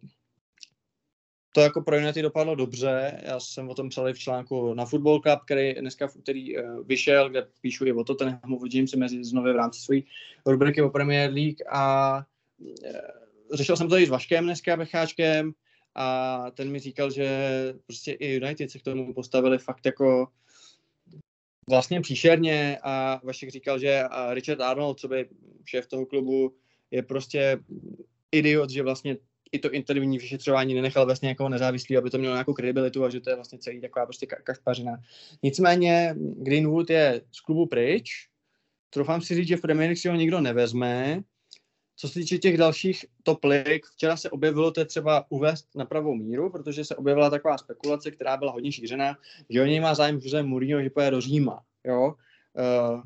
to 1.54 1.60
jako 1.60 1.82
pro 1.82 1.96
United 1.96 2.22
dopadlo 2.22 2.54
dobře. 2.54 3.20
Já 3.24 3.40
jsem 3.40 3.68
o 3.68 3.74
tom 3.74 3.88
psal 3.88 4.12
v 4.12 4.18
článku 4.18 4.74
na 4.74 4.84
Football 4.84 5.20
Club, 5.20 5.40
který 5.44 5.74
dneska 5.74 6.06
v 6.06 6.16
úterý 6.16 6.58
uh, 6.58 6.86
vyšel, 6.86 7.30
kde 7.30 7.46
píšu 7.60 7.86
i 7.86 7.92
o 7.92 8.04
to, 8.04 8.14
ten 8.14 8.40
uvidím 8.48 8.88
si 8.88 8.96
mezi 8.96 9.24
znovu 9.24 9.52
v 9.52 9.56
rámci 9.56 9.80
své 9.80 9.96
rubriky 10.46 10.82
o 10.82 10.90
Premier 10.90 11.32
League 11.32 11.62
a 11.70 12.16
uh, 12.58 12.72
řešil 13.52 13.76
jsem 13.76 13.88
to 13.88 13.98
i 13.98 14.06
s 14.06 14.10
Vaškem 14.10 14.44
dneska, 14.44 14.76
Becháčkem 14.76 15.52
a 15.94 16.50
ten 16.50 16.70
mi 16.70 16.78
říkal, 16.78 17.10
že 17.10 17.28
prostě 17.86 18.12
i 18.12 18.34
United 18.34 18.70
se 18.70 18.78
k 18.78 18.82
tomu 18.82 19.14
postavili 19.14 19.58
fakt 19.58 19.86
jako 19.86 20.28
vlastně 21.68 22.00
příšerně 22.00 22.78
a 22.82 23.20
Vašek 23.24 23.50
říkal, 23.50 23.78
že 23.78 24.02
Richard 24.30 24.60
Arnold, 24.60 25.00
co 25.00 25.08
by 25.08 25.28
šéf 25.64 25.86
toho 25.86 26.06
klubu, 26.06 26.54
je 26.90 27.02
prostě 27.02 27.58
idiot, 28.32 28.70
že 28.70 28.82
vlastně 28.82 29.16
i 29.52 29.58
to 29.58 29.70
intervní 29.70 30.18
vyšetřování 30.18 30.74
nenechal 30.74 31.04
vlastně 31.04 31.28
jako 31.28 31.48
nezávislý, 31.48 31.96
aby 31.96 32.10
to 32.10 32.18
mělo 32.18 32.34
nějakou 32.34 32.52
kredibilitu 32.52 33.04
a 33.04 33.10
že 33.10 33.20
to 33.20 33.30
je 33.30 33.36
vlastně 33.36 33.58
celý 33.58 33.80
taková 33.80 34.06
prostě 34.06 34.26
kašpařina. 34.26 34.96
Nicméně 35.42 36.14
Greenwood 36.18 36.90
je 36.90 37.20
z 37.32 37.40
klubu 37.40 37.66
pryč, 37.66 38.10
troufám 38.90 39.20
si 39.20 39.34
říct, 39.34 39.48
že 39.48 39.56
v 39.56 39.60
Premier 39.60 39.88
League 39.88 39.98
si 39.98 40.08
ho 40.08 40.14
nikdo 40.14 40.40
nevezme, 40.40 41.22
co 41.96 42.08
se 42.08 42.14
týče 42.14 42.38
těch 42.38 42.58
dalších 42.58 43.06
top 43.22 43.44
lig, 43.44 43.86
včera 43.86 44.16
se 44.16 44.30
objevilo 44.30 44.70
to 44.70 44.80
je 44.80 44.86
třeba 44.86 45.24
uvést 45.28 45.68
na 45.74 45.84
pravou 45.84 46.14
míru, 46.14 46.50
protože 46.50 46.84
se 46.84 46.96
objevila 46.96 47.30
taková 47.30 47.58
spekulace, 47.58 48.10
která 48.10 48.36
byla 48.36 48.52
hodně 48.52 48.72
šířená, 48.72 49.18
že 49.50 49.62
o 49.62 49.64
něj 49.64 49.80
má 49.80 49.94
zájem 49.94 50.20
Jose 50.22 50.42
Mourinho, 50.42 50.82
že 50.82 50.90
pojede 50.90 51.10
do 51.10 51.20
Říma. 51.20 51.62
Jo? 51.84 52.14
Uh, 52.86 53.02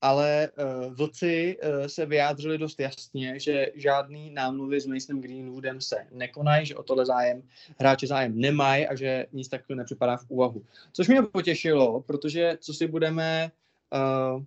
ale 0.00 0.48
uh, 0.58 0.94
vlci 0.94 1.58
uh, 1.62 1.86
se 1.86 2.06
vyjádřili 2.06 2.58
dost 2.58 2.80
jasně, 2.80 3.40
že 3.40 3.66
žádný 3.74 4.30
námluvy 4.30 4.80
s 4.80 4.86
Masonem 4.86 5.22
Greenwoodem 5.22 5.80
se 5.80 6.06
nekonají, 6.12 6.66
že 6.66 6.76
o 6.76 6.82
tohle 6.82 7.06
zájem 7.06 7.42
hráči 7.78 8.06
zájem 8.06 8.40
nemají 8.40 8.86
a 8.86 8.94
že 8.94 9.26
nic 9.32 9.48
takového 9.48 9.78
nepřipadá 9.78 10.16
v 10.16 10.26
úvahu. 10.28 10.64
Což 10.92 11.08
mě 11.08 11.22
potěšilo, 11.22 12.00
protože 12.00 12.56
co 12.60 12.74
si 12.74 12.86
budeme, 12.86 13.50
uh, 13.92 14.42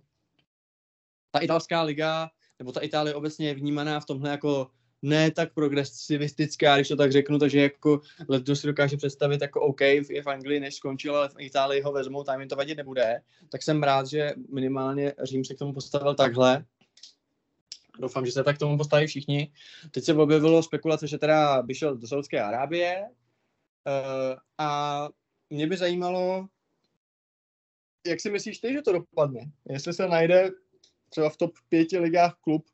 ta 1.30 1.38
italská 1.38 1.82
liga, 1.82 2.30
nebo 2.64 2.72
ta 2.72 2.80
Itálie 2.80 3.14
obecně 3.14 3.46
je 3.48 3.54
vnímaná 3.54 4.00
v 4.00 4.06
tomhle 4.06 4.30
jako 4.30 4.70
ne 5.02 5.30
tak 5.30 5.54
progresivistická, 5.54 6.76
když 6.76 6.88
to 6.88 6.96
tak 6.96 7.12
řeknu, 7.12 7.38
takže 7.38 7.60
jako 7.60 8.00
letos 8.28 8.60
si 8.60 8.66
dokáže 8.66 8.96
představit 8.96 9.40
jako 9.42 9.60
OK, 9.60 9.80
je 9.80 10.22
v 10.22 10.26
Anglii 10.26 10.60
než 10.60 10.74
skončil, 10.74 11.16
ale 11.16 11.28
v 11.28 11.34
Itálii 11.38 11.80
ho 11.80 11.92
vezmou, 11.92 12.24
tam 12.24 12.40
jim 12.40 12.48
to 12.48 12.56
vadit 12.56 12.76
nebude, 12.76 13.20
tak 13.48 13.62
jsem 13.62 13.82
rád, 13.82 14.06
že 14.06 14.32
minimálně 14.52 15.12
Řím 15.22 15.44
se 15.44 15.54
k 15.54 15.58
tomu 15.58 15.74
postavil 15.74 16.14
takhle. 16.14 16.64
Doufám, 17.98 18.26
že 18.26 18.32
se 18.32 18.44
tak 18.44 18.56
k 18.56 18.58
tomu 18.58 18.78
postaví 18.78 19.06
všichni. 19.06 19.52
Teď 19.90 20.04
se 20.04 20.14
objevilo 20.14 20.62
spekulace, 20.62 21.06
že 21.06 21.18
teda 21.18 21.62
by 21.62 21.74
šel 21.74 21.96
do 21.96 22.06
Saudské 22.06 22.40
Arábie 22.40 23.02
uh, 23.02 24.38
a 24.58 25.08
mě 25.50 25.66
by 25.66 25.76
zajímalo, 25.76 26.48
jak 28.06 28.20
si 28.20 28.30
myslíš 28.30 28.58
ty, 28.58 28.72
že 28.72 28.82
to 28.82 28.92
dopadne? 28.92 29.40
Jestli 29.68 29.92
se 29.92 30.08
najde 30.08 30.50
třeba 31.14 31.30
v 31.30 31.36
top 31.36 31.52
pěti 31.68 31.98
ligách 31.98 32.34
klub, 32.40 32.66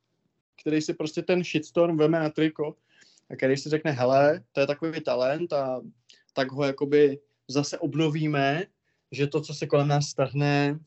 který 0.61 0.81
si 0.81 0.95
prostě 0.95 1.23
ten 1.23 1.45
shitstorm 1.45 1.97
veme 1.97 2.21
na 2.21 2.31
triko 2.31 2.77
a 3.31 3.37
který 3.37 3.57
si 3.57 3.69
řekne, 3.69 3.91
hele, 3.91 4.45
to 4.53 4.61
je 4.61 4.67
takový 4.67 5.01
talent 5.01 5.53
a 5.53 5.81
tak 6.33 6.53
ho 6.53 6.65
jakoby 6.65 7.19
zase 7.49 7.79
obnovíme, 7.79 8.65
že 9.13 9.27
to, 9.27 9.41
co 9.41 9.55
se 9.55 9.67
kolem 9.67 9.89
nás 9.89 10.09
strhne, 10.09 10.79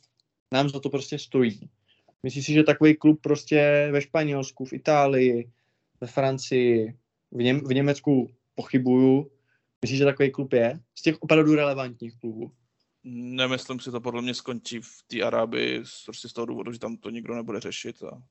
nám 0.52 0.70
za 0.70 0.80
to 0.80 0.90
prostě 0.90 1.20
stojí. 1.20 1.70
Myslíš 2.24 2.46
si, 2.46 2.54
že 2.54 2.64
takový 2.64 2.96
klub 2.96 3.22
prostě 3.22 3.90
ve 3.92 4.02
Španělsku, 4.02 4.66
v 4.66 4.74
Itálii, 4.74 5.52
ve 6.02 6.08
Francii, 6.08 6.98
v, 7.32 7.38
Něm- 7.38 7.68
v 7.68 7.74
Německu 7.74 8.30
pochybuju. 8.56 9.32
Myslíš, 9.82 9.98
že 9.98 10.06
takový 10.06 10.32
klub 10.32 10.54
je? 10.54 10.80
Z 10.96 11.02
těch 11.02 11.22
opravdu 11.22 11.56
relevantních 11.56 12.20
klubů. 12.20 12.52
Nemyslím 13.04 13.80
si, 13.80 13.92
to 13.92 14.02
podle 14.02 14.22
mě 14.22 14.34
skončí 14.34 14.80
v 14.80 15.04
té 15.08 15.22
Arábii 15.22 15.84
prostě 16.06 16.30
z 16.30 16.34
toho 16.34 16.46
důvodu, 16.46 16.72
že 16.72 16.80
tam 16.80 16.98
to 16.98 17.10
nikdo 17.10 17.36
nebude 17.36 17.60
řešit 17.60 18.04
a 18.04 18.22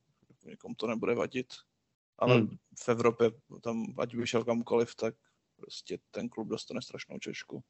někomu 0.44 0.74
to 0.74 0.86
nebude 0.86 1.14
vadit. 1.14 1.46
Ale 2.18 2.36
Hmm. 2.36 2.56
v 2.84 2.88
Evropě, 2.88 3.30
tam 3.62 3.84
ať 3.98 4.14
by 4.14 4.26
šel 4.26 4.44
kamkoliv, 4.44 4.94
tak 4.94 5.14
prostě 5.56 5.98
ten 6.10 6.28
klub 6.28 6.48
dostane 6.48 6.82
strašnou 6.82 7.18
češku. 7.18 7.62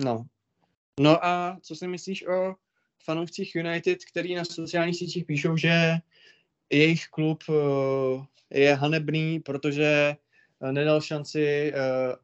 No. 0.00 0.26
No 1.00 1.24
a 1.24 1.58
co 1.62 1.76
si 1.76 1.88
myslíš 1.88 2.26
o 2.26 2.54
fanoušcích 3.04 3.54
United, 3.54 4.04
který 4.04 4.34
na 4.34 4.44
sociálních 4.44 4.96
sítích 4.96 5.24
píšou, 5.24 5.56
že 5.56 5.94
jejich 6.70 7.08
klub 7.08 7.44
eh, 7.48 8.60
je 8.60 8.74
hanebný, 8.74 9.40
protože 9.40 10.16
eh, 10.62 10.72
nedal 10.72 11.00
šanci 11.00 11.72
eh, 11.74 12.16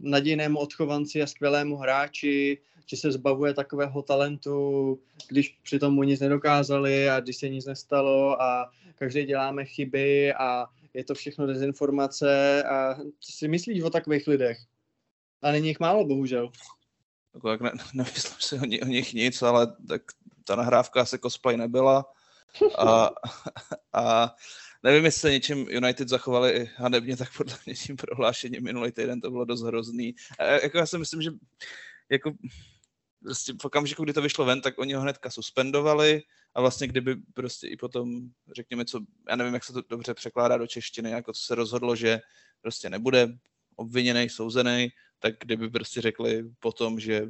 nadějnému 0.00 0.58
odchovanci 0.58 1.22
a 1.22 1.26
skvělému 1.26 1.76
hráči, 1.76 2.58
že 2.86 2.96
se 2.96 3.12
zbavuje 3.12 3.54
takového 3.54 4.02
talentu, 4.02 4.98
když 5.28 5.58
přitom 5.62 5.94
mu 5.94 6.02
nic 6.02 6.20
nedokázali 6.20 7.08
a 7.08 7.20
když 7.20 7.36
se 7.36 7.48
nic 7.48 7.66
nestalo 7.66 8.42
a 8.42 8.70
každý 8.94 9.24
děláme 9.24 9.64
chyby 9.64 10.34
a 10.34 10.66
je 10.94 11.04
to 11.04 11.14
všechno 11.14 11.46
dezinformace 11.46 12.62
a 12.64 12.94
co 12.94 13.32
si 13.32 13.48
myslíš 13.48 13.82
o 13.82 13.90
takových 13.90 14.26
lidech? 14.26 14.58
A 15.42 15.50
není 15.50 15.68
jich 15.68 15.80
málo, 15.80 16.04
bohužel. 16.04 16.50
Jako 17.34 17.50
jak 17.50 17.60
ne, 17.60 17.72
nemyslím 17.94 18.36
si 18.38 18.56
o, 18.56 18.82
o 18.82 18.86
nich 18.86 19.14
nic, 19.14 19.42
ale 19.42 19.76
tak 19.88 20.02
ta 20.44 20.56
nahrávka 20.56 21.00
asi 21.00 21.18
cosplay 21.18 21.56
nebyla. 21.56 22.04
A, 22.78 23.10
a 23.92 24.34
nevím, 24.84 25.04
jestli 25.04 25.20
se 25.20 25.30
něčím 25.30 25.66
United 25.70 26.08
zachovali 26.08 26.70
hanebně, 26.76 27.16
tak 27.16 27.36
podle 27.36 27.56
mě 27.66 27.74
tím 27.74 27.96
prohlášením 27.96 28.62
minulý 28.64 28.92
týden 28.92 29.20
to 29.20 29.30
bylo 29.30 29.44
dost 29.44 29.62
hrozný. 29.62 30.14
A 30.38 30.44
jako 30.44 30.78
já 30.78 30.86
si 30.86 30.98
myslím, 30.98 31.22
že 31.22 31.30
jako 32.10 32.32
prostě 33.22 33.52
v 33.60 33.64
okamžiku, 33.64 34.04
kdy 34.04 34.12
to 34.12 34.22
vyšlo 34.22 34.44
ven, 34.44 34.60
tak 34.60 34.78
oni 34.78 34.94
ho 34.94 35.02
hnedka 35.02 35.30
suspendovali 35.30 36.22
a 36.54 36.60
vlastně 36.60 36.86
kdyby 36.86 37.16
prostě 37.34 37.68
i 37.68 37.76
potom, 37.76 38.20
řekněme, 38.56 38.84
co, 38.84 39.00
já 39.28 39.36
nevím, 39.36 39.54
jak 39.54 39.64
se 39.64 39.72
to 39.72 39.82
dobře 39.88 40.14
překládá 40.14 40.56
do 40.56 40.66
češtiny, 40.66 41.10
jako 41.10 41.32
co 41.32 41.42
se 41.42 41.54
rozhodlo, 41.54 41.96
že 41.96 42.20
prostě 42.60 42.90
nebude 42.90 43.28
obviněný, 43.76 44.28
souzený, 44.28 44.88
tak 45.18 45.34
kdyby 45.40 45.70
prostě 45.70 46.00
řekli 46.00 46.44
potom, 46.58 47.00
že 47.00 47.22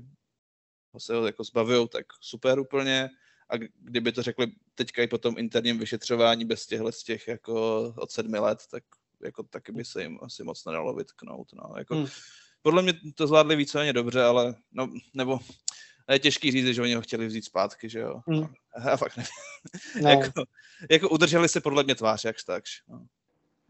ho 0.93 1.01
se 1.01 1.15
ho 1.15 1.27
jako 1.27 1.45
zbavil, 1.45 1.89
tak 1.89 2.07
super 2.21 2.59
úplně. 2.59 3.11
A 3.51 3.57
kdyby 3.81 4.13
to 4.13 4.23
řekli 4.23 4.47
teďka 4.75 5.03
i 5.03 5.07
po 5.07 5.19
tom 5.19 5.39
interním 5.39 5.79
vyšetřování 5.79 6.45
bez 6.45 6.67
těchhle 6.67 6.93
z 6.93 7.03
těch 7.03 7.29
jako 7.29 7.83
od 7.99 8.11
sedmi 8.11 8.39
let, 8.39 8.59
tak 8.71 8.85
jako 9.25 9.43
taky 9.43 9.73
by 9.73 9.85
se 9.85 10.03
jim 10.03 10.19
asi 10.23 10.45
moc 10.45 10.65
nedalo 10.65 10.95
vytknout. 10.95 11.53
No. 11.53 11.75
Jako, 11.79 11.95
Hmm. 11.95 12.07
Podle 12.63 12.83
mě 12.83 12.93
to 13.15 13.27
zvládli 13.27 13.57
víceméně 13.57 13.93
dobře, 13.93 14.23
ale 14.23 14.55
no, 14.73 14.91
nebo 15.15 15.41
je 16.11 16.19
těžký 16.19 16.51
říct, 16.51 16.67
že 16.67 16.83
oni 16.83 16.95
ho 16.95 17.03
chtěli 17.03 17.27
vzít 17.27 17.45
zpátky, 17.45 17.89
že 17.89 17.99
jo. 17.99 18.21
Hmm. 18.27 18.47
Já 18.85 18.97
fakt 18.97 19.17
nevím. 19.17 19.31
No. 20.03 20.11
jako, 20.11 20.45
jako 20.91 21.09
udrželi 21.09 21.49
si 21.49 21.61
podle 21.61 21.85
mě 21.85 21.95
tvář, 21.95 22.25
jakž 22.25 22.45
takž. 22.45 22.83
No. 22.89 23.07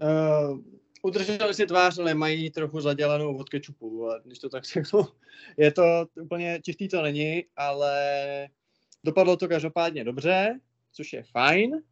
Uh, 0.03 0.59
udrželi 1.03 1.55
si 1.55 1.67
tvář, 1.67 1.99
ale 1.99 2.15
mají 2.15 2.51
trochu 2.51 2.81
zadělanou 2.81 3.37
od 3.37 3.49
kečupu, 3.49 4.05
ale 4.05 4.21
když 4.25 4.39
to 4.39 4.49
tak 4.49 4.65
řeknu. 4.65 5.07
Je 5.57 5.73
to 5.73 6.07
úplně 6.21 6.61
čistý 6.65 6.89
to 6.89 7.03
není, 7.03 7.45
ale 7.57 8.49
dopadlo 9.05 9.37
to 9.37 9.49
každopádně 9.49 10.05
dobře, 10.05 10.61
což 10.93 11.13
je 11.13 11.23
fajn, 11.23 11.83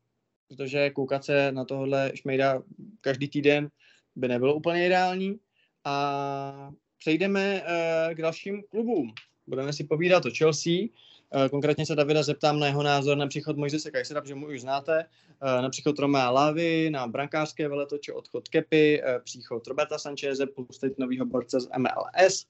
protože 0.48 0.90
koukat 0.90 1.24
se 1.24 1.52
na 1.52 1.64
tohle 1.64 2.12
šmejda 2.14 2.62
každý 3.00 3.28
týden 3.28 3.68
by 4.16 4.28
nebylo 4.28 4.54
úplně 4.54 4.86
ideální. 4.86 5.38
A 5.84 6.72
přejdeme 6.98 7.62
uh, 7.62 8.14
k 8.14 8.22
dalším 8.22 8.62
klubům. 8.70 9.14
Budeme 9.46 9.72
si 9.72 9.84
povídat 9.84 10.26
o 10.26 10.30
Chelsea. 10.38 10.72
Uh, 10.72 11.48
konkrétně 11.50 11.86
se 11.86 11.94
Davida 11.94 12.22
zeptám 12.22 12.60
na 12.60 12.66
jeho 12.66 12.82
názor 12.82 13.16
na 13.16 13.26
příchod 13.26 13.56
Mojzese 13.56 13.90
Kajsera, 13.90 14.20
protože 14.20 14.34
mu 14.34 14.46
už 14.46 14.60
znáte, 14.60 15.04
uh, 15.42 15.62
na 15.62 15.70
příchod 15.70 15.98
Romea 15.98 16.30
Lavy, 16.30 16.90
na 16.90 17.06
brankářské 17.06 17.68
veletoče, 17.68 18.12
odchod 18.12 18.48
Kepy, 18.48 19.02
příchod 19.24 19.66
Roberta 19.66 19.98
Sancheze, 19.98 20.46
plus 20.46 20.78
teď 20.78 20.92
novýho 20.98 21.26
borce 21.26 21.60
z 21.60 21.68
MLS. 21.78 22.46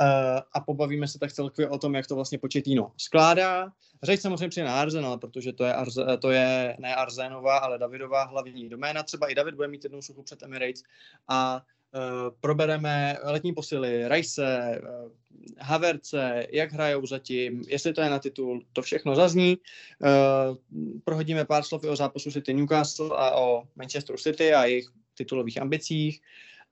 Uh, 0.00 0.40
a 0.52 0.60
pobavíme 0.60 1.08
se 1.08 1.18
tak 1.18 1.32
celkově 1.32 1.68
o 1.68 1.78
tom, 1.78 1.94
jak 1.94 2.06
to 2.06 2.14
vlastně 2.14 2.38
Početino 2.38 2.92
skládá. 2.96 3.72
Řeč 4.02 4.20
samozřejmě 4.20 4.48
přijde 4.48 4.66
na 4.66 4.80
Arsenal, 4.80 5.18
protože 5.18 5.52
to 5.52 5.64
je, 5.64 5.74
Arze, 5.74 6.04
to 6.20 6.30
je 6.30 6.76
ne 6.78 6.94
Arzenova, 6.94 7.58
ale 7.58 7.78
Davidová 7.78 8.24
hlavní 8.24 8.68
doména. 8.68 9.02
Třeba 9.02 9.26
i 9.26 9.34
David 9.34 9.54
bude 9.54 9.68
mít 9.68 9.84
jednou 9.84 10.02
suchu 10.02 10.22
před 10.22 10.42
Emirates 10.42 10.82
a 11.28 11.62
Uh, 11.94 12.34
probereme 12.40 13.16
letní 13.22 13.52
posily, 13.52 14.08
Rajse, 14.08 14.80
uh, 14.82 15.10
Haverce, 15.58 16.46
jak 16.50 16.72
hrajou 16.72 17.06
zatím, 17.06 17.64
jestli 17.68 17.92
to 17.92 18.00
je 18.00 18.10
na 18.10 18.18
titul, 18.18 18.62
to 18.72 18.82
všechno 18.82 19.14
zazní. 19.14 19.56
Uh, 19.56 20.56
prohodíme 21.04 21.44
pár 21.44 21.62
slov 21.62 21.84
o 21.84 21.96
zápasu 21.96 22.30
City 22.30 22.54
Newcastle 22.54 23.16
a 23.16 23.30
o 23.30 23.64
Manchester 23.76 24.16
City 24.16 24.54
a 24.54 24.64
jejich 24.64 24.88
titulových 25.14 25.60
ambicích. 25.60 26.20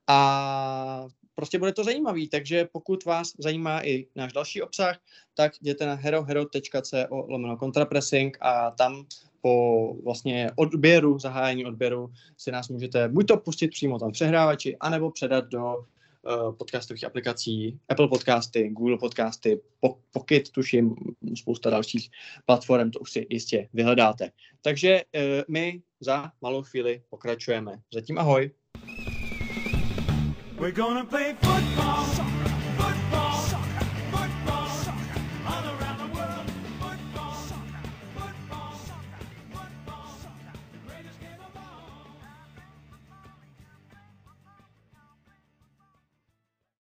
A 0.07 1.07
prostě 1.39 1.59
bude 1.59 1.73
to 1.73 1.83
zajímavý, 1.83 2.27
takže 2.27 2.67
pokud 2.71 3.05
vás 3.05 3.31
zajímá 3.39 3.85
i 3.85 4.07
náš 4.15 4.33
další 4.33 4.61
obsah, 4.61 4.99
tak 5.33 5.51
jděte 5.61 5.85
na 5.85 5.93
herohero.co 5.93 6.97
lomeno 7.09 7.57
kontrapressing 7.57 8.37
a 8.41 8.71
tam 8.71 9.05
po 9.41 9.93
vlastně 10.03 10.51
odběru, 10.55 11.19
zahájení 11.19 11.65
odběru 11.65 12.09
si 12.37 12.51
nás 12.51 12.69
můžete 12.69 13.09
buď 13.09 13.27
to 13.27 13.37
pustit 13.37 13.67
přímo 13.67 13.99
tam 13.99 14.11
přehrávači, 14.11 14.77
anebo 14.79 15.11
předat 15.11 15.45
do 15.45 15.75
uh, 15.75 16.55
podcastových 16.55 17.03
aplikací 17.03 17.79
Apple 17.89 18.07
Podcasty, 18.07 18.69
Google 18.69 18.97
Podcasty, 18.97 19.61
po- 19.79 19.97
Pocket, 20.11 20.49
tuším, 20.49 20.95
spousta 21.35 21.69
dalších 21.69 22.09
platform, 22.45 22.91
to 22.91 22.99
už 22.99 23.11
si 23.11 23.27
jistě 23.29 23.69
vyhledáte. 23.73 24.31
Takže 24.61 25.01
uh, 25.15 25.21
my 25.49 25.81
za 25.99 26.31
malou 26.41 26.61
chvíli 26.61 27.01
pokračujeme. 27.09 27.79
Zatím 27.93 28.17
ahoj. 28.17 28.51
We're 30.59 30.71
gonna 30.71 31.05
play 31.05 31.35
football. 31.39 32.56